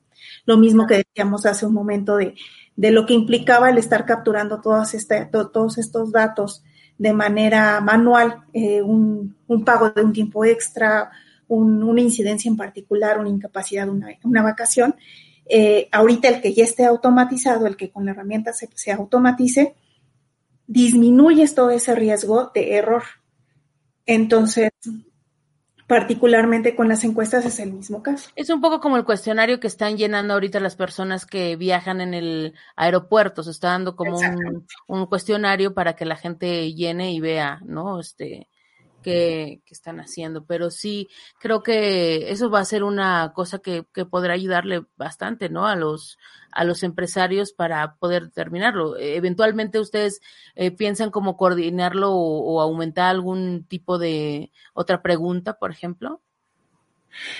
Lo 0.44 0.58
mismo 0.58 0.86
que 0.86 0.96
decíamos 0.96 1.46
hace 1.46 1.64
un 1.64 1.72
momento 1.72 2.16
de, 2.16 2.34
de 2.76 2.90
lo 2.90 3.06
que 3.06 3.14
implicaba 3.14 3.70
el 3.70 3.78
estar 3.78 4.04
capturando 4.04 4.60
este, 4.92 5.26
todos 5.26 5.78
estos 5.78 6.10
datos 6.10 6.64
de 6.98 7.12
manera 7.12 7.80
manual, 7.80 8.42
eh, 8.52 8.82
un, 8.82 9.36
pago 9.64 9.90
de 9.90 10.02
un 10.02 10.12
tiempo 10.12 10.44
extra, 10.44 11.10
un, 11.46 11.82
una 11.82 12.00
incidencia 12.00 12.48
en 12.48 12.56
particular, 12.56 13.18
una 13.18 13.28
incapacidad, 13.28 13.88
una, 13.88 14.08
una 14.24 14.42
vacación. 14.42 14.96
Eh, 15.46 15.88
ahorita 15.92 16.28
el 16.28 16.40
que 16.42 16.52
ya 16.52 16.64
esté 16.64 16.84
automatizado, 16.84 17.66
el 17.66 17.76
que 17.76 17.90
con 17.90 18.04
la 18.04 18.10
herramienta 18.10 18.52
se, 18.52 18.68
se 18.74 18.90
automatice, 18.92 19.76
disminuyes 20.66 21.54
todo 21.54 21.70
ese 21.70 21.94
riesgo 21.94 22.50
de 22.52 22.74
error. 22.74 23.04
Entonces, 24.06 24.70
particularmente 25.90 26.76
con 26.76 26.88
las 26.88 27.02
encuestas 27.02 27.44
es 27.44 27.58
el 27.58 27.72
mismo 27.72 28.00
caso. 28.00 28.30
Es 28.36 28.48
un 28.48 28.60
poco 28.60 28.78
como 28.78 28.96
el 28.96 29.04
cuestionario 29.04 29.58
que 29.58 29.66
están 29.66 29.96
llenando 29.96 30.34
ahorita 30.34 30.60
las 30.60 30.76
personas 30.76 31.26
que 31.26 31.56
viajan 31.56 32.00
en 32.00 32.14
el 32.14 32.54
aeropuerto, 32.76 33.42
se 33.42 33.50
está 33.50 33.70
dando 33.70 33.96
como 33.96 34.16
un, 34.16 34.68
un, 34.86 35.06
cuestionario 35.06 35.74
para 35.74 35.96
que 35.96 36.04
la 36.04 36.14
gente 36.14 36.72
llene 36.74 37.10
y 37.10 37.18
vea, 37.18 37.60
¿no? 37.64 37.98
Este, 37.98 38.46
que, 39.02 39.60
que, 39.64 39.74
están 39.74 40.00
haciendo. 40.00 40.44
Pero 40.44 40.70
sí, 40.70 41.08
creo 41.38 41.62
que 41.62 42.30
eso 42.30 42.50
va 42.50 42.60
a 42.60 42.64
ser 42.64 42.84
una 42.84 43.32
cosa 43.34 43.58
que, 43.58 43.84
que 43.92 44.04
podrá 44.04 44.34
ayudarle 44.34 44.84
bastante, 44.96 45.48
¿no? 45.48 45.66
A 45.66 45.76
los, 45.76 46.18
a 46.52 46.64
los 46.64 46.82
empresarios 46.82 47.52
para 47.52 47.94
poder 47.96 48.30
terminarlo. 48.30 48.96
Eventualmente 48.98 49.78
ustedes 49.78 50.20
eh, 50.54 50.70
piensan 50.70 51.10
como 51.10 51.36
coordinarlo 51.36 52.12
o, 52.12 52.54
o, 52.54 52.60
aumentar 52.60 53.10
algún 53.10 53.64
tipo 53.64 53.98
de 53.98 54.50
otra 54.74 55.02
pregunta, 55.02 55.58
por 55.58 55.70
ejemplo. 55.70 56.20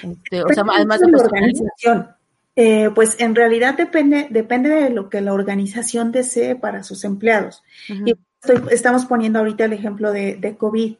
Este, 0.03 0.43
o 0.43 0.49
sea, 0.49 0.65
además 0.73 1.01
de 1.01 1.11
la 1.11 1.19
organización. 1.19 2.17
Eh, 2.57 2.91
pues 2.95 3.19
en 3.21 3.35
realidad 3.35 3.77
depende, 3.77 4.27
depende 4.29 4.69
de 4.69 4.91
lo 4.91 5.09
que 5.09 5.21
la 5.21 5.33
organización 5.33 6.13
desee 6.13 6.57
para 6.57 6.83
sus 6.83 7.05
empleados. 7.05 7.63
Uh 7.89 7.93
-huh. 7.95 8.09
Y 8.09 8.19
estoy, 8.43 8.75
estamos 8.75 9.07
poniendo 9.07 9.39
ahorita 9.39 9.65
el 9.65 9.73
ejemplo 9.73 10.13
de, 10.13 10.37
de 10.37 10.57
COVID 10.57 10.97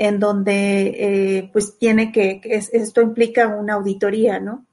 en 0.00 0.18
donde 0.18 0.94
eh, 0.96 1.50
pues 1.52 1.76
tiene 1.76 2.10
que, 2.10 2.40
que 2.40 2.54
es, 2.54 2.72
esto 2.72 3.02
implica 3.02 3.48
una 3.48 3.74
auditoría, 3.74 4.40
¿no? 4.40 4.64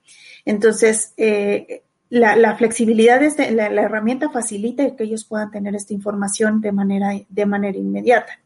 Entonces, 0.46 1.14
eh, 1.18 1.84
la, 2.10 2.38
la, 2.38 2.56
flexibilidad 2.56 3.22
es 3.22 3.36
de, 3.36 3.52
la, 3.52 3.70
la, 3.70 3.82
herramienta 3.82 4.30
facilita 4.30 4.96
que 4.96 5.04
ellos 5.04 5.26
puedan 5.26 5.52
tener 5.52 5.76
esta 5.76 5.94
información 5.94 6.62
de 6.62 6.72
manera, 6.72 7.12
de 7.28 7.46
manera 7.46 7.78
inmediata. 7.78 8.40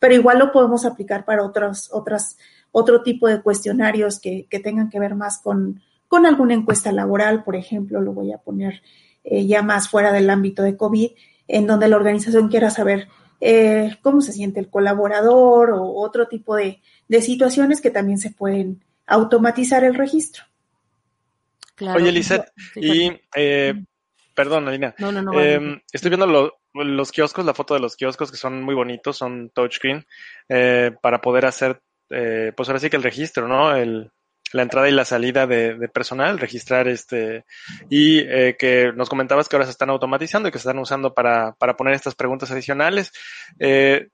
Pero 0.00 0.12
igual 0.12 0.40
lo 0.40 0.50
podemos 0.50 0.84
aplicar 0.84 1.24
para 1.24 1.44
otros, 1.44 1.88
otras, 1.92 2.36
otro 2.72 3.04
tipo 3.04 3.28
de 3.28 3.40
cuestionarios 3.40 4.18
que, 4.18 4.48
que 4.50 4.58
tengan 4.58 4.90
que 4.90 4.98
ver 4.98 5.14
más 5.14 5.38
con, 5.38 5.82
con 6.08 6.26
alguna 6.26 6.54
encuesta 6.54 6.90
laboral, 6.90 7.44
por 7.44 7.54
ejemplo, 7.54 8.00
lo 8.00 8.12
voy 8.12 8.32
a 8.32 8.38
poner 8.38 8.82
eh, 9.22 9.46
ya 9.46 9.62
más 9.62 9.88
fuera 9.88 10.10
del 10.10 10.28
ámbito 10.28 10.64
de 10.64 10.76
COVID, 10.76 11.12
en 11.46 11.68
donde 11.68 11.86
la 11.86 11.94
organización 11.94 12.48
quiera 12.48 12.70
saber 12.70 13.06
eh, 13.40 13.96
cómo 14.02 14.20
se 14.20 14.32
siente 14.32 14.60
el 14.60 14.70
colaborador 14.70 15.70
o 15.70 15.94
otro 15.94 16.28
tipo 16.28 16.56
de, 16.56 16.80
de, 17.08 17.22
situaciones 17.22 17.80
que 17.80 17.90
también 17.90 18.18
se 18.18 18.30
pueden 18.30 18.84
automatizar 19.06 19.84
el 19.84 19.94
registro. 19.94 20.44
Claro. 21.74 22.00
Oye, 22.00 22.12
Lizeth, 22.12 22.52
sí, 22.74 22.80
y 22.80 23.20
eh, 23.34 23.74
perdón, 24.34 24.68
Alina, 24.68 24.94
no, 24.98 25.10
no, 25.10 25.22
no, 25.22 25.40
eh, 25.40 25.58
vale. 25.58 25.84
estoy 25.92 26.10
viendo 26.10 26.26
lo, 26.26 26.58
los 26.72 27.10
kioscos, 27.10 27.44
la 27.44 27.54
foto 27.54 27.74
de 27.74 27.80
los 27.80 27.96
kioscos 27.96 28.30
que 28.30 28.36
son 28.36 28.62
muy 28.62 28.74
bonitos, 28.74 29.16
son 29.16 29.50
touchscreen, 29.50 30.06
eh, 30.48 30.92
para 31.02 31.20
poder 31.20 31.46
hacer, 31.46 31.82
pues 32.08 32.68
ahora 32.68 32.78
sí 32.78 32.90
que 32.90 32.96
el 32.96 33.02
registro, 33.02 33.48
¿no? 33.48 33.74
El, 33.74 34.12
la 34.54 34.62
entrada 34.62 34.88
y 34.88 34.92
la 34.92 35.04
salida 35.04 35.48
de, 35.48 35.88
personal, 35.88 36.38
registrar 36.38 36.86
este, 36.86 37.44
y 37.90 38.20
eh, 38.20 38.54
que 38.56 38.92
nos 38.94 39.08
comentabas 39.08 39.48
que 39.48 39.56
ahora 39.56 39.66
se 39.66 39.72
están 39.72 39.90
automatizando 39.90 40.48
y 40.48 40.52
que 40.52 40.58
se 40.60 40.68
están 40.68 40.78
usando 40.78 41.12
para, 41.12 41.54
para 41.58 41.76
poner 41.76 41.94
estas 41.94 42.14
preguntas 42.14 42.52
adicionales. 42.52 43.10
Eh, 43.58 44.10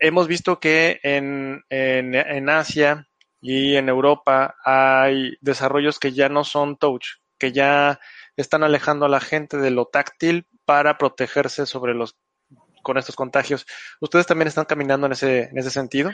hemos 0.00 0.26
visto 0.26 0.58
que 0.58 0.98
en, 1.04 1.62
en, 1.70 2.16
en 2.16 2.50
Asia 2.50 3.06
y 3.40 3.76
en 3.76 3.88
Europa 3.88 4.56
hay 4.64 5.36
desarrollos 5.40 6.00
que 6.00 6.12
ya 6.12 6.28
no 6.28 6.42
son 6.42 6.76
touch, 6.76 7.06
que 7.38 7.52
ya 7.52 8.00
están 8.36 8.64
alejando 8.64 9.06
a 9.06 9.08
la 9.08 9.20
gente 9.20 9.56
de 9.56 9.70
lo 9.70 9.86
táctil 9.86 10.48
para 10.64 10.98
protegerse 10.98 11.64
sobre 11.64 11.94
los 11.94 12.16
con 12.82 12.98
estos 12.98 13.14
contagios. 13.14 13.66
¿Ustedes 14.00 14.26
también 14.26 14.48
están 14.48 14.64
caminando 14.64 15.06
en 15.06 15.12
ese, 15.12 15.42
en 15.44 15.58
ese 15.58 15.70
sentido? 15.70 16.10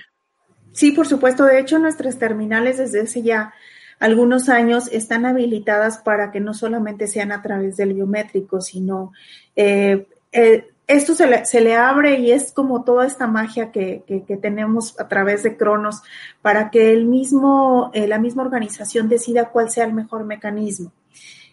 Sí, 0.76 0.92
por 0.92 1.06
supuesto. 1.06 1.46
De 1.46 1.58
hecho, 1.58 1.78
nuestras 1.78 2.18
terminales 2.18 2.76
desde 2.76 3.00
hace 3.00 3.22
ya 3.22 3.54
algunos 3.98 4.50
años 4.50 4.90
están 4.92 5.24
habilitadas 5.24 5.96
para 5.96 6.30
que 6.30 6.38
no 6.38 6.52
solamente 6.52 7.06
sean 7.06 7.32
a 7.32 7.40
través 7.40 7.78
del 7.78 7.94
biométrico, 7.94 8.60
sino 8.60 9.12
eh, 9.56 10.06
eh, 10.32 10.68
esto 10.86 11.14
se 11.14 11.28
le, 11.28 11.46
se 11.46 11.62
le, 11.62 11.76
abre 11.76 12.18
y 12.18 12.30
es 12.30 12.52
como 12.52 12.84
toda 12.84 13.06
esta 13.06 13.26
magia 13.26 13.72
que, 13.72 14.04
que, 14.06 14.36
tenemos 14.36 15.00
a 15.00 15.08
través 15.08 15.42
de 15.44 15.56
Cronos 15.56 16.02
para 16.42 16.70
que 16.70 16.92
el 16.92 17.06
mismo, 17.06 17.90
eh, 17.94 18.06
la 18.06 18.18
misma 18.18 18.42
organización 18.42 19.08
decida 19.08 19.48
cuál 19.48 19.70
sea 19.70 19.86
el 19.86 19.94
mejor 19.94 20.24
mecanismo. 20.24 20.92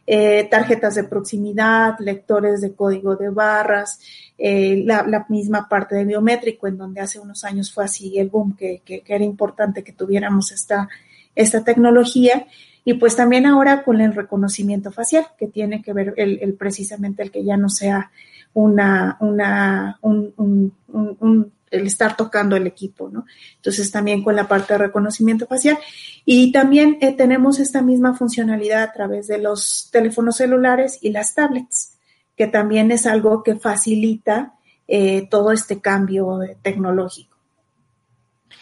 Eh, 0.05 0.49
tarjetas 0.51 0.95
de 0.95 1.05
proximidad, 1.05 1.97
lectores 1.99 2.59
de 2.59 2.73
código 2.73 3.15
de 3.15 3.29
barras, 3.29 4.01
eh, 4.37 4.83
la, 4.85 5.25
misma 5.29 5.69
parte 5.69 5.95
de 5.95 6.03
biométrico, 6.03 6.67
en 6.67 6.77
donde 6.77 6.99
hace 6.99 7.19
unos 7.19 7.45
años 7.45 7.71
fue 7.71 7.85
así 7.85 8.19
el 8.19 8.29
boom, 8.29 8.57
que, 8.57 8.81
que, 8.83 9.01
era 9.07 9.23
importante 9.23 9.81
que 9.81 9.93
tuviéramos 9.93 10.51
esta, 10.51 10.89
esta 11.35 11.63
tecnología. 11.63 12.47
Y 12.83 12.95
pues 12.95 13.15
también 13.15 13.45
ahora 13.45 13.83
con 13.83 14.01
el 14.01 14.13
reconocimiento 14.13 14.91
facial, 14.91 15.25
que 15.37 15.47
tiene 15.47 15.81
que 15.81 15.93
ver 15.93 16.13
el, 16.17 16.53
precisamente 16.55 17.23
el 17.23 17.31
que 17.31 17.45
ya 17.45 17.55
no 17.55 17.69
sea 17.69 18.11
una, 18.53 19.15
una, 19.21 19.99
un, 20.01 20.33
un, 20.35 20.73
un, 20.89 21.51
el 21.73 21.87
estar 21.87 22.15
tocando 22.15 22.55
el 22.55 22.67
equipo, 22.67 23.09
¿no? 23.09 23.25
Entonces 23.55 23.91
también 23.91 24.23
con 24.23 24.35
la 24.35 24.47
parte 24.47 24.73
de 24.73 24.79
reconocimiento 24.79 25.47
facial. 25.47 25.77
Y 26.23 26.51
también 26.51 26.97
eh, 27.01 27.13
tenemos 27.13 27.59
esta 27.59 27.81
misma 27.81 28.13
funcionalidad 28.13 28.83
a 28.83 28.93
través 28.93 29.27
de 29.27 29.39
los 29.39 29.89
teléfonos 29.91 30.37
celulares 30.37 30.99
y 31.01 31.11
las 31.11 31.33
tablets, 31.33 31.97
que 32.37 32.47
también 32.47 32.91
es 32.91 33.05
algo 33.05 33.43
que 33.43 33.55
facilita 33.55 34.53
eh, 34.87 35.27
todo 35.29 35.51
este 35.51 35.81
cambio 35.81 36.39
tecnológico. 36.61 37.37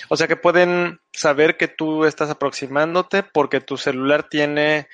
O 0.09 0.17
sea 0.17 0.27
que 0.27 0.35
pueden 0.35 0.99
saber 1.11 1.57
que 1.57 1.67
tú 1.67 2.05
estás 2.05 2.29
aproximándote 2.29 3.23
porque 3.23 3.61
tu 3.61 3.77
celular 3.77 4.29
tiene 4.29 4.87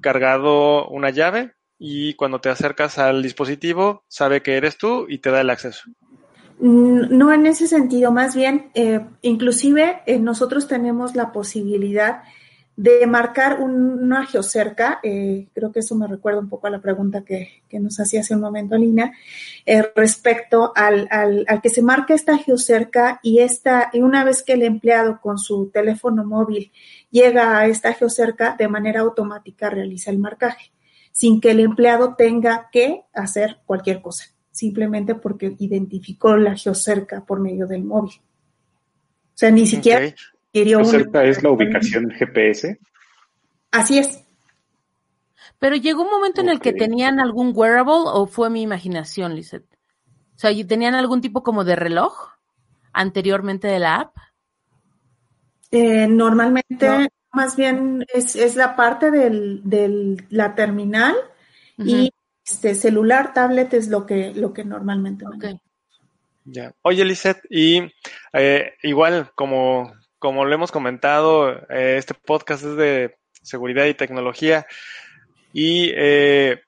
cargado 0.00 0.88
una 0.88 1.10
llave 1.10 1.54
y 1.78 2.14
cuando 2.14 2.40
te 2.40 2.48
acercas 2.48 2.98
al 2.98 3.22
dispositivo 3.22 4.04
sabe 4.08 4.42
que 4.42 4.56
eres 4.56 4.78
tú 4.78 5.06
y 5.08 5.18
te 5.18 5.30
da 5.30 5.40
el 5.40 5.50
acceso. 5.50 5.84
No 6.60 7.32
en 7.32 7.46
ese 7.46 7.66
sentido, 7.66 8.12
más 8.12 8.34
bien, 8.34 8.70
eh, 8.74 9.00
inclusive 9.22 10.02
eh, 10.06 10.18
nosotros 10.18 10.68
tenemos 10.68 11.14
la 11.14 11.32
posibilidad 11.32 12.22
de 12.76 13.06
marcar 13.06 13.60
un, 13.60 14.02
una 14.02 14.26
geocerca, 14.26 14.98
eh, 15.02 15.46
creo 15.54 15.70
que 15.70 15.80
eso 15.80 15.94
me 15.94 16.08
recuerda 16.08 16.40
un 16.40 16.48
poco 16.48 16.66
a 16.66 16.70
la 16.70 16.80
pregunta 16.80 17.24
que, 17.24 17.62
nos 17.72 17.98
hacía 18.00 18.20
hace 18.20 18.34
un 18.34 18.40
momento 18.40 18.76
Lina, 18.76 19.12
eh, 19.66 19.82
respecto 19.94 20.72
al, 20.74 21.08
al, 21.10 21.44
al, 21.48 21.60
que 21.60 21.70
se 21.70 21.82
marca 21.82 22.14
esta 22.14 22.36
geocerca 22.38 23.20
y, 23.22 23.40
esta, 23.40 23.90
y 23.92 24.00
una 24.00 24.24
vez 24.24 24.42
que 24.42 24.54
el 24.54 24.62
empleado 24.62 25.20
con 25.20 25.38
su 25.38 25.70
teléfono 25.70 26.24
móvil 26.24 26.72
llega 27.10 27.58
a 27.58 27.66
esta 27.66 27.92
geocerca, 27.92 28.56
de 28.58 28.68
manera 28.68 29.00
automática 29.00 29.70
realiza 29.70 30.10
el 30.10 30.18
marcaje, 30.18 30.72
sin 31.12 31.40
que 31.40 31.52
el 31.52 31.60
empleado 31.60 32.14
tenga 32.16 32.68
que 32.72 33.02
hacer 33.12 33.58
cualquier 33.66 34.02
cosa 34.02 34.33
simplemente 34.54 35.16
porque 35.16 35.56
identificó 35.58 36.36
la 36.36 36.56
geocerca 36.56 37.24
por 37.24 37.40
medio 37.40 37.66
del 37.66 37.82
móvil. 37.82 38.14
O 38.14 39.36
sea, 39.36 39.50
ni 39.50 39.66
siquiera 39.66 39.98
okay. 39.98 40.14
¿Geocerca 40.52 41.18
una... 41.18 41.28
es 41.28 41.42
la 41.42 41.50
ubicación 41.50 42.08
GPS? 42.10 42.78
Así 43.72 43.98
es. 43.98 44.22
Pero 45.58 45.74
llegó 45.74 46.02
un 46.02 46.10
momento 46.10 46.40
okay. 46.40 46.48
en 46.48 46.54
el 46.54 46.60
que 46.60 46.72
tenían 46.72 47.18
algún 47.18 47.52
wearable 47.52 48.04
o 48.06 48.26
fue 48.28 48.48
mi 48.48 48.62
imaginación, 48.62 49.34
Lizeth. 49.34 49.66
O 50.36 50.38
sea, 50.38 50.52
¿tenían 50.68 50.94
algún 50.94 51.20
tipo 51.20 51.42
como 51.42 51.64
de 51.64 51.74
reloj 51.74 52.28
anteriormente 52.92 53.66
de 53.66 53.80
la 53.80 53.96
app? 53.96 54.16
Eh, 55.72 56.06
normalmente, 56.06 56.88
no. 56.88 57.08
más 57.32 57.56
bien 57.56 58.04
es, 58.14 58.36
es 58.36 58.54
la 58.54 58.76
parte 58.76 59.10
del, 59.10 59.62
del 59.64 60.24
la 60.30 60.54
terminal 60.54 61.16
y 61.76 62.13
este 62.44 62.74
celular, 62.74 63.32
tablet 63.32 63.74
es 63.74 63.88
lo 63.88 64.06
que, 64.06 64.32
lo 64.34 64.52
que 64.52 64.64
normalmente 64.64 65.26
Ok. 65.26 65.44
Ya. 66.46 66.74
Oye, 66.82 67.04
Lisette, 67.06 67.42
y 67.48 67.80
eh, 68.34 68.74
igual 68.82 69.30
como, 69.34 69.94
como 70.18 70.44
lo 70.44 70.54
hemos 70.54 70.70
comentado, 70.70 71.50
eh, 71.70 71.96
este 71.96 72.12
podcast 72.12 72.64
es 72.64 72.76
de 72.76 73.16
seguridad 73.42 73.86
y 73.86 73.94
tecnología 73.94 74.66
y 75.54 75.90
eh, 75.94 76.60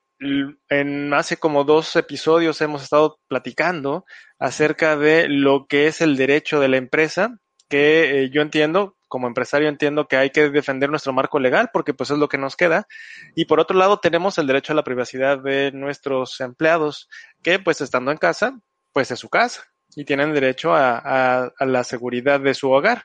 en 0.69 1.13
hace 1.13 1.37
como 1.37 1.65
dos 1.65 1.95
episodios 1.97 2.61
hemos 2.61 2.83
estado 2.83 3.19
platicando 3.29 4.05
acerca 4.39 4.97
de 4.97 5.29
lo 5.29 5.67
que 5.67 5.89
es 5.89 6.01
el 6.01 6.17
derecho 6.17 6.61
de 6.61 6.69
la 6.69 6.77
empresa, 6.77 7.39
que 7.69 8.23
eh, 8.23 8.31
yo 8.31 8.43
entiendo, 8.43 8.96
como 9.09 9.27
empresario 9.29 9.69
entiendo 9.69 10.09
que 10.09 10.17
hay 10.17 10.31
que 10.31 10.51
defender 10.51 10.91
nuestro 10.91 11.13
marco 11.13 11.39
legal 11.39 11.71
porque 11.73 11.95
pues 11.95 12.11
es 12.11 12.19
lo 12.19 12.29
que 12.29 12.39
nos 12.39 12.57
queda. 12.57 12.87
Y 13.35 13.45
por 13.47 13.61
otro 13.61 13.77
lado 13.77 13.99
tenemos 13.99 14.39
el 14.39 14.47
derecho 14.47 14.73
a 14.73 14.77
la 14.77 14.85
privacidad 14.85 15.39
de 15.39 15.73
nuestros 15.73 16.41
empleados, 16.41 17.09
que 17.43 17.59
pues 17.59 17.81
estando 17.81 18.11
en 18.11 18.19
casa, 18.19 18.59
pues 18.93 19.11
es 19.11 19.19
su 19.19 19.29
casa 19.29 19.65
y 19.95 20.05
tienen 20.05 20.33
derecho 20.35 20.75
a, 20.75 20.99
a- 20.99 21.67
la 21.67 21.85
seguridad 21.85 22.41
de 22.41 22.55
su 22.55 22.71
hogar. 22.71 23.05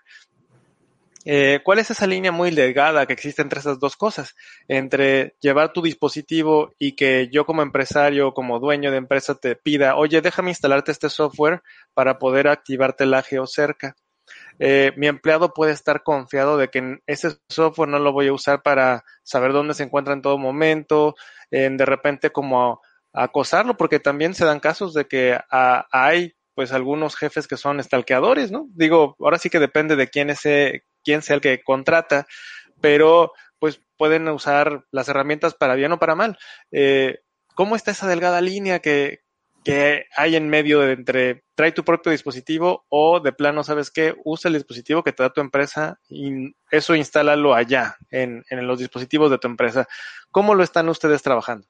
Eh, 1.23 1.59
¿Cuál 1.63 1.77
es 1.77 1.91
esa 1.91 2.07
línea 2.07 2.31
muy 2.31 2.49
delgada 2.49 3.05
que 3.05 3.13
existe 3.13 3.43
entre 3.43 3.59
esas 3.59 3.79
dos 3.79 3.95
cosas? 3.95 4.35
Entre 4.67 5.35
llevar 5.39 5.71
tu 5.71 5.81
dispositivo 5.83 6.73
y 6.79 6.95
que 6.95 7.29
yo 7.31 7.45
como 7.45 7.61
empresario, 7.61 8.33
como 8.33 8.59
dueño 8.59 8.89
de 8.89 8.97
empresa 8.97 9.35
te 9.35 9.55
pida, 9.55 9.95
oye, 9.95 10.21
déjame 10.21 10.49
instalarte 10.49 10.91
este 10.91 11.09
software 11.09 11.61
para 11.93 12.17
poder 12.17 12.47
activarte 12.47 13.05
la 13.05 13.21
geocerca. 13.21 13.95
Eh, 14.59 14.91
mi 14.95 15.07
empleado 15.07 15.53
puede 15.53 15.71
estar 15.71 16.03
confiado 16.03 16.57
de 16.57 16.69
que 16.69 16.99
ese 17.07 17.37
software 17.49 17.89
no 17.89 17.99
lo 17.99 18.13
voy 18.13 18.27
a 18.27 18.33
usar 18.33 18.61
para 18.61 19.03
saber 19.23 19.53
dónde 19.53 19.73
se 19.73 19.83
encuentra 19.83 20.13
en 20.13 20.21
todo 20.21 20.37
momento, 20.37 21.15
en 21.49 21.77
de 21.77 21.85
repente 21.85 22.31
como 22.31 22.81
acosarlo, 23.13 23.75
porque 23.75 23.99
también 23.99 24.33
se 24.33 24.45
dan 24.45 24.59
casos 24.59 24.93
de 24.93 25.05
que 25.05 25.37
hay 25.49 26.33
pues 26.53 26.71
algunos 26.73 27.15
jefes 27.15 27.47
que 27.47 27.57
son 27.57 27.81
stalkeadores, 27.81 28.51
¿no? 28.51 28.67
Digo, 28.73 29.15
ahora 29.19 29.37
sí 29.37 29.49
que 29.49 29.59
depende 29.59 29.95
de 29.95 30.09
quién 30.09 30.29
es 30.29 30.45
eh, 30.45 30.83
quién 31.03 31.21
sea 31.21 31.35
el 31.35 31.41
que 31.41 31.63
contrata, 31.63 32.27
pero 32.81 33.31
pues 33.59 33.81
pueden 33.97 34.27
usar 34.27 34.85
las 34.91 35.07
herramientas 35.07 35.53
para 35.55 35.75
bien 35.75 35.91
o 35.91 35.99
para 35.99 36.15
mal. 36.15 36.37
Eh, 36.71 37.19
¿Cómo 37.55 37.75
está 37.75 37.91
esa 37.91 38.07
delgada 38.07 38.41
línea 38.41 38.79
que, 38.79 39.19
que 39.63 40.05
hay 40.15 40.35
en 40.35 40.49
medio 40.49 40.79
de 40.79 40.93
entre 40.93 41.43
trae 41.55 41.71
tu 41.71 41.83
propio 41.83 42.11
dispositivo 42.11 42.85
o 42.89 43.19
de 43.19 43.31
plano, 43.31 43.63
¿sabes 43.63 43.91
qué? 43.91 44.15
Usa 44.25 44.49
el 44.49 44.55
dispositivo 44.55 45.03
que 45.03 45.13
te 45.13 45.23
da 45.23 45.31
tu 45.31 45.41
empresa 45.41 45.99
y 46.09 46.55
eso 46.71 46.95
instálalo 46.95 47.53
allá, 47.53 47.97
en, 48.09 48.43
en 48.49 48.67
los 48.67 48.79
dispositivos 48.79 49.29
de 49.29 49.37
tu 49.37 49.47
empresa. 49.47 49.87
¿Cómo 50.31 50.55
lo 50.55 50.63
están 50.63 50.89
ustedes 50.89 51.21
trabajando? 51.21 51.67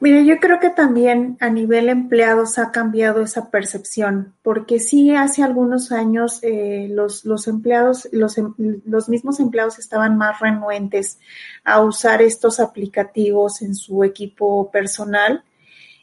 Mira, 0.00 0.22
yo 0.22 0.38
creo 0.38 0.60
que 0.60 0.70
también 0.70 1.36
a 1.40 1.50
nivel 1.50 1.88
empleados 1.88 2.58
ha 2.58 2.70
cambiado 2.70 3.20
esa 3.20 3.50
percepción, 3.50 4.34
porque 4.42 4.78
sí 4.78 5.12
hace 5.12 5.42
algunos 5.42 5.90
años 5.90 6.38
eh, 6.42 6.86
los, 6.88 7.24
los 7.24 7.48
empleados, 7.48 8.08
los, 8.12 8.38
em- 8.38 8.54
los 8.84 9.08
mismos 9.08 9.40
empleados 9.40 9.80
estaban 9.80 10.16
más 10.16 10.38
renuentes 10.38 11.18
a 11.64 11.80
usar 11.80 12.22
estos 12.22 12.60
aplicativos 12.60 13.60
en 13.60 13.74
su 13.74 14.04
equipo 14.04 14.70
personal, 14.70 15.42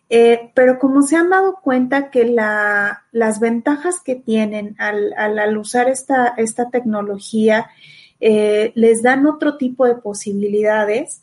eh, 0.09 0.51
pero 0.53 0.77
como 0.77 1.01
se 1.01 1.15
han 1.15 1.29
dado 1.29 1.59
cuenta 1.61 2.11
que 2.11 2.25
la, 2.25 3.03
las 3.11 3.39
ventajas 3.39 3.99
que 3.99 4.15
tienen 4.15 4.75
al, 4.77 5.13
al, 5.17 5.39
al 5.39 5.57
usar 5.57 5.89
esta, 5.89 6.27
esta 6.37 6.69
tecnología 6.69 7.69
eh, 8.19 8.71
les 8.75 9.01
dan 9.01 9.25
otro 9.25 9.57
tipo 9.57 9.85
de 9.85 9.95
posibilidades, 9.95 11.21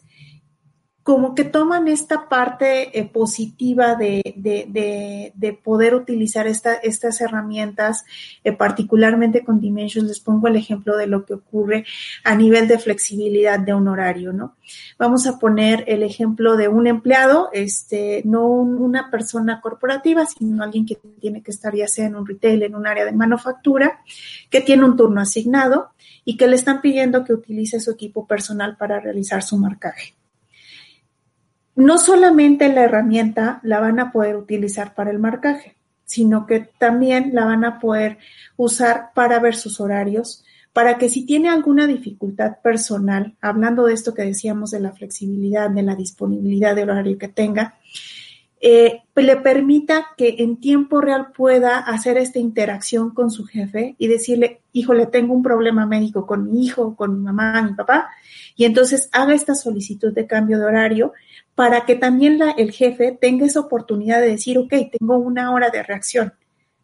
como 1.03 1.35
que 1.35 1.45
toman 1.45 1.89
esta 1.89 2.29
parte 2.29 2.99
eh, 2.99 3.05
positiva 3.05 3.97
de, 3.97 4.23
de, 4.37 4.67
de, 4.69 5.33
de, 5.35 5.53
poder 5.53 5.97
utilizar 5.97 6.47
esta, 6.47 6.75
estas 6.75 7.21
herramientas, 7.21 8.05
eh, 8.45 8.53
particularmente 8.53 9.43
con 9.45 9.61
Dimensions. 9.61 10.07
Les 10.07 10.21
pongo 10.21 10.47
el 10.47 10.57
ejemplo 10.57 10.97
de 10.97 11.09
lo 11.09 11.25
que 11.25 11.35
ocurre 11.35 11.85
a 12.23 12.37
nivel 12.37 12.69
de 12.69 12.79
flexibilidad 12.79 13.59
de 13.59 13.75
un 13.75 13.89
horario, 13.89 14.33
¿no? 14.33 14.57
Vamos 14.97 15.27
a 15.27 15.39
poner 15.39 15.85
el 15.89 16.05
ejemplo 16.05 16.57
de 16.57 16.69
un 16.69 16.87
empleado, 16.87 17.51
este, 17.53 18.23
no 18.25 18.47
un, 18.47 18.77
una 18.77 19.11
persona 19.11 19.61
corporativa, 19.61 20.25
sino 20.27 20.63
alguien 20.63 20.87
que 20.87 20.99
tiene 21.21 21.43
que 21.43 21.51
estar 21.51 21.75
ya 21.75 21.89
sea 21.89 22.07
en 22.07 22.15
un 22.15 22.27
retail, 22.27 22.63
en 22.63 22.77
un 22.77 22.87
área 22.87 23.05
de 23.05 23.13
manufactura, 23.13 24.01
que 24.51 24.61
tiene 24.61 24.85
un 24.85 24.97
turno 24.97 25.21
asignado 25.21 25.91
y 26.25 26.37
que 26.37 26.47
le 26.47 26.55
están 26.55 26.81
pidiendo 26.81 27.25
que 27.25 27.33
utilice 27.33 27.81
su 27.81 27.91
equipo 27.91 28.27
personal 28.27 28.77
para 28.77 29.01
realizar 29.01 29.43
su 29.43 29.57
marcaje 29.57 30.15
no 31.75 31.99
solamente 31.99 32.69
la 32.73 32.85
herramienta 32.85 33.61
la 33.63 33.81
van 33.81 34.01
a 34.01 34.13
poder 34.13 34.37
utilizar 34.37 34.95
para 34.95 35.11
el 35.11 35.19
marcaje, 35.19 35.77
sino 36.05 36.47
que 36.47 36.61
también 36.79 37.31
la 37.33 37.45
van 37.45 37.65
a 37.65 37.79
poder 37.79 38.19
usar 38.57 39.11
para 39.15 39.39
ver 39.41 39.55
sus 39.55 39.81
horarios, 39.81 40.45
para 40.73 40.99
que 40.99 41.09
si 41.09 41.25
tiene 41.25 41.49
alguna 41.49 41.87
dificultad 41.87 42.59
personal, 42.63 43.37
hablando 43.41 43.87
de 43.87 43.95
esto 43.95 44.15
que 44.15 44.23
decíamos 44.23 44.71
de 44.71 44.81
la 44.81 44.93
flexibilidad, 44.93 45.71
de 45.71 45.83
la 45.83 45.95
disponibilidad 45.95 46.75
del 46.75 46.91
horario 46.91 47.19
que 47.19 47.29
tenga, 47.29 47.79
eh, 48.65 49.03
le 49.17 49.37
permita 49.39 50.07
que 50.17 50.37
en 50.39 50.57
tiempo 50.61 51.01
real 51.01 51.33
pueda 51.33 51.79
hacer 51.79 52.17
esta 52.17 52.39
interacción 52.39 53.11
con 53.11 53.29
su 53.29 53.45
jefe 53.45 53.97
y 53.99 54.07
decirle, 54.07 54.63
híjole, 54.73 55.07
tengo 55.07 55.35
un 55.35 55.43
problema 55.43 55.85
médico 55.85 56.27
con 56.27 56.49
mi 56.49 56.65
hijo, 56.65 56.95
con 56.95 57.19
mi 57.19 57.25
mamá, 57.25 57.61
mi 57.63 57.75
papá, 57.75 58.11
y 58.55 58.65
entonces 58.65 59.09
haga 59.13 59.35
esta 59.35 59.57
solicitud 59.57 60.15
de 60.15 60.29
cambio 60.29 60.61
de 60.61 60.67
horario 60.67 61.13
para 61.57 61.85
que 61.85 61.97
también 61.97 62.39
el 62.57 62.71
jefe 62.71 63.19
tenga 63.21 63.47
esa 63.47 63.59
oportunidad 63.59 64.21
de 64.21 64.29
decir, 64.29 64.57
ok, 64.59 64.73
tengo 64.97 65.17
una 65.17 65.51
hora 65.53 65.71
de 65.71 65.83
reacción, 65.83 66.33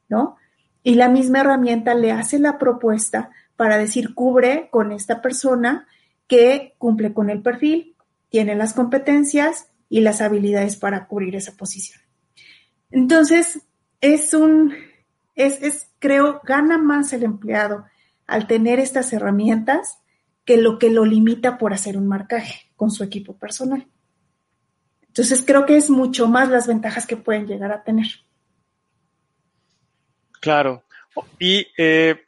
¿no? 0.08 0.36
Y 0.82 0.96
la 0.96 1.08
misma 1.08 1.42
herramienta 1.42 1.94
le 1.94 2.10
hace 2.10 2.40
la 2.40 2.58
propuesta 2.58 3.30
para 3.54 3.78
decir, 3.78 4.14
cubre 4.14 4.68
con 4.72 4.90
esta 4.90 5.22
persona 5.22 5.86
que 6.26 6.74
cumple 6.78 7.14
con 7.14 7.30
el 7.30 7.40
perfil, 7.40 7.94
tiene 8.30 8.56
las 8.56 8.74
competencias 8.74 9.68
y 9.88 10.00
las 10.00 10.20
habilidades 10.20 10.76
para 10.76 11.06
cubrir 11.06 11.36
esa 11.36 11.56
posición. 11.56 12.00
Entonces, 12.90 13.60
es 14.00 14.34
un, 14.34 14.74
es, 15.34 15.62
es, 15.62 15.88
creo, 15.98 16.40
gana 16.44 16.78
más 16.78 17.12
el 17.12 17.24
empleado 17.24 17.84
al 18.26 18.46
tener 18.46 18.78
estas 18.78 19.12
herramientas 19.12 19.98
que 20.44 20.56
lo 20.56 20.78
que 20.78 20.90
lo 20.90 21.04
limita 21.04 21.58
por 21.58 21.72
hacer 21.72 21.96
un 21.96 22.06
marcaje 22.06 22.70
con 22.76 22.90
su 22.90 23.04
equipo 23.04 23.36
personal. 23.36 23.86
Entonces 25.06 25.42
creo 25.44 25.66
que 25.66 25.76
es 25.76 25.90
mucho 25.90 26.28
más 26.28 26.48
las 26.48 26.66
ventajas 26.66 27.06
que 27.06 27.16
pueden 27.16 27.46
llegar 27.46 27.72
a 27.72 27.82
tener. 27.82 28.06
Claro. 30.40 30.84
Y 31.38 31.66
eh, 31.76 32.24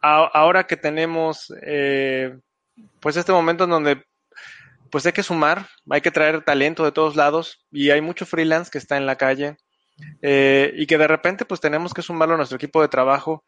ahora 0.00 0.66
que 0.66 0.76
tenemos 0.76 1.52
eh, 1.62 2.38
pues 3.00 3.16
este 3.16 3.32
momento 3.32 3.64
en 3.64 3.70
donde 3.70 4.04
pues 4.90 5.06
hay 5.06 5.12
que 5.12 5.22
sumar, 5.22 5.68
hay 5.90 6.00
que 6.00 6.10
traer 6.10 6.44
talento 6.44 6.84
de 6.84 6.92
todos 6.92 7.16
lados 7.16 7.66
y 7.70 7.90
hay 7.90 8.00
mucho 8.00 8.26
freelance 8.26 8.70
que 8.70 8.78
está 8.78 8.96
en 8.96 9.06
la 9.06 9.16
calle 9.16 9.56
eh, 10.22 10.72
y 10.76 10.86
que 10.86 10.98
de 10.98 11.08
repente 11.08 11.44
pues 11.44 11.60
tenemos 11.60 11.94
que 11.94 12.02
sumarlo 12.02 12.34
a 12.34 12.36
nuestro 12.36 12.56
equipo 12.56 12.82
de 12.82 12.88
trabajo, 12.88 13.44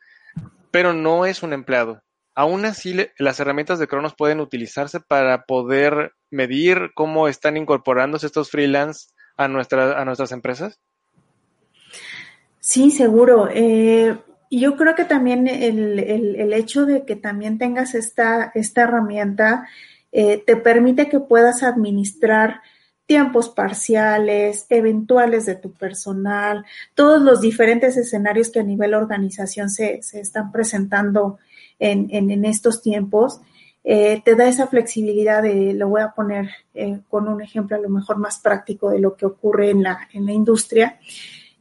pero 0.71 0.93
no 0.93 1.27
es 1.27 1.43
un 1.43 1.53
empleado. 1.53 2.03
Aún 2.35 2.65
así, 2.65 2.95
las 3.19 3.41
herramientas 3.41 3.81
de 3.81 3.89
Cronos 3.89 4.15
pueden 4.15 4.39
utilizarse 4.41 5.01
para 5.01 5.43
poder 5.43 6.13
medir 6.31 6.93
cómo 6.95 7.27
están 7.27 7.57
incorporándose 7.57 8.27
estos 8.27 8.51
freelance 8.51 9.09
a, 9.37 9.49
nuestra, 9.49 10.01
a 10.01 10.05
nuestras 10.05 10.31
empresas. 10.31 10.79
Sí, 12.61 12.91
seguro. 12.91 13.49
Eh, 13.53 14.17
yo 14.51 14.77
creo 14.77 14.95
que 14.95 15.05
también 15.05 15.49
el, 15.49 15.99
el, 15.99 16.37
el, 16.37 16.53
hecho 16.53 16.87
de 16.87 17.05
que 17.05 17.17
también 17.17 17.59
tengas 17.59 17.95
esta, 17.95 18.53
esta 18.55 18.83
herramienta 18.83 19.67
eh, 20.13 20.43
te 20.47 20.57
permite 20.57 21.09
que 21.09 21.21
puedas 21.21 21.63
administrar 21.63 22.61
tiempos 23.09 23.49
parciales, 23.49 24.67
eventuales 24.69 25.47
de 25.47 25.57
tu 25.57 25.73
personal, 25.73 26.67
todos 26.95 27.23
los 27.23 27.41
diferentes 27.41 27.97
escenarios 27.97 28.51
que 28.51 28.61
a 28.61 28.65
nivel 28.65 28.93
organización 28.93 29.71
se, 29.71 30.03
se 30.03 30.21
están 30.21 30.53
presentando 30.53 31.39
en, 31.79 32.09
en, 32.11 32.45
estos 32.45 32.83
tiempos, 32.83 33.41
eh, 33.83 34.21
te 34.23 34.35
da 34.35 34.47
esa 34.47 34.67
flexibilidad 34.67 35.43
de, 35.43 35.73
lo 35.73 35.89
voy 35.89 36.03
a 36.03 36.11
poner 36.11 36.51
eh, 36.75 37.01
con 37.09 37.29
un 37.29 37.41
ejemplo 37.41 37.77
a 37.77 37.81
lo 37.81 37.89
mejor 37.89 38.19
más 38.19 38.41
práctico 38.41 38.91
de 38.91 38.99
lo 38.99 39.17
que 39.17 39.25
ocurre 39.25 39.71
en 39.71 39.83
la, 39.83 40.07
en 40.13 40.27
la 40.27 40.33
industria, 40.33 40.99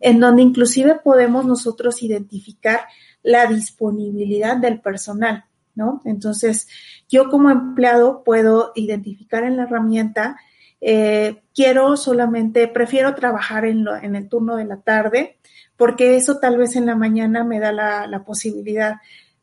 en 0.01 0.19
donde 0.19 0.41
inclusive 0.41 0.95
podemos 0.95 1.45
nosotros 1.45 2.03
identificar 2.03 2.81
la 3.23 3.45
disponibilidad 3.45 4.57
del 4.57 4.81
personal, 4.81 5.45
¿no? 5.77 6.01
Entonces, 6.03 6.67
yo 7.07 7.29
como 7.29 7.49
empleado 7.49 8.23
puedo 8.23 8.73
identificar 8.75 9.43
en 9.43 9.55
la 9.55 9.63
herramienta, 9.63 10.37
eh, 10.81 11.43
quiero 11.55 11.95
solamente, 11.95 12.67
prefiero 12.67 13.15
trabajar 13.15 13.65
en, 13.65 13.87
el 13.87 14.27
turno 14.27 14.57
de 14.57 14.65
la 14.65 14.77
tarde, 14.81 15.37
porque 15.77 16.17
eso 16.17 16.39
tal 16.39 16.57
vez 16.57 16.75
en 16.75 16.85
la 16.85 16.95
mañana 16.95 17.43
me 17.43 17.59
da 17.59 17.71
la, 17.71 18.23
posibilidad 18.25 18.95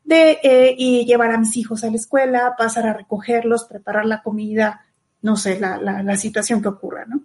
de 0.03 0.39
eh, 0.43 0.75
y 0.77 1.05
llevar 1.05 1.31
a 1.31 1.39
mis 1.39 1.57
hijos 1.57 1.83
a 1.83 1.89
la 1.89 1.95
escuela, 1.95 2.55
pasar 2.57 2.85
a 2.85 2.93
recogerlos, 2.93 3.63
preparar 3.63 4.05
la 4.05 4.21
comida, 4.21 4.85
no 5.21 5.37
sé, 5.37 5.59
la, 5.59 5.77
la, 5.77 6.03
la 6.03 6.17
situación 6.17 6.61
que 6.61 6.67
ocurra, 6.67 7.05
¿no? 7.05 7.21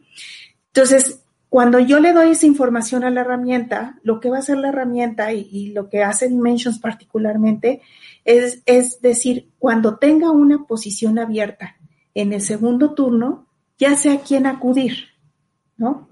Entonces, 0.69 1.25
cuando 1.51 1.80
yo 1.80 1.98
le 1.98 2.12
doy 2.12 2.30
esa 2.30 2.46
información 2.46 3.03
a 3.03 3.11
la 3.11 3.22
herramienta, 3.22 3.98
lo 4.05 4.20
que 4.20 4.30
va 4.30 4.36
a 4.36 4.38
hacer 4.38 4.57
la 4.57 4.68
herramienta 4.68 5.32
y, 5.32 5.72
lo 5.72 5.90
que 5.90 6.05
hace 6.05 6.28
Dimensions 6.28 6.78
particularmente 6.78 7.82
es, 8.24 8.62
es 8.66 9.01
decir, 9.01 9.51
cuando 9.59 9.98
tenga 9.98 10.30
una 10.30 10.64
posición 10.64 11.18
abierta 11.18 11.76
en 12.14 12.32
el 12.32 12.40
segundo 12.40 12.94
turno, 12.94 13.48
ya 13.78 13.96
sé 13.96 14.12
a 14.12 14.20
quién 14.20 14.46
acudir, 14.46 15.09
¿no? 15.76 16.09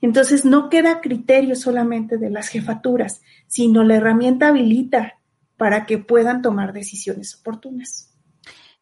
Entonces 0.00 0.44
no 0.44 0.68
queda 0.68 1.00
criterio 1.00 1.54
solamente 1.54 2.18
de 2.18 2.30
las 2.30 2.48
jefaturas, 2.48 3.22
sino 3.46 3.84
la 3.84 3.94
herramienta 3.94 4.48
habilita 4.48 5.20
para 5.56 5.86
que 5.86 5.98
puedan 5.98 6.42
tomar 6.42 6.72
decisiones 6.72 7.36
oportunas. 7.36 8.09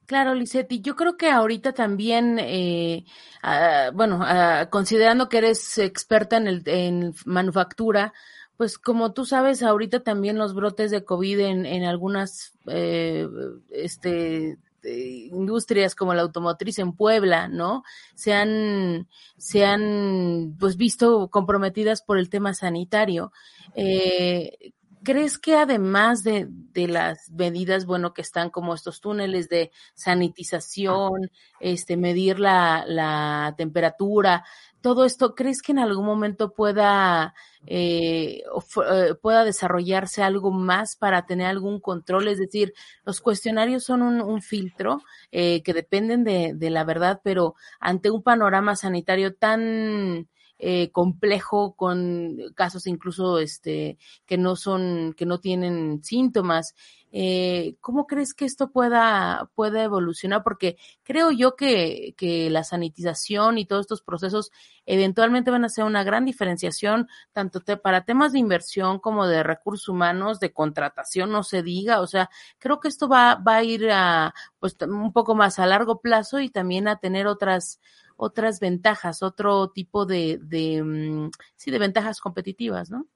Claro, 0.08 0.34
Lisetti, 0.34 0.80
yo 0.80 0.96
creo 0.96 1.18
que 1.18 1.28
ahorita 1.30 1.74
también, 1.74 2.38
eh, 2.40 3.04
ah, 3.42 3.90
bueno, 3.92 4.20
ah, 4.22 4.68
considerando 4.70 5.28
que 5.28 5.36
eres 5.36 5.76
experta 5.76 6.38
en, 6.38 6.46
el, 6.46 6.62
en 6.64 7.14
manufactura, 7.26 8.14
pues 8.56 8.78
como 8.78 9.12
tú 9.12 9.26
sabes, 9.26 9.62
ahorita 9.62 10.00
también 10.02 10.38
los 10.38 10.54
brotes 10.54 10.90
de 10.90 11.04
COVID 11.04 11.40
en, 11.40 11.66
en 11.66 11.84
algunas 11.84 12.54
eh, 12.68 13.28
este, 13.70 14.56
industrias 14.82 15.94
como 15.94 16.14
la 16.14 16.22
automotriz 16.22 16.78
en 16.78 16.94
Puebla, 16.94 17.48
¿no? 17.48 17.84
Se 18.14 18.32
han, 18.32 19.08
se 19.36 19.66
han 19.66 20.56
pues 20.58 20.78
visto 20.78 21.28
comprometidas 21.28 22.00
por 22.00 22.16
el 22.16 22.30
tema 22.30 22.54
sanitario. 22.54 23.30
Eh, 23.74 24.72
¿Crees 25.02 25.38
que 25.38 25.56
además 25.56 26.22
de, 26.22 26.46
de, 26.48 26.88
las 26.88 27.30
medidas, 27.30 27.86
bueno, 27.86 28.12
que 28.14 28.22
están 28.22 28.50
como 28.50 28.74
estos 28.74 29.00
túneles 29.00 29.48
de 29.48 29.70
sanitización, 29.94 31.30
este, 31.60 31.96
medir 31.96 32.38
la, 32.38 32.84
la 32.86 33.54
temperatura, 33.56 34.44
todo 34.80 35.04
esto, 35.04 35.34
¿crees 35.34 35.60
que 35.60 35.72
en 35.72 35.80
algún 35.80 36.06
momento 36.06 36.52
pueda, 36.52 37.34
eh, 37.66 38.42
eh, 38.42 39.14
pueda 39.20 39.44
desarrollarse 39.44 40.22
algo 40.22 40.50
más 40.52 40.96
para 40.96 41.26
tener 41.26 41.46
algún 41.48 41.80
control? 41.80 42.28
Es 42.28 42.38
decir, 42.38 42.74
los 43.04 43.20
cuestionarios 43.20 43.84
son 43.84 44.02
un, 44.02 44.20
un 44.20 44.40
filtro 44.40 45.02
eh, 45.32 45.62
que 45.62 45.74
dependen 45.74 46.22
de, 46.24 46.52
de 46.54 46.70
la 46.70 46.84
verdad, 46.84 47.20
pero 47.24 47.56
ante 47.80 48.10
un 48.10 48.22
panorama 48.22 48.76
sanitario 48.76 49.34
tan 49.34 50.28
eh, 50.58 50.90
complejo 50.90 51.74
con 51.76 52.36
casos 52.54 52.86
incluso 52.86 53.38
este 53.38 53.98
que 54.26 54.36
no 54.36 54.56
son 54.56 55.14
que 55.16 55.26
no 55.26 55.38
tienen 55.38 56.02
síntomas 56.02 56.74
eh, 57.10 57.76
¿cómo 57.80 58.06
crees 58.06 58.34
que 58.34 58.44
esto 58.44 58.70
pueda, 58.70 59.50
pueda 59.54 59.82
evolucionar? 59.82 60.42
Porque 60.42 60.76
creo 61.02 61.30
yo 61.30 61.56
que, 61.56 62.14
que 62.18 62.50
la 62.50 62.64
sanitización 62.64 63.56
y 63.56 63.64
todos 63.64 63.82
estos 63.82 64.02
procesos 64.02 64.50
eventualmente 64.84 65.50
van 65.50 65.64
a 65.64 65.70
ser 65.70 65.84
una 65.84 66.04
gran 66.04 66.26
diferenciación, 66.26 67.08
tanto 67.32 67.62
para 67.82 68.04
temas 68.04 68.32
de 68.32 68.38
inversión 68.40 68.98
como 68.98 69.26
de 69.26 69.42
recursos 69.42 69.88
humanos, 69.88 70.38
de 70.38 70.52
contratación, 70.52 71.30
no 71.30 71.44
se 71.44 71.62
diga. 71.62 72.00
O 72.00 72.06
sea, 72.06 72.28
creo 72.58 72.78
que 72.80 72.88
esto 72.88 73.08
va, 73.08 73.36
va 73.36 73.56
a 73.56 73.64
ir 73.64 73.90
a, 73.90 74.34
pues, 74.58 74.76
un 74.82 75.12
poco 75.12 75.34
más 75.34 75.58
a 75.58 75.66
largo 75.66 76.00
plazo 76.00 76.40
y 76.40 76.50
también 76.50 76.88
a 76.88 76.98
tener 76.98 77.26
otras, 77.26 77.80
otras 78.18 78.58
ventajas, 78.58 79.22
otro 79.22 79.70
tipo 79.70 80.04
de, 80.04 80.40
de, 80.42 80.82
mm, 80.82 81.30
sí, 81.56 81.70
de 81.70 81.78
ventajas 81.78 82.20
competitivas, 82.20 82.90
¿no? 82.90 83.06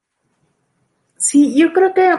Sí, 1.17 1.55
yo 1.55 1.73
creo 1.73 1.93
que, 1.93 2.09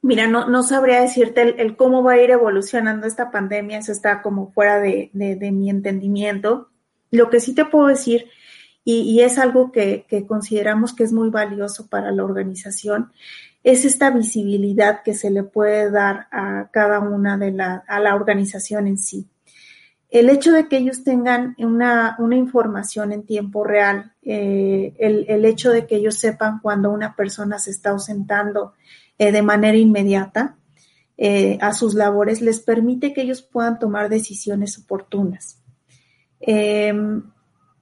mira, 0.00 0.28
no, 0.28 0.48
no 0.48 0.62
sabría 0.62 1.00
decirte 1.00 1.60
el, 1.60 1.76
cómo 1.76 2.02
va 2.02 2.12
a 2.12 2.22
ir 2.22 2.30
evolucionando 2.30 3.06
esta 3.06 3.32
pandemia, 3.32 3.78
eso 3.78 3.90
está 3.90 4.22
como 4.22 4.52
fuera 4.52 4.78
de, 4.78 5.10
de, 5.12 5.34
de 5.34 5.50
mi 5.50 5.68
entendimiento. 5.68 6.70
Lo 7.10 7.28
que 7.28 7.40
sí 7.40 7.54
te 7.54 7.64
puedo 7.64 7.88
decir, 7.88 8.26
y, 8.84 9.00
y 9.00 9.22
es 9.22 9.36
algo 9.36 9.72
que, 9.72 10.06
que, 10.08 10.26
consideramos 10.26 10.94
que 10.94 11.02
es 11.02 11.12
muy 11.12 11.28
valioso 11.28 11.88
para 11.88 12.12
la 12.12 12.24
organización, 12.24 13.12
es 13.64 13.84
esta 13.84 14.10
visibilidad 14.10 15.02
que 15.02 15.14
se 15.14 15.30
le 15.30 15.42
puede 15.42 15.90
dar 15.90 16.28
a 16.30 16.70
cada 16.72 17.00
una 17.00 17.36
de 17.36 17.50
la, 17.50 17.82
a 17.88 17.98
la 17.98 18.14
organización 18.14 18.86
en 18.86 18.96
sí 18.96 19.28
el 20.10 20.30
hecho 20.30 20.52
de 20.52 20.68
que 20.68 20.78
ellos 20.78 21.04
tengan 21.04 21.54
una, 21.58 22.16
una 22.18 22.36
información 22.36 23.12
en 23.12 23.24
tiempo 23.24 23.62
real, 23.62 24.12
eh, 24.22 24.94
el, 24.98 25.26
el, 25.28 25.44
hecho 25.44 25.70
de 25.70 25.86
que 25.86 25.96
ellos 25.96 26.14
sepan 26.14 26.60
cuando 26.60 26.90
una 26.90 27.14
persona 27.14 27.58
se 27.58 27.70
está 27.70 27.90
ausentando 27.90 28.72
eh, 29.18 29.32
de 29.32 29.42
manera 29.42 29.76
inmediata 29.76 30.56
eh, 31.18 31.58
a 31.60 31.74
sus 31.74 31.94
labores, 31.94 32.40
les 32.40 32.60
permite 32.60 33.12
que 33.12 33.22
ellos 33.22 33.42
puedan 33.42 33.78
tomar 33.78 34.08
decisiones 34.08 34.78
oportunas. 34.78 35.60
Em, 36.40 37.22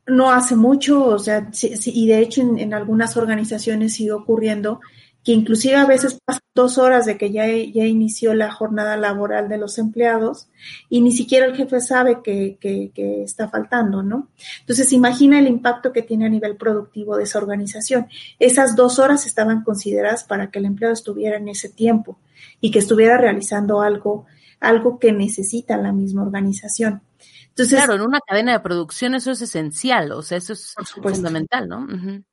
no 0.07 0.31
hace 0.31 0.57
mucho, 0.57 1.05
o 1.05 1.19
sea, 1.19 1.49
y 1.61 2.07
de 2.09 2.19
hecho 2.21 2.41
en, 2.41 2.59
en, 2.59 2.75
algunas 2.75 3.17
organizaciones 3.17 3.95
sigue 3.95 4.13
ocurriendo 4.13 4.81
que 5.27 5.33
inclusive 5.33 5.75
a 5.75 5.87
veces 5.87 6.21
pasan 6.25 6.41
dos 6.55 6.79
horas 6.79 7.05
de 7.05 7.19
que 7.19 7.33
ya, 7.33 7.49
ya 7.49 7.85
inició 7.85 8.33
la 8.33 8.53
jornada 8.53 8.97
laboral 8.97 9.49
de 9.49 9.59
los 9.59 9.77
empleados 9.77 10.47
y 10.89 11.01
ni 11.01 11.11
siquiera 11.11 11.47
el 11.47 11.57
jefe 11.57 11.81
sabe 11.81 12.21
que, 12.23 12.59
que, 12.61 12.93
que, 12.95 13.25
está 13.25 13.49
faltando, 13.49 14.05
¿no? 14.05 14.29
Entonces, 14.61 14.93
imagina 14.93 15.41
el 15.41 15.49
impacto 15.49 15.93
que 15.93 16.03
tiene 16.03 16.27
a 16.27 16.29
nivel 16.29 16.55
productivo 16.57 17.17
de 17.17 17.25
esa 17.25 17.39
organización. 17.41 18.07
Esas 18.39 18.77
dos 18.77 19.01
horas 19.01 19.27
estaban 19.27 19.65
consideradas 19.65 20.23
para 20.23 20.53
que 20.53 20.61
el 20.61 20.67
empleado 20.67 20.95
estuviera 20.95 21.39
en 21.39 21.49
ese 21.49 21.71
tiempo 21.71 22.21
y 22.61 22.71
que 22.71 22.79
estuviera 22.79 23.19
realizando 23.19 23.81
algo, 23.81 24.27
algo 24.61 25.01
que 25.01 25.11
necesita 25.11 25.77
la 25.77 25.91
misma 25.91 26.23
organización. 26.23 27.03
Entonces, 27.49 27.77
claro, 27.77 27.95
en 27.95 28.03
una 28.03 28.21
cadena 28.21 28.53
de 28.53 28.61
producción 28.61 29.17
eso 29.17 29.33
es 29.33 29.43
esencial, 29.43 30.13
o 30.13 30.23
sea, 30.23 30.39
eso 30.39 30.53
es 30.53 30.73
fundamental, 31.03 31.67
¿no? 31.69 31.81
Uh 31.81 31.89
-huh. 31.89 32.25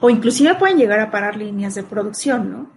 O 0.00 0.10
inclusive 0.10 0.54
pueden 0.54 0.78
llegar 0.78 1.00
a 1.00 1.10
parar 1.10 1.36
líneas 1.36 1.74
de 1.74 1.82
producción, 1.82 2.50
¿no? 2.50 2.72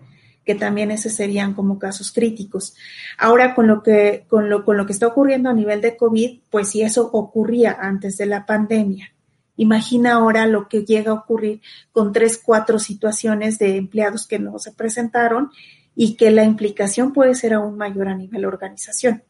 Que 0.45 0.55
también 0.55 0.91
esos 0.91 1.13
serían 1.13 1.53
como 1.53 1.79
casos 1.79 2.11
críticos. 2.11 2.75
Ahora, 3.17 3.53
con 3.53 3.67
lo 3.67 3.83
que, 3.83 4.25
con 4.27 4.49
lo, 4.49 4.65
con 4.65 4.77
lo 4.77 4.85
que 4.85 4.93
está 4.93 5.07
ocurriendo 5.07 5.49
a 5.49 5.53
nivel 5.53 5.81
de 5.81 5.97
COVID, 5.97 6.41
pues 6.49 6.69
si 6.69 6.81
eso 6.81 7.09
ocurría 7.11 7.77
antes 7.79 8.17
de 8.17 8.25
la 8.25 8.45
pandemia, 8.45 9.13
imagina 9.57 10.13
ahora 10.13 10.47
lo 10.47 10.67
que 10.67 10.83
llega 10.83 11.11
a 11.11 11.15
ocurrir 11.15 11.61
con 11.91 12.11
tres, 12.11 12.41
cuatro 12.43 12.79
situaciones 12.79 13.59
de 13.59 13.77
empleados 13.77 14.27
que 14.27 14.39
no 14.39 14.57
se 14.59 14.71
presentaron 14.71 15.51
y 15.95 16.15
que 16.15 16.31
la 16.31 16.43
implicación 16.43 17.13
puede 17.13 17.35
ser 17.35 17.53
aún 17.53 17.77
mayor 17.77 18.07
a 18.07 18.15
nivel 18.15 18.45
organización. 18.45 19.23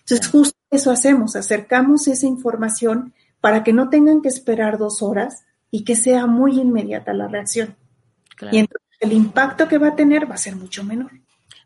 Entonces, 0.00 0.28
justo 0.28 0.58
eso 0.70 0.90
hacemos, 0.90 1.36
acercamos 1.36 2.08
esa 2.08 2.26
información 2.26 3.14
para 3.40 3.62
que 3.62 3.72
no 3.72 3.88
tengan 3.90 4.22
que 4.22 4.28
esperar 4.28 4.78
dos 4.78 5.02
horas 5.02 5.44
y 5.74 5.82
que 5.82 5.96
sea 5.96 6.28
muy 6.28 6.60
inmediata 6.60 7.12
la 7.12 7.26
reacción. 7.26 7.74
Claro. 8.36 8.56
Y 8.56 8.60
entonces 8.60 8.88
el 9.00 9.12
impacto 9.12 9.66
que 9.66 9.76
va 9.76 9.88
a 9.88 9.96
tener 9.96 10.30
va 10.30 10.36
a 10.36 10.38
ser 10.38 10.54
mucho 10.54 10.84
menor. 10.84 11.10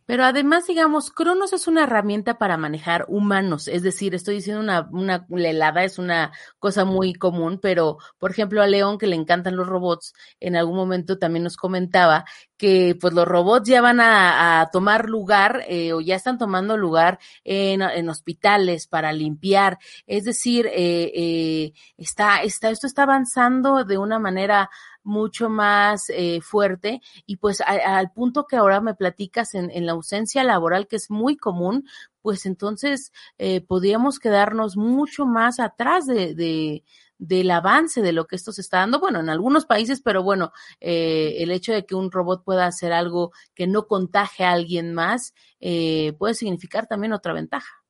Pero 0.09 0.25
además, 0.25 0.67
digamos, 0.67 1.11
Cronos 1.11 1.53
es 1.53 1.67
una 1.69 1.83
herramienta 1.83 2.39
para 2.39 2.57
manejar 2.57 3.05
humanos. 3.09 3.69
Es 3.69 3.83
decir, 3.83 4.15
estoy 4.15 4.37
diciendo 4.37 4.63
una, 4.63 4.89
una 5.29 5.51
helada, 5.51 5.85
es 5.85 5.99
una 5.99 6.33
cosa 6.59 6.87
muy 6.87 7.13
común, 7.13 7.59
pero 7.61 7.99
por 8.19 8.31
ejemplo, 8.31 8.63
a 8.63 8.67
León, 8.67 8.97
que 8.97 9.07
le 9.07 9.17
encantan 9.17 9.55
los 9.55 9.67
robots, 9.67 10.15
en 10.41 10.57
algún 10.57 10.77
momento 10.77 11.19
también 11.19 11.43
nos 11.45 11.59
comentaba 11.59 12.25
que 12.57 12.97
pues 13.01 13.13
los 13.13 13.29
robots 13.29 13.69
ya 13.69 13.83
van 13.83 14.01
a, 14.01 14.61
a 14.61 14.71
tomar 14.71 15.11
lugar 15.11 15.63
eh, 15.69 15.93
o 15.93 16.01
ya 16.01 16.17
están 16.17 16.39
tomando 16.39 16.79
lugar 16.79 17.19
en, 17.45 17.83
en, 17.83 18.09
hospitales 18.09 18.87
para 18.87 19.13
limpiar. 19.13 19.79
Es 20.07 20.25
decir, 20.25 20.67
eh, 20.69 21.13
eh, 21.15 21.73
está, 21.99 22.43
está, 22.43 22.71
esto 22.71 22.87
está 22.87 23.03
avanzando 23.03 23.85
de 23.85 23.99
una 23.99 24.19
manera 24.19 24.71
mucho 25.03 25.49
más 25.49 26.11
eh, 26.11 26.41
fuerte 26.43 27.01
y 27.27 27.37
pues 27.37 27.61
a, 27.61 27.99
al 27.99 28.13
punto 28.13 28.47
que 28.47 28.57
ahora 28.57 28.81
me 28.81 28.95
platicas 28.95 29.55
en, 29.55 29.71
en, 29.71 29.87
la 29.87 29.93
ausencia 29.93 30.45
laboral 30.45 30.87
que 30.87 30.97
es 30.97 31.11
muy 31.11 31.37
común, 31.37 31.87
pues 32.23 32.47
entonces 32.47 33.13
eh, 33.39 33.61
podríamos 33.61 34.19
quedarnos 34.19 34.77
mucho 34.77 35.25
más 35.25 35.61
atrás 35.61 36.07
de, 36.07 36.35
de, 36.35 36.85
del 37.19 37.51
avance 37.51 38.01
de 38.01 38.13
lo 38.13 38.27
que 38.27 38.37
esto 38.37 38.53
se 38.53 38.61
está 38.61 38.79
dando, 38.79 39.01
bueno, 39.01 39.21
en 39.21 39.29
algunos 39.29 39.67
países, 39.67 40.01
pero 40.01 40.23
bueno, 40.23 40.53
eh, 40.81 41.37
el 41.39 41.51
hecho 41.51 41.73
de 41.73 41.85
que 41.85 41.95
un 41.95 42.11
robot 42.11 42.45
pueda 42.45 42.67
hacer 42.67 42.93
algo 42.93 43.33
que 43.55 43.67
no 43.67 43.87
contagie 43.87 44.45
a 44.45 44.53
alguien 44.53 44.95
más 44.95 45.35
eh, 45.61 46.15
puede 46.19 46.35
significar 46.35 46.87
también 46.87 47.13
otra 47.13 47.33
ventaja. 47.33 47.83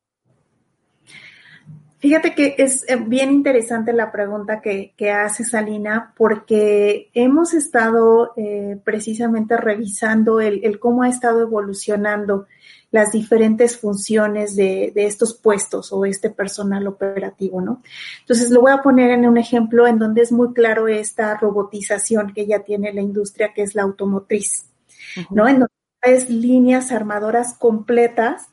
Fíjate 1.98 2.32
que 2.34 2.54
es 2.58 2.84
eh, 2.88 2.96
bien 2.96 3.32
interesante 3.32 3.92
la 3.92 4.12
pregunta 4.12 4.60
que, 4.60 4.94
que 4.96 5.10
hace 5.10 5.42
Salina, 5.42 6.14
porque 6.16 7.10
hemos 7.12 7.54
estado 7.54 8.32
eh, 8.36 8.78
precisamente 8.84 9.56
revisando 9.56 10.40
el, 10.40 10.64
el, 10.64 10.78
cómo 10.78 11.02
ha 11.02 11.08
estado 11.08 11.42
evolucionando 11.42 12.46
las 12.92 13.10
diferentes 13.10 13.76
funciones 13.76 14.54
de, 14.54 14.92
de, 14.94 15.06
estos 15.06 15.34
puestos 15.34 15.92
o 15.92 16.06
este 16.06 16.30
personal 16.30 16.86
operativo, 16.86 17.60
¿no? 17.60 17.82
Entonces, 18.20 18.50
lo 18.50 18.60
voy 18.60 18.72
a 18.72 18.80
poner 18.80 19.10
en 19.10 19.26
un 19.26 19.36
ejemplo 19.36 19.88
en 19.88 19.98
donde 19.98 20.22
es 20.22 20.30
muy 20.30 20.54
claro 20.54 20.86
esta 20.86 21.36
robotización 21.36 22.32
que 22.32 22.46
ya 22.46 22.60
tiene 22.60 22.92
la 22.92 23.02
industria, 23.02 23.52
que 23.52 23.62
es 23.62 23.74
la 23.74 23.82
automotriz, 23.82 24.70
uh 25.16 25.20
-huh. 25.20 25.26
¿no? 25.30 25.48
En 25.48 25.54
donde 25.54 25.68
es 26.02 26.30
líneas 26.30 26.92
armadoras 26.92 27.54
completas 27.54 28.46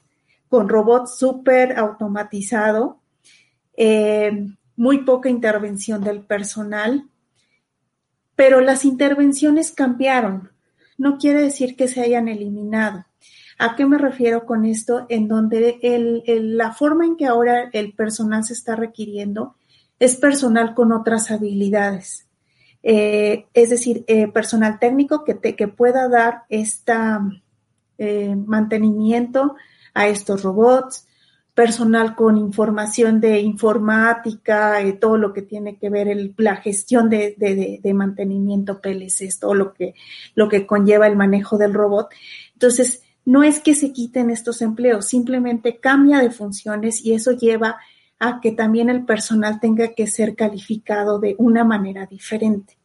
con 0.49 0.67
robots 0.67 1.17
súper 1.17 1.77
automatizado, 1.77 2.99
eh, 3.78 4.47
muy 4.76 4.99
poca 4.99 5.30
intervención 5.30 6.03
del 6.03 6.21
personal, 6.21 7.09
pero 8.36 8.61
las 8.61 8.86
intervenciones 8.86 9.71
cambiaron. 9.71 10.51
No 10.97 11.17
quiere 11.17 11.41
decir 11.41 11.76
que 11.76 11.88
se 11.88 12.01
hayan 12.01 12.28
eliminado. 12.28 13.05
¿A 13.57 13.76
qué 13.76 13.86
me 13.86 13.97
refiero 13.97 14.45
con 14.45 14.65
esto? 14.65 15.05
En 15.09 15.28
donde 15.28 15.80
la 16.41 16.73
forma 16.73 17.05
en 17.05 17.15
que 17.15 17.26
ahora 17.26 17.69
el 17.71 17.93
personal 17.93 18.43
se 18.43 18.53
está 18.53 18.76
requiriendo 18.76 19.55
es 19.97 20.17
personal 20.17 20.73
con 20.73 20.91
otras 20.91 21.32
habilidades. 21.32 22.28
Eh, 22.84 23.47
es 23.53 23.69
decir, 23.69 24.03
eh, 24.07 24.28
personal 24.28 24.78
técnico 24.78 25.23
que, 25.23 25.34
te, 25.36 25.55
que 25.55 25.67
pueda 25.67 26.07
dar 26.09 26.43
este 26.49 26.93
mantenimiento 28.45 29.55
a 29.93 30.07
estos 30.09 30.43
robots, 30.43 31.07
personal 31.55 32.15
con 32.15 32.37
información 32.37 33.21
de 33.21 33.39
informática, 33.39 34.77
todo 34.99 35.17
lo 35.17 35.31
que 35.31 35.41
tiene 35.41 35.77
que 35.77 35.89
ver 35.89 36.09
el, 36.09 36.33
la 36.37 36.57
gestión 36.57 37.09
de, 37.09 37.33
de, 37.37 37.79
de, 37.81 37.93
mantenimiento 37.93 38.81
PLC, 38.81 39.29
todo 39.39 39.53
lo 39.53 39.73
que, 39.73 39.95
lo 40.35 40.49
que 40.49 40.67
conlleva 40.67 41.07
el 41.07 41.15
manejo 41.15 41.57
del 41.57 41.73
robot. 41.73 42.09
Entonces, 42.53 43.03
no 43.23 43.41
es 43.41 43.61
que 43.61 43.73
se 43.73 43.93
quiten 43.93 44.29
estos 44.29 44.61
empleos, 44.61 45.07
simplemente 45.07 45.79
cambia 45.79 46.19
de 46.19 46.29
funciones 46.29 47.03
y 47.03 47.13
eso 47.13 47.31
lleva 47.31 47.77
a 48.19 48.41
que 48.41 48.51
también 48.51 48.89
el 48.89 49.05
personal 49.05 49.61
tenga 49.61 49.93
que 49.93 50.07
ser 50.07 50.35
calificado 50.35 51.19
de 51.19 51.35
una 51.39 51.63
manera 51.63 52.05
diferente. 52.05 52.77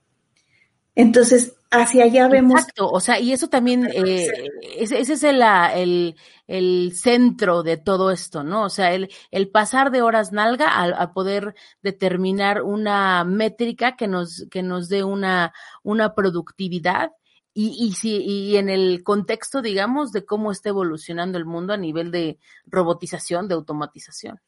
Entonces, 0.95 1.55
hacia 1.71 2.05
allá 2.05 2.29
vemos. 2.29 2.61
Exacto, 2.61 2.89
o 2.89 3.01
sea, 3.01 3.21
y 3.21 3.33
eso 3.33 3.49
también, 3.49 3.89
eh, 3.93 4.29
ese, 4.77 5.01
es 5.01 5.23
el, 5.23 5.43
el, 5.75 6.17
el, 6.47 6.93
centro 6.95 7.63
de 7.63 7.77
todo 7.77 8.11
esto, 8.11 8.43
¿no? 8.43 8.65
O 8.65 8.69
sea, 8.69 8.93
el, 8.93 9.09
el 9.31 9.49
pasar 9.51 9.91
de 9.91 10.03
horas 10.03 10.33
nalga 10.33 10.69
a, 10.69 10.85
a, 10.87 11.13
poder 11.13 11.55
determinar 11.83 12.63
una 12.63 13.25
métrica 13.25 13.97
que 13.97 14.09
nos, 14.09 14.47
que 14.51 14.63
nos 14.63 14.89
dé 14.89 15.05
una, 15.05 15.53
una 15.83 16.15
productividad 16.15 17.13
y, 17.53 17.77
y, 17.79 17.93
si, 17.93 18.17
y 18.17 18.57
en 18.57 18.69
el 18.69 19.03
contexto, 19.03 19.61
digamos, 19.63 20.13
de 20.13 20.25
cómo 20.25 20.53
está 20.53 20.69
evolucionando 20.69 21.39
el 21.39 21.45
mundo 21.45 21.73
a 21.73 21.77
nivel 21.77 22.11
de 22.11 22.39
robotización, 22.67 23.49
de 23.49 23.55
automatización. 23.55 24.41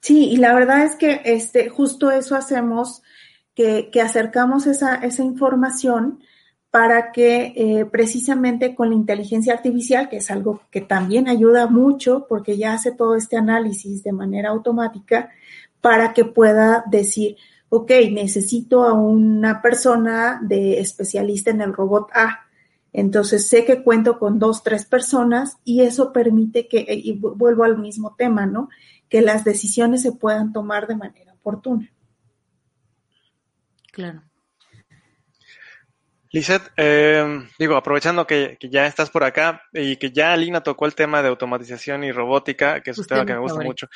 Sí, 0.00 0.30
y 0.30 0.36
la 0.36 0.54
verdad 0.54 0.84
es 0.84 0.96
que 0.96 1.20
este, 1.24 1.68
justo 1.68 2.10
eso 2.10 2.36
hacemos, 2.36 3.02
que, 3.90 4.00
acercamos 4.00 4.68
esa, 4.68 4.94
esa 4.94 5.24
información 5.24 6.20
para 6.70 7.10
que 7.10 7.52
eh, 7.56 7.86
precisamente 7.86 8.76
con 8.76 8.90
la 8.90 8.94
inteligencia 8.94 9.52
artificial, 9.52 10.08
que 10.08 10.18
es 10.18 10.30
algo 10.30 10.60
que 10.70 10.80
también 10.80 11.28
ayuda 11.28 11.66
mucho 11.66 12.26
porque 12.28 12.56
ya 12.56 12.74
hace 12.74 12.92
todo 12.92 13.16
este 13.16 13.36
análisis 13.36 14.04
de 14.04 14.12
manera 14.12 14.50
automática, 14.50 15.30
para 15.80 16.12
que 16.12 16.24
pueda 16.24 16.84
decir, 16.86 17.36
ok, 17.68 17.90
necesito 18.12 18.84
a 18.84 18.92
una 18.92 19.60
persona 19.60 20.40
de 20.40 20.78
especialista 20.78 21.50
en 21.50 21.60
el 21.60 21.72
robot 21.72 22.10
A. 22.14 22.46
Entonces 22.92 23.48
sé 23.48 23.64
que 23.64 23.82
cuento 23.82 24.20
con 24.20 24.38
dos, 24.38 24.62
tres 24.62 24.84
personas 24.84 25.58
y 25.64 25.80
eso 25.80 26.12
permite 26.12 26.68
que, 26.68 26.86
y 26.88 27.18
vuelvo 27.18 27.64
al 27.64 27.78
mismo 27.78 28.14
tema, 28.16 28.46
¿no? 28.46 28.68
Que 29.08 29.20
las 29.20 29.42
decisiones 29.42 30.02
se 30.02 30.12
puedan 30.12 30.52
tomar 30.52 30.86
de 30.86 30.96
manera 30.96 31.32
oportuna. 31.32 31.90
Claro. 33.98 34.22
Lizeth, 36.30 36.70
eh, 36.76 37.48
digo, 37.58 37.74
aprovechando 37.74 38.28
que, 38.28 38.56
ya 38.70 38.86
estás 38.86 39.10
por 39.10 39.24
acá 39.24 39.64
y 39.72 39.96
que 39.96 40.12
ya 40.12 40.32
Alina 40.32 40.62
tocó 40.62 40.86
el 40.86 40.94
tema 40.94 41.20
de 41.20 41.28
automatización 41.28 42.04
y 42.04 42.12
robótica, 42.12 42.80
que 42.80 42.92
es 42.92 42.98
un 42.98 43.06
tema 43.06 43.26
que 43.26 43.32
me 43.32 43.40
gusta 43.40 43.60
mucho. 43.60 43.88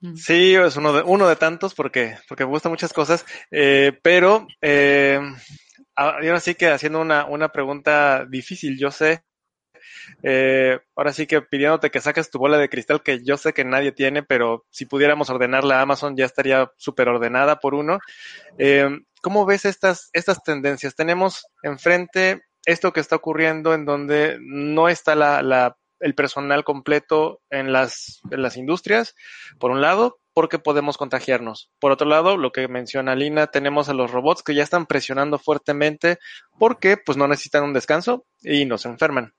Mm. 0.00 0.16
Sí, 0.16 0.54
es 0.54 0.76
uno 0.76 0.92
de, 0.92 1.02
uno 1.04 1.26
de 1.26 1.36
tantos 1.36 1.74
porque, 1.74 2.18
porque 2.28 2.44
me 2.44 2.50
gustan 2.50 2.72
muchas 2.72 2.92
cosas, 2.92 3.24
eh, 3.50 3.98
pero 4.02 4.46
eh, 4.60 5.18
ahora 5.96 6.40
sí 6.40 6.54
que 6.54 6.68
haciendo 6.68 7.00
una, 7.00 7.24
una 7.24 7.48
pregunta 7.52 8.26
difícil, 8.26 8.78
yo 8.78 8.90
sé, 8.90 9.24
eh, 10.22 10.78
ahora 10.94 11.12
sí 11.12 11.26
que 11.26 11.42
pidiéndote 11.42 11.90
que 11.90 12.00
saques 12.00 12.30
tu 12.30 12.38
bola 12.38 12.58
de 12.58 12.68
cristal 12.68 13.02
que 13.02 13.24
yo 13.24 13.36
sé 13.36 13.52
que 13.52 13.64
nadie 13.64 13.92
tiene, 13.92 14.22
pero 14.22 14.66
si 14.70 14.86
pudiéramos 14.86 15.30
ordenarla 15.30 15.78
a 15.78 15.82
Amazon 15.82 16.16
ya 16.16 16.24
estaría 16.24 16.70
súper 16.76 17.08
ordenada 17.08 17.58
por 17.58 17.74
uno. 17.74 17.98
Eh, 18.58 18.88
¿Cómo 19.22 19.46
ves 19.46 19.64
estas, 19.64 20.10
estas 20.12 20.42
tendencias? 20.42 20.94
Tenemos 20.96 21.46
enfrente 21.62 22.42
esto 22.66 22.92
que 22.92 23.00
está 23.00 23.16
ocurriendo 23.16 23.72
en 23.72 23.84
donde 23.84 24.36
no 24.40 24.88
está 24.88 25.12
el 26.00 26.14
personal 26.14 26.64
completo 26.64 27.40
en 27.48 27.72
las, 27.72 28.20
en 28.30 28.42
las 28.42 28.56
industrias, 28.56 29.14
por 29.58 29.70
un 29.70 29.80
lado, 29.80 30.18
porque 30.34 30.58
podemos 30.58 30.96
contagiarnos. 30.96 31.70
Por 31.78 31.92
otro 31.92 32.08
lado, 32.08 32.36
lo 32.36 32.50
que 32.50 32.66
menciona 32.66 33.14
Lina, 33.14 33.46
tenemos 33.46 33.88
a 33.88 33.94
los 33.94 34.10
robots 34.10 34.42
que 34.42 34.54
ya 34.54 34.64
están 34.64 34.86
presionando 34.86 35.38
fuertemente 35.38 36.18
porque 36.58 36.96
pues 36.96 37.16
no 37.16 37.28
necesitan 37.28 37.64
un 37.64 37.72
descanso 37.72 38.26
y 38.42 38.64
no 38.64 38.76
se 38.76 38.88
enferman. 38.88 39.34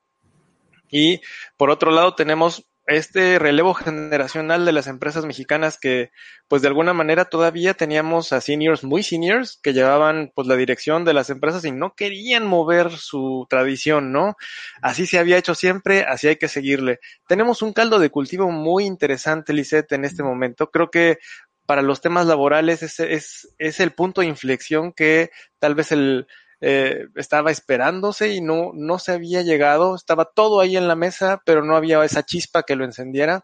Y 0.89 1.21
por 1.57 1.71
otro 1.71 1.91
lado, 1.91 2.15
tenemos 2.15 2.65
este 2.88 3.39
relevo 3.39 3.73
generacional 3.73 4.65
de 4.65 4.73
las 4.73 4.88
empresas 4.88 5.25
mexicanas 5.25 5.77
que, 5.79 6.11
pues 6.47 6.61
de 6.61 6.67
alguna 6.67 6.93
manera 6.93 7.25
todavía 7.25 7.73
teníamos 7.73 8.34
a 8.34 8.41
seniors 8.41 8.84
muy 8.84 9.03
seniors 9.03 9.59
que 9.61 9.73
llevaban 9.73 10.31
pues 10.36 10.47
la 10.47 10.55
dirección 10.55 11.05
de 11.05 11.13
las 11.13 11.29
empresas 11.29 11.63
y 11.65 11.71
no 11.71 11.95
querían 11.95 12.45
mover 12.45 12.91
su 12.91 13.47
tradición, 13.49 14.11
¿no? 14.11 14.36
Así 14.81 15.05
se 15.05 15.19
había 15.19 15.38
hecho 15.38 15.55
siempre, 15.55 16.03
así 16.03 16.27
hay 16.27 16.36
que 16.36 16.49
seguirle. 16.49 16.99
Tenemos 17.27 17.61
un 17.61 17.73
caldo 17.73 17.99
de 17.99 18.09
cultivo 18.09 18.51
muy 18.51 18.86
interesante, 18.86 19.53
Lisette, 19.53 19.93
en 19.93 20.05
este 20.05 20.23
momento. 20.23 20.69
Creo 20.69 20.91
que 20.91 21.19
para 21.65 21.81
los 21.81 22.01
temas 22.01 22.25
laborales 22.25 22.84
es, 22.84 22.99
es, 22.99 23.55
es 23.57 23.79
el 23.79 23.91
punto 23.91 24.21
de 24.21 24.27
inflexión 24.27 24.91
que 24.91 25.31
tal 25.59 25.75
vez 25.75 25.93
el, 25.93 26.27
eh, 26.66 27.07
estaba 27.16 27.51
esperándose 27.51 28.34
y 28.34 28.39
no, 28.39 28.72
no 28.74 28.97
se 28.97 29.11
había 29.11 29.41
llegado, 29.41 29.95
estaba 29.95 30.24
todo 30.24 30.61
ahí 30.61 30.78
en 30.78 30.88
la 30.88 30.95
mesa, 30.95 31.41
pero 31.45 31.61
no 31.61 31.76
había 31.76 32.01
esa 32.05 32.24
chispa 32.24 32.64
que 32.64 32.78
lo 32.78 32.86
encendiera. 32.86 33.43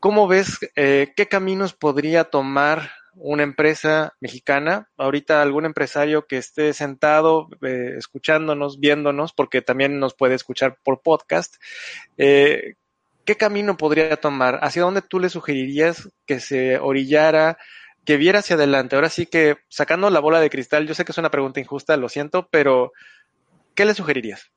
¿Cómo 0.00 0.26
ves 0.26 0.58
eh, 0.74 1.12
qué 1.14 1.28
caminos 1.28 1.74
podría 1.74 2.24
tomar 2.24 2.92
una 3.14 3.42
empresa 3.42 4.14
mexicana? 4.20 4.88
Ahorita 4.96 5.42
algún 5.42 5.66
empresario 5.66 6.26
que 6.26 6.38
esté 6.38 6.72
sentado, 6.72 7.48
eh, 7.60 7.96
escuchándonos, 7.98 8.80
viéndonos, 8.80 9.34
porque 9.34 9.60
también 9.60 10.00
nos 10.00 10.14
puede 10.14 10.34
escuchar 10.34 10.78
por 10.82 11.02
podcast. 11.02 11.56
¿Qué 12.16 13.36
camino 13.36 13.76
podría 13.76 14.16
tomar? 14.16 14.60
¿Hacia 14.62 14.80
dónde 14.80 15.02
tú 15.02 15.20
le 15.20 15.28
sugerirías 15.28 16.08
que 16.24 16.40
se 16.40 16.78
orillara 16.78 17.58
que 18.06 18.16
viera 18.16 18.38
hacia 18.38 18.56
adelante. 18.56 18.94
Ahora 18.94 19.10
sí 19.10 19.26
que 19.26 19.58
sacando 19.68 20.08
la 20.08 20.20
bola 20.20 20.40
de 20.40 20.48
cristal, 20.48 20.86
yo 20.86 20.94
sé 20.94 21.04
que 21.04 21.12
es 21.12 21.18
una 21.18 21.30
pregunta 21.30 21.60
injusta, 21.60 21.96
lo 21.96 22.08
siento, 22.08 22.48
pero 22.50 22.92
¿qué 23.74 23.84
le 23.84 23.94
sugerirías? 23.94 24.50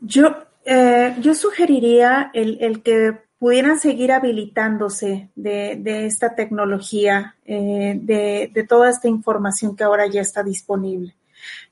Yo, 0.00 0.36
eh, 0.66 1.16
yo 1.20 1.34
sugeriría 1.34 2.30
el, 2.34 2.82
que 2.82 3.18
pudieran 3.38 3.78
seguir 3.80 4.12
habilitándose 4.12 5.30
de, 5.34 6.06
esta 6.06 6.34
tecnología, 6.34 7.36
eh, 7.46 7.98
de, 7.98 8.66
toda 8.68 8.90
esta 8.90 9.08
información 9.08 9.74
que 9.74 9.84
ahora 9.84 10.06
ya 10.06 10.20
está 10.20 10.42
disponible. 10.42 11.16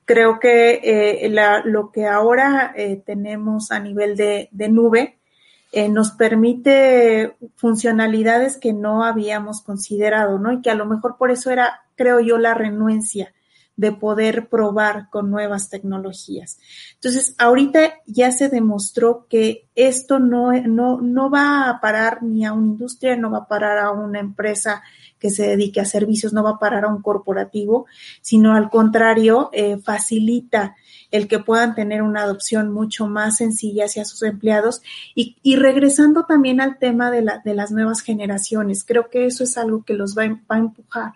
Creo 0.07 0.41
que 0.41 0.81
eh, 0.83 1.63
lo 1.65 1.93
que 1.93 2.07
ahora 2.07 2.75
tenemos 3.05 3.71
a 3.71 3.79
nivel 3.79 4.17
de, 4.17 4.49
de 4.51 4.69
nube 4.69 5.20
eh, 5.73 5.89
nos 5.89 6.11
permite 6.11 7.37
funcionalidades 7.57 8.57
que 8.57 8.73
no 8.73 9.05
habíamos 9.05 9.63
considerado, 9.63 10.39
¿no? 10.39 10.53
Y 10.53 10.63
que 10.63 10.71
a 10.71 10.75
lo 10.75 10.87
mejor 10.87 11.17
por 11.17 11.31
eso 11.31 11.51
era, 11.51 11.83
creo 11.95 12.21
yo, 12.21 12.39
la 12.39 12.55
renuencia 12.55 13.33
de 13.77 13.93
poder 13.93 14.49
probar 14.49 15.09
con 15.09 15.31
nuevas 15.31 15.71
tecnologías. 15.71 16.59
Entonces, 16.97 17.35
ahorita 17.39 17.95
ya 18.07 18.31
se 18.31 18.51
demostró 18.51 19.27
que 19.31 19.70
esto 19.87 20.19
no, 20.19 20.53
no, 20.53 21.01
no 21.01 21.31
va 21.31 21.69
a 21.69 21.81
parar 21.81 22.23
ni 22.23 22.45
a 22.45 22.53
una 22.53 22.67
industria, 22.67 23.17
no 23.17 23.31
va 23.31 23.39
a 23.39 23.49
parar 23.49 23.79
a 23.79 23.91
una 23.91 24.21
empresa 24.21 24.83
que 25.19 25.31
se 25.31 25.47
dedique 25.47 25.81
a 25.81 25.85
servicios, 25.85 26.33
no 26.33 26.43
va 26.43 26.53
a 26.53 26.59
parar 26.59 26.85
a 26.85 26.89
un 26.89 27.03
corporativo, 27.03 27.87
sino 28.23 28.55
al 28.55 28.71
contrario, 28.71 29.51
eh, 29.53 29.79
facilita 29.79 30.77
el 31.11 31.29
que 31.29 31.39
puedan 31.39 31.75
tener 31.75 32.03
una 32.03 32.23
adopción 32.23 32.73
mucho 32.73 33.07
más 33.07 33.37
sencilla 33.37 33.85
hacia 33.85 34.05
sus 34.05 34.23
empleados. 34.23 34.81
Y, 35.15 35.37
y 35.43 35.57
regresando 35.57 36.25
también 36.25 36.61
al 36.61 36.79
tema 36.79 37.11
de, 37.11 37.23
la, 37.23 37.43
de 37.45 37.55
las 37.55 37.71
nuevas 37.71 38.01
generaciones, 38.01 38.85
creo 38.85 39.11
que 39.11 39.27
eso 39.27 39.45
es 39.45 39.59
algo 39.59 39.85
que 39.85 39.95
los 39.95 40.17
va, 40.17 40.27
va 40.51 40.57
a 40.57 40.59
empujar 40.59 41.13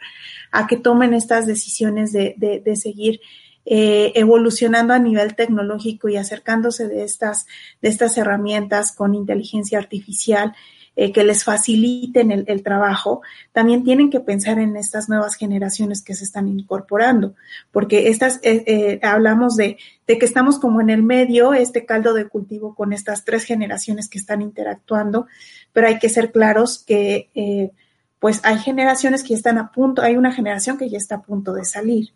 a 0.52 0.66
que 0.66 0.76
tomen 0.76 1.14
estas 1.14 1.46
decisiones 1.46 2.12
de, 2.12 2.34
de, 2.36 2.60
de 2.60 2.76
seguir 2.76 3.20
eh, 3.66 4.12
evolucionando 4.14 4.92
a 4.94 4.98
nivel 4.98 5.34
tecnológico 5.34 6.08
y 6.08 6.16
acercándose 6.16 6.88
de 6.88 7.04
estas, 7.04 7.46
de 7.80 7.88
estas 7.88 8.16
herramientas 8.18 8.92
con 8.92 9.14
inteligencia 9.14 9.78
artificial 9.78 10.54
eh, 10.96 11.10
que 11.10 11.24
les 11.24 11.42
faciliten 11.42 12.30
el, 12.30 12.62
trabajo, 12.62 13.20
también 13.50 13.82
tienen 13.82 14.10
que 14.10 14.20
pensar 14.20 14.60
en 14.60 14.76
estas 14.76 15.08
nuevas 15.08 15.34
generaciones 15.34 16.02
que 16.02 16.14
se 16.14 16.22
están 16.22 16.46
incorporando, 16.46 17.34
porque 17.72 18.10
estas, 18.10 18.38
eh, 18.44 18.62
eh, 18.68 19.00
hablamos 19.02 19.56
de, 19.56 19.76
de, 20.06 20.18
que 20.18 20.24
estamos 20.24 20.60
como 20.60 20.80
en 20.80 20.90
el 20.90 21.02
medio, 21.02 21.52
este 21.52 21.84
caldo 21.84 22.14
de 22.14 22.28
cultivo 22.28 22.76
con 22.76 22.92
estas 22.92 23.24
tres 23.24 23.42
generaciones 23.42 24.08
que 24.08 24.18
están 24.18 24.40
interactuando, 24.40 25.26
pero 25.72 25.88
hay 25.88 25.98
que 25.98 26.08
ser 26.08 26.30
claros 26.30 26.84
que 26.86 27.72
pues 28.20 28.40
hay 28.44 28.58
generaciones 28.58 29.24
que 29.24 29.30
ya 29.30 29.36
están 29.36 29.58
a 29.58 29.72
punto, 29.72 30.00
hay 30.00 30.16
una 30.16 30.32
generación 30.32 30.78
que 30.78 30.88
ya 30.88 30.98
está 30.98 31.16
a 31.16 31.22
punto 31.22 31.54
de 31.54 31.64
salir. 31.64 32.10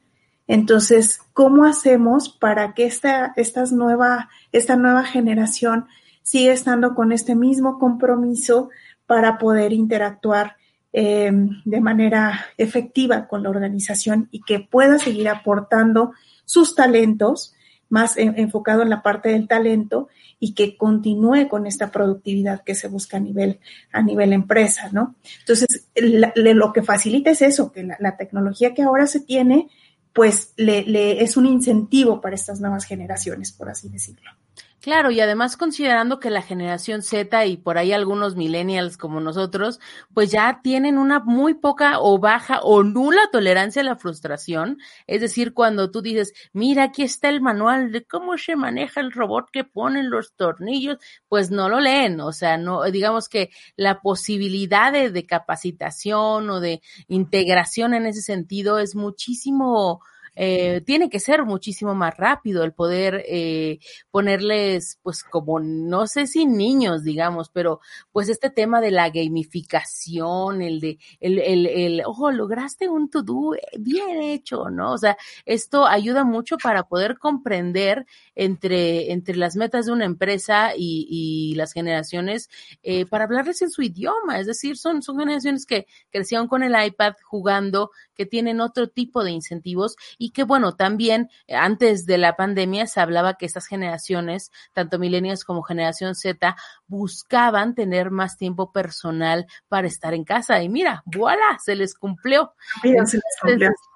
Entonces, 0.48 1.20
¿cómo 1.32 1.64
hacemos 1.64 2.30
para 2.30 2.74
que 2.74 2.86
esta, 2.86 3.32
estas 3.36 3.70
nueva, 3.70 4.30
esta 4.50 4.76
nueva 4.76 5.04
generación 5.04 5.86
siga 6.22 6.52
estando 6.52 6.94
con 6.94 7.12
este 7.12 7.36
mismo 7.36 7.78
compromiso 7.78 8.70
para 9.06 9.38
poder 9.38 9.72
interactuar 9.72 10.56
eh, 10.92 11.30
de 11.64 11.80
manera 11.80 12.46
efectiva 12.56 13.28
con 13.28 13.42
la 13.42 13.50
organización 13.50 14.28
y 14.30 14.40
que 14.40 14.58
pueda 14.58 14.98
seguir 14.98 15.28
aportando 15.28 16.12
sus 16.44 16.74
talentos, 16.74 17.54
más 17.90 18.16
enfocado 18.16 18.82
en 18.82 18.90
la 18.90 19.02
parte 19.02 19.30
del 19.30 19.48
talento 19.48 20.08
y 20.40 20.54
que 20.54 20.76
continúe 20.76 21.48
con 21.48 21.66
esta 21.66 21.90
productividad 21.90 22.62
que 22.62 22.74
se 22.74 22.88
busca 22.88 23.16
a 23.16 23.20
nivel, 23.20 23.60
a 23.92 24.02
nivel 24.02 24.32
empresa, 24.32 24.90
¿no? 24.92 25.14
Entonces, 25.40 25.88
lo 25.94 26.72
que 26.72 26.82
facilita 26.82 27.30
es 27.30 27.42
eso, 27.42 27.72
que 27.72 27.88
la, 27.98 28.16
tecnología 28.16 28.74
que 28.74 28.82
ahora 28.82 29.06
se 29.06 29.20
tiene, 29.20 29.68
pues 30.12 30.52
le, 30.56 30.82
le 30.82 31.22
es 31.22 31.36
un 31.36 31.46
incentivo 31.46 32.20
para 32.20 32.34
estas 32.34 32.60
nuevas 32.60 32.84
generaciones, 32.84 33.52
por 33.52 33.68
así 33.68 33.88
decirlo. 33.88 34.30
Claro, 34.80 35.10
y 35.10 35.18
además 35.20 35.56
considerando 35.56 36.20
que 36.20 36.30
la 36.30 36.40
generación 36.40 37.02
Z 37.02 37.46
y 37.46 37.56
por 37.56 37.78
ahí 37.78 37.92
algunos 37.92 38.36
millennials 38.36 38.96
como 38.96 39.18
nosotros, 39.20 39.80
pues 40.14 40.30
ya 40.30 40.60
tienen 40.62 40.98
una 40.98 41.18
muy 41.18 41.54
poca 41.54 41.98
o 42.00 42.20
baja 42.20 42.60
o 42.62 42.84
nula 42.84 43.22
tolerancia 43.32 43.82
a 43.82 43.84
la 43.84 43.96
frustración. 43.96 44.78
Es 45.08 45.20
decir, 45.20 45.52
cuando 45.52 45.90
tú 45.90 46.00
dices, 46.00 46.32
mira, 46.52 46.84
aquí 46.84 47.02
está 47.02 47.28
el 47.28 47.40
manual 47.40 47.90
de 47.90 48.04
cómo 48.04 48.38
se 48.38 48.54
maneja 48.54 49.00
el 49.00 49.10
robot 49.10 49.50
que 49.50 49.64
ponen 49.64 50.10
los 50.10 50.34
tornillos, 50.34 50.98
pues 51.28 51.50
no 51.50 51.68
lo 51.68 51.80
leen. 51.80 52.20
O 52.20 52.32
sea, 52.32 52.56
no, 52.56 52.84
digamos 52.84 53.28
que 53.28 53.50
la 53.74 54.00
posibilidad 54.00 54.92
de, 54.92 55.10
de 55.10 55.26
capacitación 55.26 56.50
o 56.50 56.60
de 56.60 56.82
integración 57.08 57.94
en 57.94 58.06
ese 58.06 58.22
sentido 58.22 58.78
es 58.78 58.94
muchísimo 58.94 60.00
eh, 60.40 60.82
tiene 60.86 61.10
que 61.10 61.18
ser 61.18 61.44
muchísimo 61.44 61.96
más 61.96 62.16
rápido 62.16 62.62
el 62.62 62.72
poder 62.72 63.24
eh, 63.26 63.80
ponerles, 64.12 65.00
pues 65.02 65.24
como, 65.24 65.58
no 65.58 66.06
sé 66.06 66.28
si 66.28 66.46
niños, 66.46 67.02
digamos, 67.02 67.50
pero 67.50 67.80
pues 68.12 68.28
este 68.28 68.48
tema 68.48 68.80
de 68.80 68.92
la 68.92 69.10
gamificación, 69.10 70.62
el 70.62 70.78
de, 70.78 70.98
el, 71.18 71.40
el, 71.40 71.66
el 71.66 72.02
ojo, 72.06 72.30
lograste 72.30 72.88
un 72.88 73.10
to-do 73.10 73.56
eh, 73.56 73.60
bien 73.80 74.22
hecho, 74.22 74.70
¿no? 74.70 74.92
O 74.92 74.98
sea, 74.98 75.16
esto 75.44 75.86
ayuda 75.86 76.22
mucho 76.22 76.56
para 76.56 76.84
poder 76.84 77.18
comprender 77.18 78.06
entre, 78.36 79.10
entre 79.10 79.34
las 79.36 79.56
metas 79.56 79.86
de 79.86 79.92
una 79.92 80.04
empresa 80.04 80.70
y, 80.76 81.06
y 81.10 81.56
las 81.56 81.72
generaciones, 81.72 82.48
eh, 82.84 83.06
para 83.06 83.24
hablarles 83.24 83.60
en 83.62 83.70
su 83.70 83.82
idioma, 83.82 84.38
es 84.38 84.46
decir, 84.46 84.76
son, 84.76 85.02
son 85.02 85.18
generaciones 85.18 85.66
que 85.66 85.88
crecieron 86.10 86.46
con 86.46 86.62
el 86.62 86.74
iPad 86.80 87.14
jugando, 87.24 87.90
que 88.18 88.26
tienen 88.26 88.60
otro 88.60 88.88
tipo 88.88 89.22
de 89.22 89.30
incentivos 89.30 89.96
y 90.18 90.30
que 90.30 90.42
bueno, 90.42 90.74
también 90.74 91.30
eh, 91.46 91.54
antes 91.54 92.04
de 92.04 92.18
la 92.18 92.34
pandemia 92.34 92.88
se 92.88 93.00
hablaba 93.00 93.34
que 93.34 93.46
estas 93.46 93.68
generaciones, 93.68 94.50
tanto 94.72 94.98
millennials 94.98 95.44
como 95.44 95.62
generación 95.62 96.16
Z, 96.16 96.56
buscaban 96.88 97.76
tener 97.76 98.10
más 98.10 98.36
tiempo 98.36 98.72
personal 98.72 99.46
para 99.68 99.86
estar 99.86 100.14
en 100.14 100.24
casa 100.24 100.60
y 100.60 100.68
mira, 100.68 101.04
voilà, 101.06 101.58
se 101.64 101.76
les 101.76 101.94
cumplió. 101.94 102.54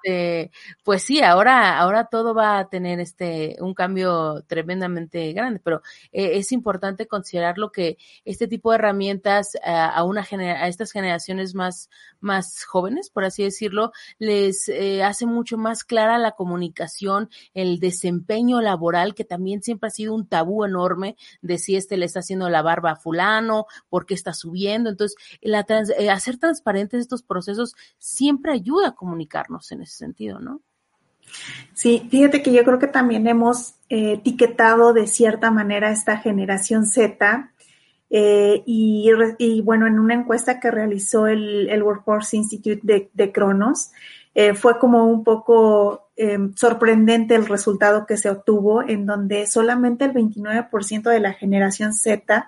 Este, 0.05 0.51
pues 0.85 1.03
sí, 1.03 1.21
ahora, 1.21 1.77
ahora 1.77 2.05
todo 2.05 2.33
va 2.33 2.59
a 2.59 2.69
tener 2.69 3.01
este 3.01 3.57
un 3.59 3.73
cambio 3.73 4.43
tremendamente 4.47 5.33
grande, 5.33 5.59
pero 5.61 5.81
eh, 6.13 6.37
es 6.37 6.53
importante 6.53 7.07
considerar 7.07 7.57
lo 7.57 7.73
que 7.73 7.97
este 8.23 8.47
tipo 8.47 8.71
de 8.71 8.75
herramientas 8.75 9.55
eh, 9.55 9.59
a 9.65 10.01
una 10.05 10.21
a 10.31 10.67
estas 10.69 10.93
generaciones 10.93 11.55
más 11.55 11.89
más 12.21 12.63
jóvenes, 12.63 13.09
por 13.09 13.25
así 13.25 13.43
decirlo, 13.43 13.91
les 14.19 14.69
eh, 14.69 15.03
hace 15.03 15.25
mucho 15.25 15.57
más 15.57 15.83
clara 15.83 16.17
la 16.17 16.31
comunicación, 16.31 17.29
el 17.53 17.79
desempeño 17.79 18.61
laboral, 18.61 19.15
que 19.15 19.25
también 19.25 19.61
siempre 19.61 19.87
ha 19.87 19.91
sido 19.91 20.13
un 20.13 20.27
tabú 20.27 20.65
enorme 20.65 21.15
de 21.41 21.57
si 21.57 21.75
este 21.75 21.97
le 21.97 22.05
está 22.05 22.19
haciendo 22.19 22.49
la 22.49 22.61
barba 22.61 22.91
a 22.91 22.95
fulano, 22.95 23.65
por 23.89 24.05
qué 24.05 24.13
está 24.13 24.33
subiendo. 24.33 24.89
Entonces, 24.89 25.17
la 25.41 25.65
eh, 25.97 26.09
hacer 26.09 26.37
transparentes 26.37 27.01
estos 27.01 27.23
procesos 27.23 27.75
siempre 27.97 28.53
ayuda 28.53 28.89
a 28.89 28.95
comunicarnos 28.95 29.71
en 29.71 29.81
ese 29.81 29.97
sentido, 29.97 30.39
¿no? 30.39 30.61
Sí, 31.73 32.07
fíjate 32.09 32.43
que 32.43 32.53
yo 32.53 32.63
creo 32.63 32.79
que 32.79 32.87
también 32.87 33.27
hemos 33.27 33.75
eh, 33.89 34.13
etiquetado 34.13 34.93
de 34.93 35.07
cierta 35.07 35.51
manera 35.51 35.91
esta 35.91 36.17
generación 36.17 36.85
Z 36.85 37.52
eh, 38.15 38.61
y, 38.67 39.61
bueno, 39.61 39.87
en 39.87 39.97
una 39.97 40.13
encuesta 40.13 40.59
que 40.59 40.69
realizó 40.69 41.25
el, 41.25 41.81
Workforce 41.81 42.37
Institute 42.37 42.79
de, 42.83 43.09
de 43.11 43.31
Cronos, 43.31 43.89
eh, 44.35 44.53
fue 44.53 44.77
como 44.77 45.05
un 45.07 45.23
poco 45.23 46.09
em, 46.15 46.53
sorprendente 46.55 47.33
el 47.33 47.47
resultado 47.47 48.05
que 48.05 48.17
se 48.17 48.29
obtuvo, 48.29 48.83
en 48.83 49.07
donde 49.07 49.47
solamente 49.47 50.05
el 50.05 50.13
29% 50.13 51.09
de 51.09 51.19
la 51.19 51.33
generación 51.33 51.95
Z 51.95 52.47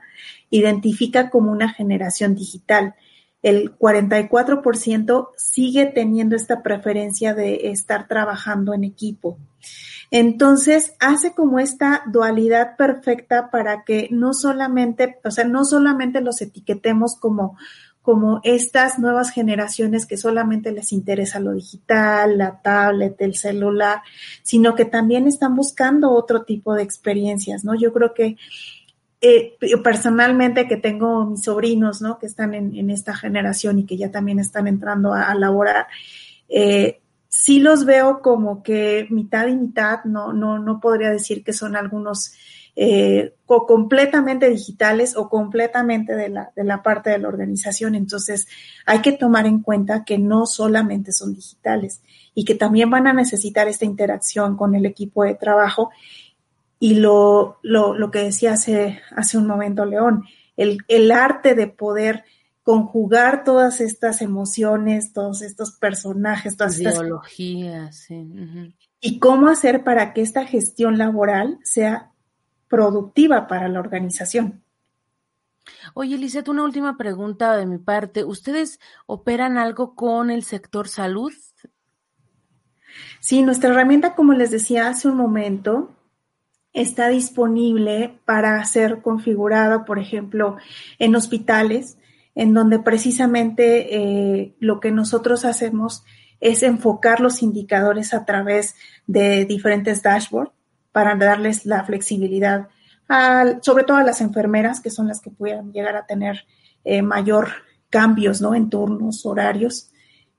identifica 0.52 1.32
como 1.32 1.52
una 1.52 1.70
generación 1.70 2.36
digital. 2.36 2.94
El 3.42 3.76
44% 3.76 5.30
sigue 5.36 5.88
teniendo 5.88 6.36
esta 6.36 6.62
preferencia 6.62 7.34
de 7.34 7.72
estar 7.72 8.08
trabajando 8.08 8.76
en 8.76 8.84
equipo. 8.84 9.40
Entonces, 10.12 10.94
hace 11.00 11.34
como 11.34 11.60
esta 11.60 12.04
dualidad 12.08 12.76
perfecta 12.78 13.50
para 13.50 13.84
que 13.84 14.08
no 14.12 14.34
solamente, 14.34 15.18
o 15.24 15.32
sea, 15.32 15.46
no 15.46 15.66
solamente 15.66 16.22
los 16.22 16.42
etiquetemos 16.42 17.16
como 17.20 17.58
como 18.06 18.40
estas 18.44 19.00
nuevas 19.00 19.32
generaciones 19.32 20.06
que 20.06 20.16
solamente 20.16 20.72
les 20.72 20.94
interesa 20.94 21.40
lo 21.40 21.54
digital, 21.54 22.38
la 22.38 22.62
tablet, 22.62 23.20
el 23.20 23.34
celular, 23.34 24.04
sino 24.44 24.76
que 24.76 24.86
también 24.86 25.26
están 25.26 25.56
buscando 25.56 26.12
otro 26.12 26.44
tipo 26.44 26.76
de 26.76 26.84
experiencias, 26.84 27.66
¿no? 27.66 27.74
Yo 27.74 27.92
creo 27.92 28.14
que 28.14 28.38
eh, 29.22 29.58
personalmente 29.84 30.68
que 30.68 30.78
tengo 30.78 31.26
mis 31.26 31.46
sobrinos, 31.46 32.00
¿no? 32.04 32.20
Que 32.20 32.28
están 32.28 32.54
en, 32.54 32.92
esta 32.92 33.16
generación 33.16 33.80
y 33.80 33.88
que 33.88 33.98
ya 33.98 34.12
también 34.12 34.38
están 34.38 34.68
entrando 34.68 35.12
a, 35.12 35.32
a 35.32 35.34
laborar, 35.34 35.88
eh, 36.48 37.02
sí 37.38 37.60
los 37.60 37.84
veo 37.84 38.22
como 38.22 38.64
que 38.64 39.08
mitad 39.10 39.48
y 39.48 39.58
mitad, 39.58 40.06
no, 40.06 40.32
no, 40.32 40.58
no 40.58 40.80
podría 40.80 41.10
decir 41.10 41.44
que 41.44 41.52
son 41.52 41.76
algunos 41.76 42.32
eh, 42.78 43.34
o 43.46 43.68
completamente 43.68 44.50
digitales 44.50 45.18
o 45.18 45.28
completamente 45.28 46.16
de 46.16 46.30
la, 46.30 46.54
de 46.56 46.64
la 46.64 46.82
parte 46.82 47.10
de 47.10 47.18
la 47.18 47.28
organización. 47.28 47.94
Entonces, 47.94 48.48
hay 48.86 49.02
que 49.02 49.12
tomar 49.12 49.48
en 49.48 49.60
cuenta 49.62 50.06
que 50.06 50.18
no 50.18 50.46
solamente 50.46 51.12
son 51.12 51.36
digitales 51.36 52.02
y 52.34 52.46
que 52.46 52.56
también 52.56 52.90
van 52.90 53.06
a 53.06 53.14
necesitar 53.14 53.68
esta 53.68 53.84
interacción 53.84 54.56
con 54.56 54.74
el 54.74 54.86
equipo 54.86 55.26
de 55.26 55.36
trabajo. 55.36 55.92
Y 56.80 56.96
lo, 56.96 57.60
lo, 57.64 57.98
lo 57.98 58.12
que 58.12 58.20
decía 58.20 58.54
hace, 58.54 59.02
hace 59.14 59.38
un 59.38 59.46
momento 59.46 59.84
León, 59.84 60.24
el, 60.56 60.78
el 60.88 61.12
arte 61.12 61.54
de 61.54 61.68
poder 61.68 62.24
conjugar 62.66 63.44
todas 63.44 63.80
estas 63.80 64.24
emociones, 64.24 65.14
todos 65.14 65.44
estos 65.44 65.74
personajes, 65.74 66.58
todas 66.58 66.80
ideologías, 66.80 68.08
y 69.00 69.20
cómo 69.20 69.50
hacer 69.50 69.84
para 69.84 70.14
que 70.14 70.24
esta 70.24 70.48
gestión 70.48 70.98
laboral 70.98 71.60
sea 71.62 72.12
productiva 72.68 73.46
para 73.46 73.68
la 73.68 73.80
organización. 73.80 74.64
Oye, 75.94 76.18
Lizeth, 76.18 76.50
una 76.50 76.64
última 76.64 76.98
pregunta 76.98 77.56
de 77.56 77.68
mi 77.68 77.78
parte. 77.78 78.24
¿Ustedes 78.24 78.80
operan 79.06 79.60
algo 79.60 79.94
con 79.94 80.32
el 80.32 80.44
sector 80.44 80.88
salud? 80.88 81.32
Sí, 83.20 83.44
nuestra 83.44 83.70
herramienta, 83.70 84.16
como 84.16 84.34
les 84.34 84.50
decía 84.50 84.88
hace 84.88 85.08
un 85.08 85.18
momento, 85.18 85.96
está 86.74 87.10
disponible 87.10 88.20
para 88.26 88.66
ser 88.66 89.04
configurada, 89.04 89.86
por 89.86 90.00
ejemplo, 90.00 90.58
en 90.98 91.16
hospitales, 91.16 92.00
en 92.36 92.54
donde 92.54 92.80
precisamente 92.80 93.96
eh, 93.96 94.56
lo 94.60 94.80
que 94.80 94.92
nosotros 94.92 95.46
hacemos 95.46 96.04
es 96.42 96.64
enfocar 96.64 97.22
los 97.22 97.42
indicadores 97.42 98.14
a 98.14 98.26
través 98.26 98.76
de 99.08 99.46
diferentes 99.46 100.04
dashboards 100.04 100.52
para 100.92 101.16
darles 101.16 101.66
la 101.66 101.84
flexibilidad, 101.84 102.68
sobre 103.62 103.84
todo 103.84 103.98
a 103.98 104.04
las 104.04 104.22
enfermeras, 104.22 104.80
que 104.80 104.90
son 104.90 105.08
las 105.08 105.22
que 105.22 105.32
puedan 105.32 105.72
llegar 105.72 105.96
a 105.96 106.06
tener 106.06 106.46
eh, 106.84 107.02
mayor 107.02 107.50
cambios 107.90 108.42
¿no? 108.42 108.54
en 108.56 108.70
turnos, 108.70 109.26
horarios. 109.26 109.92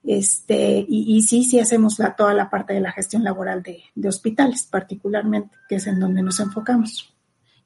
Este, 0.05 0.85
y, 0.89 1.21
sí, 1.23 1.43
sí 1.43 1.59
hacemos 1.59 1.99
la, 1.99 2.15
toda 2.15 2.33
la 2.33 2.49
parte 2.49 2.75
de 2.75 2.81
la 2.81 2.93
gestión 2.93 3.25
laboral 3.25 3.63
de, 3.63 3.83
de 3.95 4.09
hospitales, 4.09 4.69
particularmente, 4.71 5.57
que 5.69 5.77
es 5.77 5.87
en 5.87 5.99
donde 5.99 6.23
nos 6.23 6.39
enfocamos. 6.39 7.16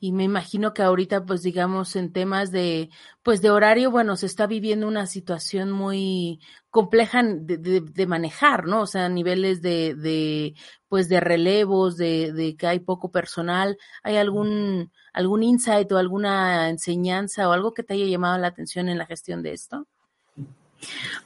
Y 0.01 0.13
me 0.13 0.25
imagino 0.25 0.73
que 0.75 0.83
ahorita 0.83 1.25
pues 1.27 1.43
digamos 1.43 1.95
en 1.95 2.13
temas 2.13 2.51
de 2.51 2.89
pues 3.23 3.43
de 3.43 3.51
horario 3.51 3.91
bueno 3.91 4.17
se 4.17 4.27
está 4.27 4.47
viviendo 4.47 4.89
una 4.89 5.07
situación 5.07 5.71
muy 5.71 6.41
compleja 6.71 7.23
de, 7.23 7.59
de, 7.59 8.07
manejar 8.07 8.67
no 8.67 8.83
o 8.83 8.87
sea 8.87 9.09
niveles 9.11 9.61
de, 9.61 9.95
de 9.95 10.55
pues 10.91 11.09
de 11.09 11.21
relevos 11.21 11.97
de, 11.97 12.33
de 12.33 12.57
que 12.57 12.67
hay 12.67 12.81
poco 12.81 13.13
personal. 13.13 13.79
Hay 14.03 14.17
algún 14.17 14.93
algún 15.13 15.43
insight 15.45 15.91
o 15.93 15.99
alguna 15.99 16.69
enseñanza 16.69 17.49
o 17.49 17.53
algo 17.53 17.73
que 17.75 17.85
te 17.85 17.95
haya 17.95 18.07
llamado 18.07 18.39
la 18.39 18.49
atención 18.49 18.89
en 18.89 18.99
la 18.99 19.07
gestión 19.07 19.43
de 19.43 19.53
esto 19.53 19.87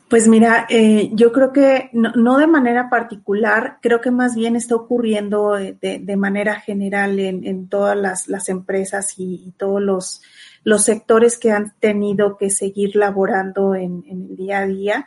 pues 0.08 0.28
mira, 0.28 0.66
eh, 0.68 1.10
yo 1.12 1.32
creo 1.32 1.52
que 1.52 1.90
no, 1.92 2.38
de 2.38 2.46
manera 2.46 2.88
particular, 2.90 3.78
creo 3.80 4.00
que 4.00 4.10
más 4.10 4.36
bien 4.36 4.54
está 4.54 4.76
ocurriendo 4.76 5.58
eh, 5.58 5.76
de, 5.80 6.16
manera 6.16 6.60
general 6.60 7.18
en, 7.18 7.68
todas 7.68 8.28
las, 8.28 8.48
empresas 8.48 9.14
y, 9.16 9.52
todos 9.56 9.82
los, 9.82 10.82
sectores 10.82 11.38
que 11.38 11.50
han 11.50 11.72
tenido 11.80 12.36
que 12.36 12.50
seguir 12.50 12.96
laborando 12.96 13.74
en, 13.74 14.04
el 14.08 14.36
día 14.36 14.58
a 14.58 14.66
día. 14.66 15.06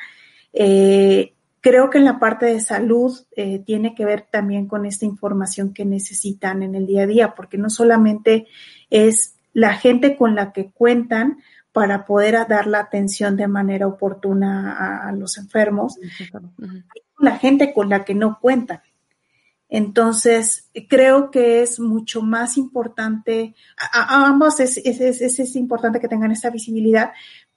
Eh, 0.51 1.33
creo 1.61 1.89
que 1.89 1.99
en 1.99 2.05
la 2.05 2.19
parte 2.19 2.47
de 2.47 2.59
salud 2.59 3.15
tiene 3.65 3.93
que 3.93 4.03
ver 4.03 4.25
también 4.29 4.67
con 4.67 4.85
esta 4.85 5.05
información 5.05 5.73
que 5.73 5.85
necesitan 5.85 6.63
en 6.63 6.75
el 6.75 6.85
día 6.85 7.03
a 7.03 7.07
día, 7.07 7.35
porque 7.35 7.57
no 7.57 7.69
solamente 7.69 8.47
es 8.89 9.35
la 9.53 9.73
gente 9.73 10.17
con 10.17 10.35
la 10.35 10.51
que 10.53 10.69
cuentan, 10.71 11.37
para 11.77 12.05
poder 12.05 12.47
dar 12.47 12.65
la 12.65 12.79
atención 12.79 13.37
de 13.37 13.47
manera 13.47 13.85
oportuna 13.85 15.07
a, 15.07 15.11
los 15.11 15.37
enfermos, 15.37 15.99
la 17.19 17.37
gente 17.37 17.71
con 17.71 17.89
la 17.89 18.03
que 18.03 18.15
no 18.15 18.39
cuentan. 18.41 18.81
Entonces, 19.69 20.71
creo 20.89 21.29
que 21.29 21.61
es 21.61 21.79
mucho 21.79 22.23
más 22.23 22.57
importante, 22.57 23.53
a, 23.77 24.25
ambos 24.25 24.59
es, 24.59 24.77
es, 24.77 25.21
es, 25.21 25.55
importante 25.55 25.99
que 25.99 26.07
tengan 26.07 26.31
esta 26.31 26.49
visibilidad, 26.49 27.11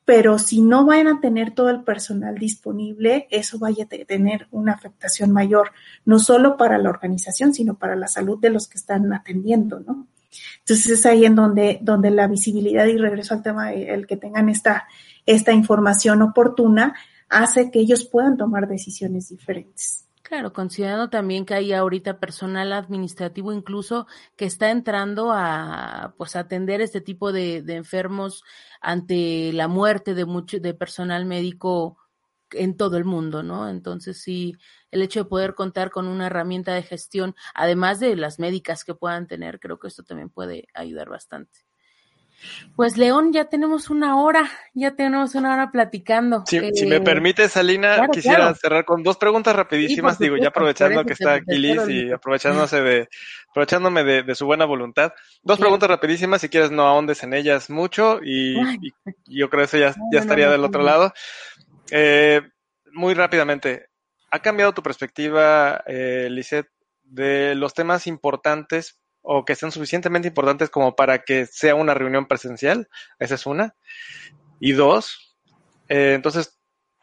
pero 0.05 0.39
si 0.39 0.61
no 0.61 0.85
van 0.85 1.09
a 1.09 1.18
tener 1.23 1.55
todo 1.55 1.71
el 1.71 1.83
personal 1.83 2.35
disponible, 2.35 3.27
eso 3.31 3.59
vaya 3.59 3.85
a 3.85 4.05
tener 4.05 4.49
una 4.51 4.75
afectación 4.75 5.33
mayor, 5.33 5.73
no 6.05 6.18
solo 6.18 6.59
para 6.59 6.77
la 6.77 6.91
organización, 6.91 7.55
sino 7.55 7.79
para 7.79 7.97
la 7.97 8.07
salud 8.07 8.39
de 8.39 8.51
los 8.51 8.68
que 8.68 8.77
están 8.77 9.11
atendiendo, 9.14 9.81
¿no? 9.81 10.09
Entonces 10.59 10.91
es 10.91 11.07
ahí 11.07 11.24
en 11.24 11.35
donde, 11.35 11.78
donde 11.83 12.11
la 12.11 12.28
visibilidad 12.28 12.87
y 12.87 12.97
regreso 12.97 13.35
al 13.35 13.43
tema, 13.43 13.72
el 13.72 14.07
que 14.07 14.16
tengan 14.16 14.49
esta, 14.49 14.87
esta 15.26 15.53
información 15.53 16.22
oportuna, 16.22 16.95
hace 17.28 17.70
que 17.70 17.81
ellos 17.81 18.05
puedan 18.05 18.37
tomar 18.37 18.68
decisiones 18.68 19.28
diferentes. 19.28 20.07
Claro, 20.22 20.53
considerando 20.53 21.11
también 21.11 21.45
que 21.45 21.55
hay 21.55 21.72
ahorita 21.72 22.20
personal 22.20 22.72
administrativo 22.72 23.53
incluso 23.53 24.07
que 24.37 24.45
está 24.45 24.70
entrando 24.70 25.33
a 25.33 26.14
pues 26.16 26.37
atender 26.37 26.81
este 26.81 27.01
tipo 27.01 27.33
de, 27.33 27.62
de 27.62 27.74
enfermos 27.74 28.45
ante 28.81 29.53
la 29.53 29.66
muerte 29.66 30.14
de 30.14 30.26
mucho 30.26 30.61
de 30.61 30.72
personal 30.72 31.26
médico 31.26 31.99
en 32.53 32.77
todo 32.77 32.97
el 32.97 33.05
mundo, 33.05 33.43
¿no? 33.43 33.69
Entonces 33.69 34.21
sí, 34.21 34.57
el 34.91 35.03
hecho 35.03 35.21
de 35.21 35.29
poder 35.29 35.55
contar 35.55 35.91
con 35.91 36.07
una 36.07 36.27
herramienta 36.27 36.75
de 36.75 36.83
gestión, 36.83 37.35
además 37.55 38.01
de 38.01 38.17
las 38.17 38.39
médicas 38.39 38.85
que 38.85 38.95
puedan 38.95 39.27
tener, 39.27 39.61
creo 39.61 39.79
que 39.79 39.89
esto 39.89 40.03
también 40.03 40.31
puede 40.31 40.69
ayudar 40.75 41.09
bastante. 41.09 41.61
Pues 42.75 42.97
León, 42.97 43.33
ya 43.33 43.47
tenemos 43.47 43.91
una 43.91 44.21
hora, 44.21 44.49
ya 44.73 44.93
tenemos 44.93 45.35
una 45.35 45.53
hora 45.53 45.71
platicando. 45.71 46.45
si 46.47 46.59
me 46.87 46.97
eh, 46.97 47.01
permite, 47.01 47.49
Salina, 47.49 48.09
quisiera 48.09 48.55
cerrar 48.55 48.85
con 48.85 49.03
dos 49.03 49.19
preguntas 49.19 49.55
rapidísimas, 49.55 50.19
digo, 50.19 50.37
ya 50.39 50.49
aprovechando 50.49 51.05
que 51.05 51.13
está 51.13 51.35
aquí 51.35 51.59
Liz 51.59 51.83
y 51.89 52.11
aprovechándose 52.11 52.81
de, 52.83 53.09
aprovechándome 53.51 54.05
de, 54.05 54.35
su 54.35 54.47
buena 54.47 54.65
voluntad. 54.65 55.13
Dos 55.43 55.59
preguntas 55.59 55.91
rapidísimas, 55.91 56.41
si 56.41 56.49
quieres 56.49 56.71
no 56.71 56.87
ahondes 56.87 57.23
en 57.23 57.35
ellas 57.35 57.69
mucho 57.69 58.21
y, 58.23 58.55
yo 59.27 59.51
creo 59.51 59.63
que 59.63 59.65
eso 59.65 59.79
ya, 59.79 59.95
ya 60.13 60.21
estaría 60.21 60.49
del 60.49 60.65
otro 60.65 60.83
lado. 60.83 61.13
Eh, 61.91 62.43
muy 62.93 63.14
rápidamente, 63.14 63.88
¿ha 64.30 64.41
cambiado 64.41 64.72
tu 64.72 64.82
perspectiva, 64.82 65.82
eh, 65.86 66.28
Lisette, 66.30 66.70
de 67.03 67.55
los 67.55 67.74
temas 67.74 68.07
importantes 68.07 68.99
o 69.22 69.45
que 69.45 69.55
sean 69.55 69.72
suficientemente 69.72 70.28
importantes 70.28 70.70
como 70.70 70.97
para 70.97 71.20
que 71.20 71.47
sea 71.47 71.74
una 71.74 71.95
reunión 71.95 72.26
presencial? 72.26 72.88
Esa 73.18 73.34
es 73.34 73.47
una. 73.47 73.74
Y 74.61 74.72
dos, 74.72 75.36
eh, 75.88 76.14
entonces, 76.14 76.59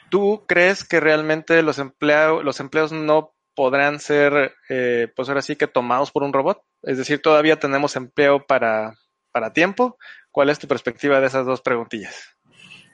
¿tú 0.09 0.45
crees 0.47 0.83
que 0.83 0.99
realmente 0.99 1.61
los, 1.61 1.79
empleados 1.79 2.43
los 2.43 2.59
empleos 2.59 2.91
no 2.91 3.33
podrán 3.53 3.99
ser, 3.99 4.53
eh, 4.69 5.11
pues 5.15 5.29
ahora 5.29 5.41
sí 5.41 5.55
que 5.55 5.67
tomados 5.67 6.11
por 6.11 6.23
un 6.23 6.33
robot? 6.33 6.61
Es 6.83 6.97
decir, 6.97 7.21
todavía 7.21 7.59
tenemos 7.59 7.95
empleo 7.95 8.45
para, 8.45 8.93
para 9.31 9.53
tiempo. 9.53 9.97
¿Cuál 10.31 10.49
es 10.49 10.59
tu 10.59 10.67
perspectiva 10.67 11.19
de 11.19 11.27
esas 11.27 11.45
dos 11.45 11.61
preguntillas? 11.61 12.36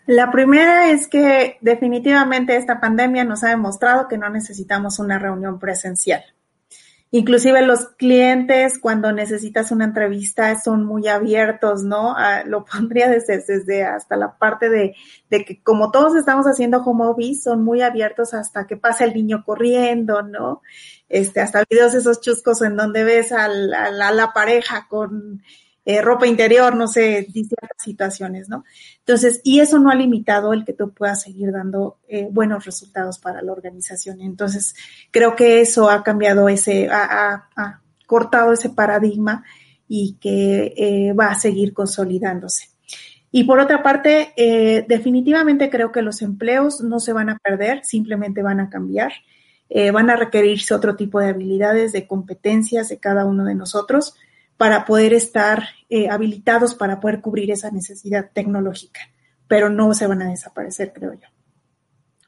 La 0.05 0.31
primera 0.31 0.91
es 0.91 1.07
que 1.07 1.57
definitivamente 1.61 2.57
esta 2.57 2.81
pandemia 2.81 3.23
nos 3.23 3.43
ha 3.43 3.49
demostrado 3.49 4.07
que 4.07 4.17
no 4.17 4.29
necesitamos 4.29 4.99
una 4.99 5.17
reunión 5.17 5.59
presencial. 5.59 6.23
Inclusive 7.15 7.61
los 7.61 7.89
clientes 7.89 8.79
cuando 8.79 9.11
necesitas 9.11 9.71
una 9.71 9.85
entrevista 9.85 10.59
son 10.59 10.83
muy 10.83 11.07
abiertos, 11.07 11.83
¿no? 11.83 12.15
Ah, 12.17 12.43
lo 12.43 12.65
pondría 12.71 13.07
desde, 13.07 13.37
desde 13.37 13.83
hasta 13.83 14.17
la 14.17 14.37
parte 14.37 14.67
de, 14.67 14.95
de, 15.29 15.45
que 15.45 15.61
como 15.61 15.91
todos 15.91 16.15
estamos 16.15 16.47
haciendo 16.47 16.79
home 16.79 17.05
office, 17.05 17.43
son 17.43 17.63
muy 17.63 17.81
abiertos 17.81 18.33
hasta 18.33 18.65
que 18.65 18.77
pasa 18.77 19.05
el 19.05 19.13
niño 19.13 19.43
corriendo, 19.45 20.23
¿no? 20.23 20.63
Este, 21.07 21.39
hasta 21.39 21.63
videos 21.69 21.93
esos 21.93 22.19
chuscos 22.19 22.63
en 22.63 22.75
donde 22.75 23.03
ves 23.03 23.31
a 23.31 23.47
la 23.47 24.31
pareja 24.33 24.87
con 24.89 25.43
eh, 25.85 26.01
ropa 26.01 26.27
interior, 26.27 26.77
no 26.77 26.87
sé, 26.87 27.27
distintas 27.33 27.69
situaciones, 27.77 28.47
¿no? 28.47 28.63
Entonces, 28.99 29.41
y 29.43 29.59
eso 29.59 29.79
no 29.79 29.89
ha 29.89 29.95
limitado 29.95 30.53
el 30.53 30.63
que 30.63 30.71
tú 30.71 30.93
puedas 30.93 31.23
seguir 31.23 31.51
dando 31.51 31.97
eh, 32.07 32.29
buenos 32.31 32.63
resultados 32.63 33.19
para 33.19 33.41
la 33.41 33.51
organización. 33.51 34.21
Entonces, 34.21 34.75
creo 35.11 35.35
que 35.35 35.59
eso 35.59 35.89
ha 35.89 36.01
cambiado 36.01 36.47
ese, 36.47 36.87
ha, 36.89 37.81
cortado 38.05 38.53
ese 38.53 38.69
paradigma 38.69 39.43
y 39.89 40.17
que 40.21 40.73
eh, 40.77 41.13
va 41.13 41.27
a 41.27 41.39
seguir 41.39 41.73
consolidándose. 41.73 42.69
Y 43.31 43.43
por 43.43 43.59
otra 43.59 43.81
parte, 43.81 44.31
definitivamente 44.87 45.71
creo 45.71 45.91
que 45.91 46.03
los 46.03 46.21
empleos 46.21 46.81
no 46.81 46.99
se 46.99 47.13
van 47.13 47.29
a 47.29 47.39
perder, 47.39 47.83
simplemente 47.83 48.43
van 48.43 48.59
a 48.59 48.69
cambiar. 48.69 49.11
Van 49.91 50.11
a 50.11 50.15
requerirse 50.15 50.75
otro 50.75 50.95
tipo 50.95 51.19
de 51.19 51.29
habilidades, 51.29 51.93
de 51.93 52.05
competencias 52.05 52.89
de 52.89 52.99
cada 52.99 53.25
uno 53.25 53.43
de 53.43 53.55
nosotros 53.55 54.13
para 54.57 54.85
poder 54.85 55.13
estar 55.13 55.67
eh, 55.89 56.09
habilitados 56.09 56.75
para 56.75 56.99
poder 56.99 57.21
cubrir 57.21 57.51
esa 57.51 57.71
necesidad 57.71 58.31
tecnológica, 58.33 59.01
pero 59.47 59.69
no 59.69 59.93
se 59.93 60.07
van 60.07 60.21
a 60.21 60.29
desaparecer, 60.29 60.93
creo 60.93 61.13
yo. 61.13 61.27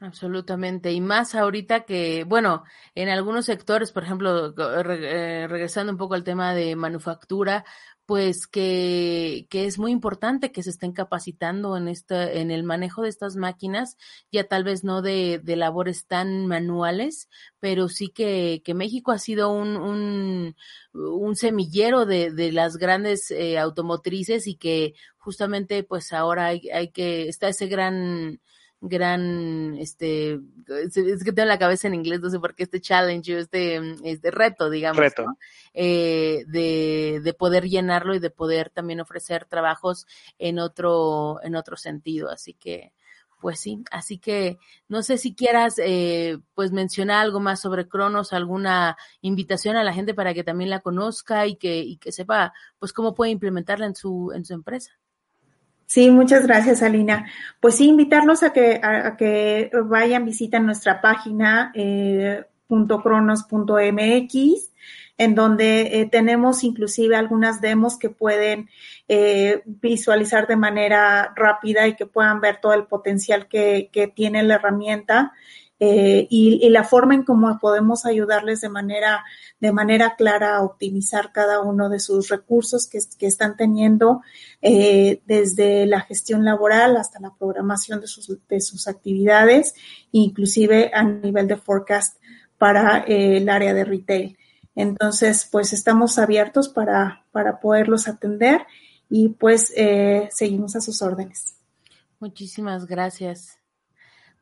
Absolutamente. 0.01 0.91
Y 0.91 1.01
más 1.01 1.35
ahorita 1.35 1.85
que, 1.85 2.25
bueno, 2.25 2.63
en 2.95 3.09
algunos 3.09 3.45
sectores, 3.45 3.91
por 3.91 4.03
ejemplo, 4.03 4.53
eh, 4.57 5.47
regresando 5.47 5.91
un 5.91 5.97
poco 5.97 6.13
al 6.15 6.23
tema 6.23 6.53
de 6.53 6.75
manufactura, 6.75 7.65
pues 8.05 8.45
que, 8.47 9.47
que 9.49 9.65
es 9.65 9.79
muy 9.79 9.91
importante 9.91 10.51
que 10.51 10.61
se 10.61 10.69
estén 10.69 10.91
capacitando 10.91 11.75
en 11.75 11.87
esta, 11.87 12.31
en 12.31 12.51
el 12.51 12.63
manejo 12.63 13.01
de 13.01 13.09
estas 13.09 13.35
máquinas, 13.35 13.97
ya 14.31 14.47
tal 14.47 14.63
vez 14.63 14.83
no 14.83 15.01
de, 15.01 15.39
de 15.43 15.55
labores 15.55 16.05
tan 16.05 16.45
manuales, 16.45 17.29
pero 17.59 17.89
sí 17.89 18.09
que, 18.09 18.61
que 18.63 18.73
México 18.75 19.11
ha 19.11 19.17
sido 19.17 19.51
un, 19.51 19.75
un, 19.77 20.55
un 20.93 21.35
semillero 21.35 22.05
de, 22.05 22.31
de 22.31 22.51
las 22.51 22.77
grandes 22.77 23.31
eh, 23.31 23.57
automotrices 23.57 24.45
y 24.47 24.55
que 24.55 24.93
justamente 25.17 25.83
pues 25.83 26.13
ahora 26.13 26.45
hay, 26.47 26.69
hay 26.69 26.89
que, 26.91 27.27
está 27.27 27.47
ese 27.47 27.67
gran, 27.67 28.39
gran, 28.81 29.77
este, 29.77 30.39
es 30.67 31.23
que 31.23 31.31
tengo 31.31 31.47
la 31.47 31.59
cabeza 31.59 31.87
en 31.87 31.95
inglés, 31.95 32.19
no 32.21 32.29
sé 32.29 32.39
por 32.39 32.55
qué 32.55 32.63
este 32.63 32.81
challenge, 32.81 33.39
este, 33.39 33.81
este 34.03 34.31
reto, 34.31 34.69
digamos, 34.69 34.97
reto. 34.97 35.25
Eh, 35.73 36.43
de, 36.47 37.21
de 37.23 37.33
poder 37.33 37.67
llenarlo 37.67 38.15
y 38.15 38.19
de 38.19 38.29
poder 38.29 38.69
también 38.69 38.99
ofrecer 38.99 39.45
trabajos 39.45 40.05
en 40.37 40.59
otro, 40.59 41.39
en 41.43 41.55
otro 41.55 41.77
sentido. 41.77 42.29
Así 42.29 42.53
que, 42.53 42.93
pues 43.41 43.59
sí, 43.59 43.83
así 43.91 44.17
que 44.17 44.57
no 44.87 45.03
sé 45.03 45.17
si 45.17 45.35
quieras 45.35 45.75
eh, 45.77 46.39
pues 46.53 46.71
mencionar 46.71 47.23
algo 47.23 47.39
más 47.39 47.59
sobre 47.61 47.87
Cronos, 47.87 48.33
alguna 48.33 48.97
invitación 49.21 49.75
a 49.77 49.83
la 49.83 49.93
gente 49.93 50.13
para 50.13 50.33
que 50.33 50.43
también 50.43 50.69
la 50.69 50.79
conozca 50.79 51.45
y 51.45 51.55
que, 51.55 51.79
y 51.79 51.97
que 51.97 52.11
sepa 52.11 52.53
pues 52.79 52.93
cómo 52.93 53.13
puede 53.13 53.31
implementarla 53.31 53.85
en 53.85 53.95
su, 53.95 54.31
en 54.33 54.45
su 54.45 54.53
empresa. 54.53 54.97
Sí, 55.85 56.09
muchas 56.09 56.47
gracias, 56.47 56.81
Alina. 56.81 57.31
Pues 57.59 57.75
sí, 57.75 57.87
invitarlos 57.87 58.43
a 58.43 58.51
que, 58.53 58.79
a, 58.81 59.15
que 59.17 59.69
vayan, 59.85 60.25
visiten 60.25 60.65
nuestra 60.65 60.99
página 61.01 61.71
eh, 61.75 62.43
.cronos.mx, 62.67 64.33
en 65.17 65.35
donde 65.35 66.01
eh, 66.01 66.09
tenemos 66.11 66.63
inclusive 66.63 67.15
algunas 67.15 67.61
demos 67.61 67.97
que 67.99 68.09
pueden 68.09 68.69
eh, 69.07 69.61
visualizar 69.65 70.47
de 70.47 70.55
manera 70.55 71.31
rápida 71.35 71.87
y 71.87 71.95
que 71.95 72.07
puedan 72.07 72.41
ver 72.41 72.59
todo 72.59 72.73
el 72.73 72.87
potencial 72.87 73.47
que, 73.47 73.89
que 73.93 74.07
tiene 74.07 74.43
la 74.43 74.55
herramienta. 74.55 75.33
Eh, 75.79 76.25
y, 76.29 76.69
la 76.69 76.85
forma 76.85 77.15
en 77.15 77.23
cómo 77.23 77.59
podemos 77.59 78.05
ayudarles 78.05 78.61
de 78.61 78.69
manera, 78.69 79.25
de 79.59 79.73
manera 79.73 80.15
clara 80.15 80.55
a 80.55 80.63
optimizar 80.63 81.33
cada 81.33 81.59
uno 81.59 81.89
de 81.89 81.99
sus 81.99 82.29
recursos 82.29 82.87
que, 82.87 83.27
están 83.27 83.57
teniendo 83.57 84.21
eh, 84.61 85.21
desde 85.25 85.85
la 85.85 85.99
gestión 86.01 86.45
laboral 86.45 86.95
hasta 86.95 87.19
la 87.19 87.33
programación 87.37 87.99
de 87.99 88.07
sus, 88.07 88.31
de 88.47 88.61
sus 88.61 88.87
actividades, 88.87 89.75
inclusive 90.11 90.91
a 90.93 91.03
nivel 91.03 91.47
de 91.47 91.57
forecast 91.57 92.21
para 92.57 92.99
eh, 92.99 93.37
el 93.37 93.49
área 93.49 93.73
de 93.73 93.83
retail. 93.83 94.37
Entonces, 94.75 95.47
pues 95.51 95.73
estamos 95.73 96.17
abiertos 96.17 96.69
para, 96.69 97.25
para 97.31 97.59
poderlos 97.59 98.07
atender 98.07 98.65
y 99.09 99.29
pues 99.29 99.73
seguimos 100.31 100.75
a 100.75 100.81
sus 100.81 101.01
órdenes. 101.01 101.57
Muchísimas 102.19 102.85
gracias. 102.85 103.59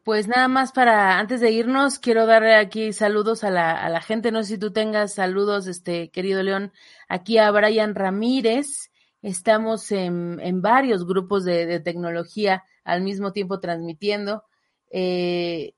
Pues 0.04 0.28
nada 0.28 0.50
más 0.50 0.74
para, 0.74 1.18
antes 1.18 1.40
de 1.40 1.52
irnos, 1.52 1.98
quiero 1.98 2.26
darle 2.26 2.56
aquí 2.56 2.92
saludos 2.92 3.46
a 3.46 3.50
la, 3.50 3.72
a 3.72 3.88
la 3.90 4.02
gente. 4.02 4.34
No 4.34 4.44
sé 4.44 4.56
si 4.56 4.58
tú 4.58 4.74
tengas 4.74 5.14
saludos, 5.14 5.66
este 5.66 6.12
querido 6.12 6.44
León, 6.44 6.74
aquí 7.08 7.38
a 7.38 7.50
Brian 7.52 7.96
Ramírez. 7.96 8.92
Estamos 9.22 9.94
en, 9.94 10.42
en 10.42 10.62
varios 10.62 11.08
grupos 11.08 11.46
de, 11.46 11.66
de, 11.66 11.80
tecnología 11.80 12.66
al 12.84 13.02
mismo 13.02 13.32
tiempo 13.32 13.62
transmitiendo. 13.62 14.44
Eh, 14.92 15.74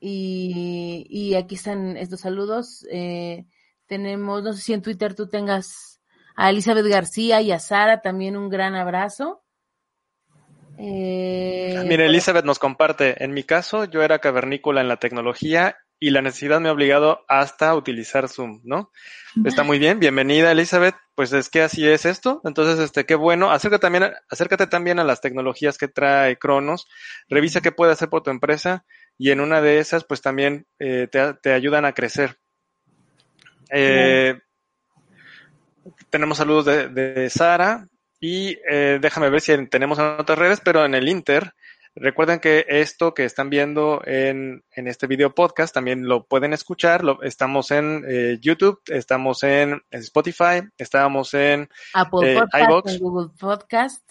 y, 0.00 1.06
y, 1.10 1.34
aquí 1.34 1.56
están 1.56 1.98
estos 1.98 2.20
saludos. 2.20 2.86
Eh, 2.90 3.44
tenemos, 3.86 4.42
no 4.42 4.54
sé 4.54 4.62
si 4.62 4.72
en 4.72 4.80
Twitter 4.80 5.14
tú 5.14 5.28
tengas 5.28 6.00
a 6.34 6.48
Elizabeth 6.48 6.86
García 6.86 7.42
y 7.42 7.52
a 7.52 7.58
Sara 7.58 8.00
también 8.00 8.38
un 8.38 8.48
gran 8.48 8.74
abrazo. 8.74 9.41
Eh, 10.78 11.82
Mira, 11.86 12.06
Elizabeth 12.06 12.44
nos 12.44 12.58
comparte, 12.58 13.22
en 13.22 13.32
mi 13.32 13.44
caso 13.44 13.84
yo 13.84 14.02
era 14.02 14.18
cavernícola 14.18 14.80
en 14.80 14.88
la 14.88 14.96
tecnología 14.96 15.76
y 16.00 16.10
la 16.10 16.22
necesidad 16.22 16.60
me 16.60 16.68
ha 16.68 16.72
obligado 16.72 17.24
hasta 17.28 17.68
a 17.68 17.76
utilizar 17.76 18.28
Zoom, 18.28 18.60
¿no? 18.64 18.90
Está 19.44 19.62
muy 19.62 19.78
bien, 19.78 20.00
bienvenida 20.00 20.50
Elizabeth, 20.50 20.96
pues 21.14 21.32
es 21.32 21.48
que 21.48 21.62
así 21.62 21.86
es 21.86 22.06
esto, 22.06 22.40
entonces 22.44 22.80
este, 22.80 23.06
qué 23.06 23.14
bueno, 23.14 23.52
acércate 23.52 23.82
también, 23.82 24.12
acércate 24.28 24.66
también 24.66 24.98
a 24.98 25.04
las 25.04 25.20
tecnologías 25.20 25.78
que 25.78 25.88
trae 25.88 26.38
Cronos, 26.38 26.88
revisa 27.28 27.60
qué 27.60 27.70
puede 27.70 27.92
hacer 27.92 28.08
por 28.08 28.22
tu 28.22 28.30
empresa 28.30 28.84
y 29.16 29.30
en 29.30 29.40
una 29.40 29.60
de 29.60 29.78
esas 29.78 30.04
pues 30.04 30.20
también 30.22 30.66
eh, 30.80 31.08
te, 31.08 31.52
ayudan 31.52 31.84
a 31.84 31.92
crecer. 31.92 32.36
Eh, 33.70 34.40
tenemos 36.10 36.38
saludos 36.38 36.64
de, 36.64 36.88
de 36.88 37.30
Sara, 37.30 37.86
y 38.22 38.56
eh, 38.70 39.00
déjame 39.02 39.30
ver 39.30 39.40
si 39.40 39.66
tenemos 39.66 39.98
en 39.98 40.04
otras 40.04 40.38
redes, 40.38 40.60
pero 40.64 40.84
en 40.84 40.94
el 40.94 41.08
Inter, 41.08 41.54
recuerden 41.96 42.38
que 42.38 42.64
esto 42.68 43.14
que 43.14 43.24
están 43.24 43.50
viendo 43.50 44.00
en, 44.06 44.62
en 44.76 44.86
este 44.86 45.08
video 45.08 45.34
podcast 45.34 45.74
también 45.74 46.06
lo 46.06 46.22
pueden 46.22 46.52
escuchar. 46.52 47.02
Lo, 47.02 47.20
estamos 47.24 47.72
en 47.72 48.04
eh, 48.08 48.38
YouTube, 48.40 48.80
estamos 48.86 49.42
en 49.42 49.82
Spotify, 49.90 50.62
estamos 50.78 51.34
en 51.34 51.68
Apple 51.94 52.34
eh, 52.34 52.38
Podcast, 52.38 53.00
Google 53.00 53.30
Podcast. 53.36 54.08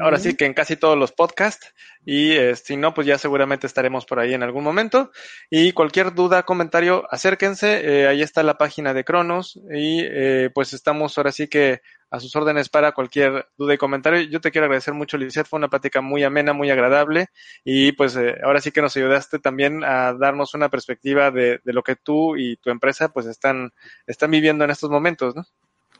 Ahora 0.00 0.18
sí 0.18 0.34
que 0.34 0.44
en 0.44 0.54
casi 0.54 0.76
todos 0.76 0.96
los 0.96 1.12
podcasts 1.12 1.74
y 2.04 2.32
eh, 2.32 2.56
si 2.56 2.76
no, 2.76 2.94
pues 2.94 3.06
ya 3.06 3.18
seguramente 3.18 3.66
estaremos 3.66 4.06
por 4.06 4.20
ahí 4.20 4.34
en 4.34 4.42
algún 4.42 4.64
momento. 4.64 5.10
Y 5.50 5.72
cualquier 5.72 6.14
duda, 6.14 6.44
comentario, 6.44 7.06
acérquense. 7.10 7.80
Eh, 7.84 8.08
ahí 8.08 8.22
está 8.22 8.42
la 8.42 8.58
página 8.58 8.94
de 8.94 9.04
Cronos 9.04 9.56
y 9.70 10.00
eh, 10.02 10.50
pues 10.54 10.72
estamos 10.72 11.16
ahora 11.18 11.32
sí 11.32 11.48
que 11.48 11.82
a 12.10 12.18
sus 12.18 12.34
órdenes 12.34 12.68
para 12.68 12.92
cualquier 12.92 13.46
duda 13.56 13.74
y 13.74 13.78
comentario. 13.78 14.20
Yo 14.22 14.40
te 14.40 14.50
quiero 14.50 14.64
agradecer 14.64 14.94
mucho, 14.94 15.18
Lizeth. 15.18 15.46
Fue 15.46 15.58
una 15.58 15.68
plática 15.68 16.00
muy 16.00 16.24
amena, 16.24 16.52
muy 16.52 16.70
agradable 16.70 17.28
y 17.64 17.92
pues 17.92 18.18
ahora 18.42 18.60
sí 18.60 18.72
que 18.72 18.82
nos 18.82 18.96
ayudaste 18.96 19.38
también 19.38 19.84
a 19.84 20.14
darnos 20.14 20.54
una 20.54 20.68
perspectiva 20.68 21.30
de, 21.30 21.60
de 21.64 21.72
lo 21.72 21.82
que 21.82 21.96
tú 21.96 22.36
y 22.36 22.56
tu 22.56 22.70
empresa 22.70 23.10
pues 23.10 23.26
están, 23.26 23.72
están 24.06 24.30
viviendo 24.30 24.64
en 24.64 24.70
estos 24.70 24.90
momentos, 24.90 25.36
¿no? 25.36 25.44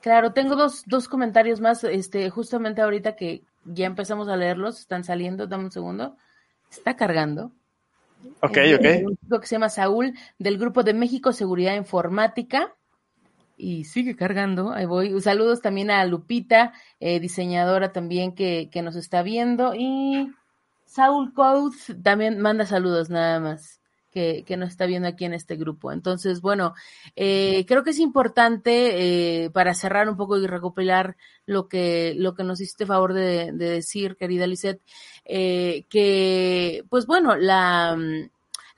Claro, 0.01 0.33
tengo 0.33 0.57
dos, 0.57 0.85
dos 0.87 1.09
comentarios 1.09 1.61
más, 1.61 1.85
este, 1.85 2.31
justamente 2.31 2.81
ahorita 2.81 3.17
que 3.17 3.43
ya 3.65 3.87
empezamos 3.87 4.29
a 4.29 4.37
leerlos, 4.37 4.81
están 4.81 5.05
saliendo, 5.05 5.47
dame 5.47 5.65
un 5.65 5.71
segundo, 5.71 6.17
está 6.71 6.97
cargando. 6.97 7.53
Ok, 8.41 8.57
eh, 8.59 8.75
ok. 8.75 9.07
Un 9.09 9.17
chico 9.17 9.41
que 9.41 9.47
se 9.47 9.55
llama 9.55 9.69
Saúl, 9.69 10.15
del 10.39 10.59
grupo 10.59 10.83
de 10.83 10.95
México 10.95 11.33
Seguridad 11.33 11.75
Informática, 11.75 12.75
y 13.57 13.85
sigue 13.85 14.17
cargando, 14.17 14.73
ahí 14.73 14.87
voy. 14.87 15.21
Saludos 15.21 15.61
también 15.61 15.91
a 15.91 16.05
Lupita, 16.05 16.73
eh, 16.99 17.21
diseñadora 17.21 17.93
también 17.93 18.35
que, 18.35 18.71
que 18.73 18.83
nos 18.83 18.97
está 18.97 19.23
viendo, 19.23 19.75
y 19.75 20.33
Saúl 20.85 21.33
Coates 21.35 21.97
también 22.03 22.41
manda 22.41 22.67
saludos 22.67 23.11
nada 23.11 23.41
más 23.41 23.80
que, 24.11 24.45
que, 24.47 24.57
nos 24.57 24.71
está 24.71 24.87
viendo 24.87 25.09
aquí 25.09 25.25
en 25.25 25.35
este 25.35 25.57
grupo. 25.57 25.93
Entonces, 25.93 26.41
bueno, 26.41 26.75
eh, 27.17 27.65
creo 27.67 27.83
que 27.85 27.91
es 27.91 27.99
importante 27.99 29.45
eh, 29.45 29.51
para 29.51 29.75
cerrar 29.75 30.09
un 30.09 30.17
poco 30.17 30.37
y 30.39 30.47
recopilar 30.47 31.17
lo 31.47 31.69
que, 31.69 32.15
lo 32.17 32.35
que 32.35 32.45
nos 32.45 32.61
hiciste 32.61 32.87
favor 32.87 33.15
de, 33.15 33.53
de 33.53 33.71
decir, 33.71 34.17
querida 34.17 34.47
Lisette, 34.47 34.83
eh, 35.25 35.85
que, 35.89 36.85
pues 36.89 37.07
bueno, 37.07 37.37
la, 37.37 37.97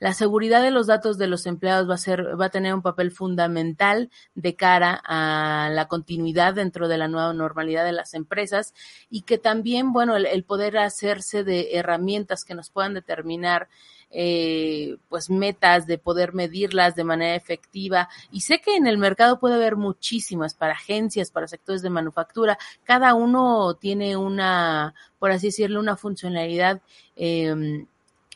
la 0.03 0.13
seguridad 0.13 0.61
de 0.61 0.69
los 0.69 0.87
datos 0.87 1.17
de 1.17 1.27
los 1.27 1.45
empleados 1.45 1.89
va 1.89 1.95
a 1.95 1.97
ser, 1.97 2.37
va 2.37 2.47
a 2.47 2.49
tener 2.49 2.73
un 2.73 2.81
papel 2.81 3.09
fundamental 3.09 4.09
de 4.35 4.53
cara 4.53 5.01
a 5.05 5.69
la 5.71 5.87
continuidad 5.87 6.55
dentro 6.55 6.89
de 6.89 6.97
la 6.97 7.07
nueva 7.07 7.31
normalidad 7.31 7.85
de 7.85 7.93
las 7.93 8.13
empresas 8.13 8.73
y 9.09 9.21
que 9.21 9.37
también, 9.37 9.93
bueno, 9.93 10.17
el 10.17 10.43
poder 10.43 10.77
hacerse 10.77 11.45
de 11.45 11.77
herramientas 11.77 12.43
que 12.43 12.53
nos 12.53 12.69
puedan 12.69 12.93
determinar 12.93 13.69
eh, 14.13 14.97
pues 15.09 15.29
metas, 15.29 15.87
de 15.87 15.97
poder 15.97 16.33
medirlas 16.33 16.95
de 16.95 17.03
manera 17.03 17.35
efectiva. 17.35 18.07
Y 18.31 18.41
sé 18.41 18.61
que 18.61 18.75
en 18.75 18.87
el 18.87 18.97
mercado 18.97 19.39
puede 19.39 19.55
haber 19.55 19.75
muchísimas 19.75 20.53
para 20.53 20.73
agencias, 20.73 21.31
para 21.31 21.47
sectores 21.47 21.81
de 21.81 21.89
manufactura. 21.89 22.57
Cada 22.83 23.15
uno 23.15 23.75
tiene 23.75 24.15
una, 24.15 24.93
por 25.19 25.31
así 25.31 25.47
decirlo, 25.47 25.79
una 25.79 25.97
funcionalidad 25.97 26.81
eh, 27.15 27.85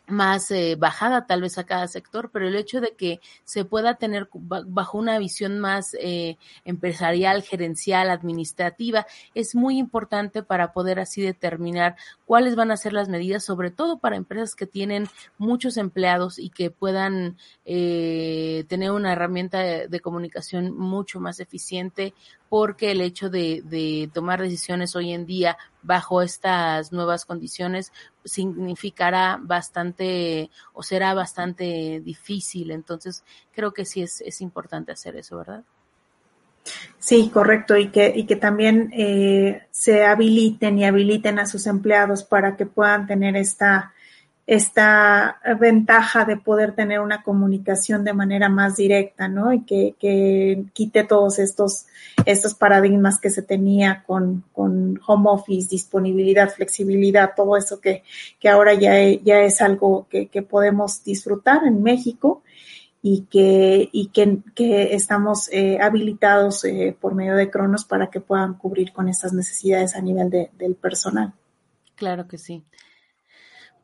más 0.08 0.50
eh, 0.52 0.76
bajada 0.78 1.28
tal 1.28 1.42
vez 1.42 1.58
a 1.58 1.66
cada 1.66 1.88
sector, 1.88 2.30
pero 2.32 2.48
el 2.48 2.56
hecho 2.56 2.82
de 2.82 2.96
que 2.96 3.20
se 3.44 3.66
pueda 3.66 3.96
tener 3.96 4.30
bajo 4.34 4.98
una 4.98 5.20
visión 5.20 5.60
más 5.60 5.96
eh, 6.00 6.38
empresarial, 6.66 7.44
gerencial, 7.44 8.10
administrativa, 8.10 9.06
es 9.36 9.54
muy 9.54 9.78
importante 9.78 10.44
para 10.44 10.72
poder 10.72 11.00
así 11.00 11.22
determinar 11.22 11.96
cuáles 12.26 12.56
van 12.56 12.72
a 12.72 12.78
ser 12.78 12.94
las 12.94 13.10
medidas, 13.10 13.44
sobre 13.44 13.70
todo 13.72 14.00
para 14.00 14.16
empresas 14.16 14.56
que 14.56 14.66
tienen 14.66 15.08
muchos 15.38 15.78
empleados 15.78 16.40
y 16.40 16.50
que 16.50 16.72
puedan 16.72 17.38
eh, 17.66 18.66
tener 18.70 18.92
una 18.92 19.12
herramienta 19.12 19.60
de, 19.60 19.88
de 19.88 20.00
comunicación 20.00 20.78
mucho 20.78 21.20
más 21.20 21.40
eficiente, 21.40 22.14
porque 22.50 22.92
el 22.92 23.02
hecho 23.02 23.30
de, 23.30 23.62
de 23.66 24.10
tomar 24.14 24.42
decisiones 24.42 24.96
hoy 24.96 25.14
en 25.14 25.26
día 25.26 25.58
bajo 25.82 26.22
estas 26.22 26.92
nuevas 26.92 27.26
condiciones 27.26 27.92
significará 28.26 29.40
bastante 29.42 30.50
o 30.74 30.84
será 30.84 31.14
bastante 31.14 32.02
difícil. 32.04 32.72
Entonces, 32.72 33.24
creo 33.54 33.74
que 33.74 33.86
sí 33.86 34.02
es, 34.02 34.22
es 34.22 34.42
importante 34.42 34.92
hacer 34.92 35.16
eso, 35.16 35.38
¿verdad? 35.38 35.64
Sí, 37.00 37.30
correcto, 37.34 37.78
y 37.78 37.90
que, 37.90 38.12
y 38.16 38.26
que 38.26 38.36
también 38.36 38.92
eh, 38.94 39.64
se 39.72 40.06
habiliten 40.06 40.78
y 40.78 40.86
habiliten 40.86 41.40
a 41.40 41.46
sus 41.46 41.68
empleados 41.68 42.24
para 42.24 42.58
que 42.58 42.66
puedan 42.66 43.08
tener 43.08 43.38
esta, 43.38 43.94
esta 44.48 45.42
ventaja 45.60 46.24
de 46.24 46.38
poder 46.38 46.74
tener 46.74 47.02
una 47.02 47.22
comunicación 47.22 48.06
de 48.06 48.14
manera 48.14 48.48
más 48.48 48.78
directa, 48.78 49.28
¿no? 49.28 49.52
Y 49.52 49.66
que, 49.66 49.96
que 50.00 50.64
quite 50.72 51.04
todos 51.04 51.38
estos, 51.38 51.86
estos 52.26 52.56
paradigmas 52.56 53.20
que 53.20 53.30
se 53.30 53.42
tenía 53.42 54.04
con, 54.08 54.46
con 54.54 55.02
home 55.06 55.30
office, 55.30 55.68
disponibilidad, 55.70 56.50
flexibilidad, 56.50 57.34
todo 57.36 57.58
eso 57.58 57.82
que, 57.82 58.04
que 58.40 58.48
ahora 58.48 58.74
ya, 58.74 58.94
ya 59.22 59.42
es 59.42 59.62
algo 59.62 60.08
que, 60.10 60.28
que 60.28 60.42
podemos 60.44 61.04
disfrutar 61.04 61.66
en 61.66 61.84
México 61.84 62.42
y 63.02 63.24
que, 63.30 63.90
y 63.92 64.08
que, 64.08 64.40
que 64.56 64.96
estamos 64.96 65.50
eh, 65.52 65.78
habilitados 65.82 66.64
eh, 66.64 66.96
por 66.98 67.16
medio 67.16 67.36
de 67.36 67.52
Cronos 67.52 67.84
para 67.84 68.10
que 68.10 68.22
puedan 68.22 68.54
cubrir 68.54 68.94
con 68.94 69.10
esas 69.10 69.34
necesidades 69.34 69.94
a 69.94 70.02
nivel 70.02 70.30
de, 70.30 70.52
del 70.58 70.76
personal. 70.76 71.34
Claro 71.96 72.30
que 72.30 72.38
sí. 72.38 72.64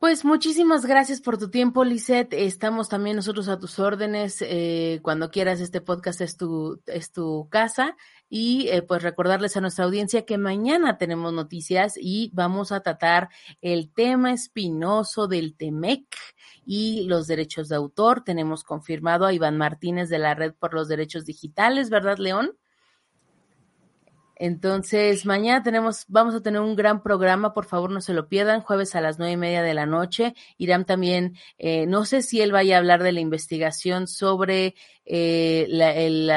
Pues 0.04 0.22
muchísimas 0.22 0.84
gracias 0.84 1.22
por 1.22 1.38
tu 1.38 1.48
tiempo, 1.48 1.82
Lisette. 1.82 2.34
Estamos 2.34 2.90
también 2.90 3.16
nosotros 3.16 3.48
a 3.48 3.58
tus 3.58 3.78
órdenes. 3.78 4.44
Eh, 4.46 5.00
cuando 5.00 5.30
quieras, 5.30 5.62
este 5.62 5.80
podcast 5.80 6.20
es 6.20 6.36
tu, 6.36 6.82
es 6.84 7.10
tu 7.10 7.48
casa. 7.48 7.96
Y 8.28 8.68
eh, 8.68 8.82
pues 8.82 9.02
recordarles 9.02 9.56
a 9.56 9.62
nuestra 9.62 9.86
audiencia 9.86 10.26
que 10.26 10.36
mañana 10.36 10.98
tenemos 10.98 11.32
noticias 11.32 11.94
y 11.98 12.30
vamos 12.34 12.70
a 12.70 12.80
tratar 12.80 13.30
el 13.62 13.90
tema 13.94 14.34
espinoso 14.34 15.26
del 15.26 15.56
TEMEC 15.56 16.04
y 16.66 17.06
los 17.06 17.26
derechos 17.26 17.70
de 17.70 17.76
autor. 17.76 18.24
Tenemos 18.24 18.62
confirmado 18.62 19.24
a 19.24 19.32
Iván 19.32 19.56
Martínez 19.56 20.10
de 20.10 20.18
la 20.18 20.34
Red 20.34 20.52
por 20.52 20.74
los 20.74 20.86
Derechos 20.86 21.24
Digitales, 21.24 21.88
¿verdad, 21.88 22.18
León? 22.18 22.58
Entonces, 24.36 25.26
mañana 25.26 25.62
tenemos, 25.62 26.06
vamos 26.08 26.34
a 26.34 26.40
tener 26.40 26.60
un 26.60 26.74
gran 26.74 27.02
programa, 27.02 27.54
por 27.54 27.66
favor 27.66 27.90
no 27.90 28.00
se 28.00 28.14
lo 28.14 28.28
pierdan, 28.28 28.62
jueves 28.62 28.94
a 28.96 29.00
las 29.00 29.18
nueve 29.18 29.34
y 29.34 29.36
media 29.36 29.62
de 29.62 29.74
la 29.74 29.86
noche. 29.86 30.34
Irán 30.58 30.84
también, 30.84 31.36
eh, 31.58 31.86
no 31.86 32.04
sé 32.04 32.22
si 32.22 32.40
él 32.40 32.50
vaya 32.50 32.76
a 32.76 32.78
hablar 32.78 33.02
de 33.02 33.12
la 33.12 33.20
investigación 33.20 34.08
sobre 34.08 34.74
eh, 35.06 35.66
el 35.68 36.30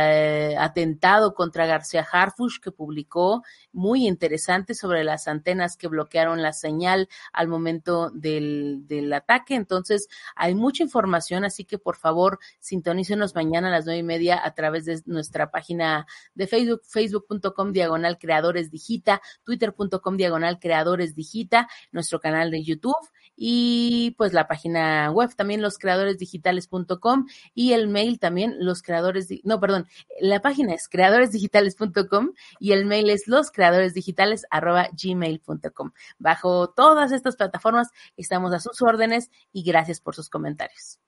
atentado 0.58 1.34
contra 1.34 1.66
García 1.66 2.06
Harfush 2.10 2.60
que 2.62 2.72
publicó, 2.72 3.44
muy 3.72 4.06
interesante 4.08 4.74
sobre 4.74 5.04
las 5.04 5.28
antenas 5.28 5.78
que 5.78 5.88
bloquearon 5.88 6.42
la 6.42 6.52
señal 6.52 7.08
al 7.32 7.48
momento 7.48 8.10
del, 8.12 8.86
del 8.86 9.12
ataque. 9.14 9.56
Entonces, 9.56 10.08
hay 10.36 10.54
mucha 10.54 10.84
información, 10.84 11.46
así 11.46 11.64
que 11.64 11.78
por 11.78 11.96
favor, 11.96 12.40
sintonícenos 12.60 13.36
mañana 13.36 13.70
a 13.70 13.72
las 13.72 13.86
nueve 13.86 14.00
y 14.00 14.04
media 14.04 14.40
a 14.44 14.54
través 14.54 14.86
de 14.86 15.02
nuestra 15.06 15.50
página 15.50 16.06
de 16.36 16.48
Facebook, 16.48 16.82
facebook.com 16.84 17.72
diagonal 17.88 18.18
creadores 18.18 18.70
digita, 18.70 19.22
twitter.com 19.44 20.18
diagonal 20.18 20.60
creadores 20.60 21.16
digita, 21.16 21.70
nuestro 21.92 22.20
canal 22.20 22.52
de 22.52 22.64
YouTube 22.64 22.94
y 23.36 24.14
pues 24.18 24.34
la 24.34 24.48
página 24.48 25.10
web 25.12 25.34
también 25.36 25.62
loscreadoresdigitales.com 25.62 27.28
y 27.54 27.74
el 27.74 27.88
mail 27.88 28.18
también 28.20 28.56
los 28.60 28.82
creadores, 28.82 29.28
no, 29.44 29.60
perdón, 29.60 29.88
la 30.20 30.42
página 30.42 30.74
es 30.74 30.90
creadoresdigitales.com 30.90 32.32
y 32.60 32.72
el 32.74 32.86
mail 32.86 33.10
es 33.10 33.28
loscreadoresdigitales@gmail.com. 33.28 35.92
Bajo 36.18 36.70
todas 36.70 37.12
estas 37.12 37.38
plataformas 37.38 37.90
estamos 38.18 38.54
a 38.54 38.60
sus 38.60 38.82
órdenes 38.82 39.30
y 39.54 39.64
gracias 39.64 40.02
por 40.02 40.16
sus 40.16 40.30
comentarios. 40.30 41.00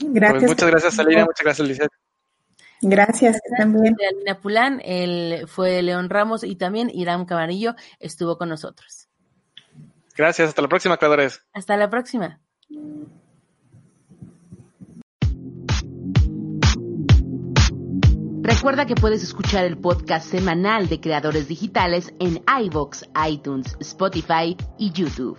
Gracias. 0.00 0.40
Pues 0.40 0.50
muchas 0.50 0.70
gracias, 0.70 0.98
Alina, 0.98 1.24
muchas 1.24 1.44
gracias, 1.44 1.66
Lizeth. 1.66 2.07
Gracias, 2.80 3.40
también. 3.56 3.96
Alina 4.08 4.40
Pulán, 4.40 4.80
él 4.84 5.44
fue 5.46 5.82
León 5.82 6.10
Ramos 6.10 6.44
y 6.44 6.56
también 6.56 6.90
Irán 6.92 7.24
Camarillo 7.24 7.74
estuvo 7.98 8.38
con 8.38 8.48
nosotros. 8.48 9.08
Gracias, 10.16 10.48
hasta 10.48 10.62
la 10.62 10.68
próxima, 10.68 10.96
creadores. 10.96 11.42
Hasta 11.52 11.76
la 11.76 11.90
próxima. 11.90 12.40
Recuerda 18.42 18.86
que 18.86 18.94
puedes 18.94 19.22
escuchar 19.22 19.64
el 19.64 19.76
podcast 19.76 20.26
semanal 20.26 20.88
de 20.88 21.00
Creadores 21.00 21.48
Digitales 21.48 22.14
en 22.18 22.42
iVoox, 22.62 23.04
iTunes, 23.28 23.76
Spotify 23.80 24.56
y 24.78 24.90
YouTube. 24.90 25.38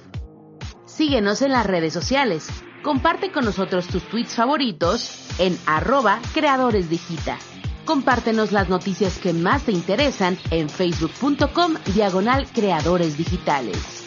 Síguenos 0.86 1.42
en 1.42 1.52
las 1.52 1.66
redes 1.66 1.92
sociales. 1.92 2.48
Comparte 2.84 3.32
con 3.32 3.44
nosotros 3.44 3.88
tus 3.88 4.04
tweets 4.04 4.36
favoritos 4.36 5.12
en 5.38 5.58
arroba 5.66 6.22
Creadores 6.34 6.90
Digita. 6.90 7.38
Compártenos 7.84 8.54
las 8.54 8.70
noticias 8.70 9.18
que 9.18 9.34
más 9.34 9.64
te 9.64 9.74
interesan 9.74 10.38
en 10.50 10.70
facebook.com 10.70 11.74
diagonal 11.94 12.48
Creadores 12.54 13.18
Digitales. 13.18 13.99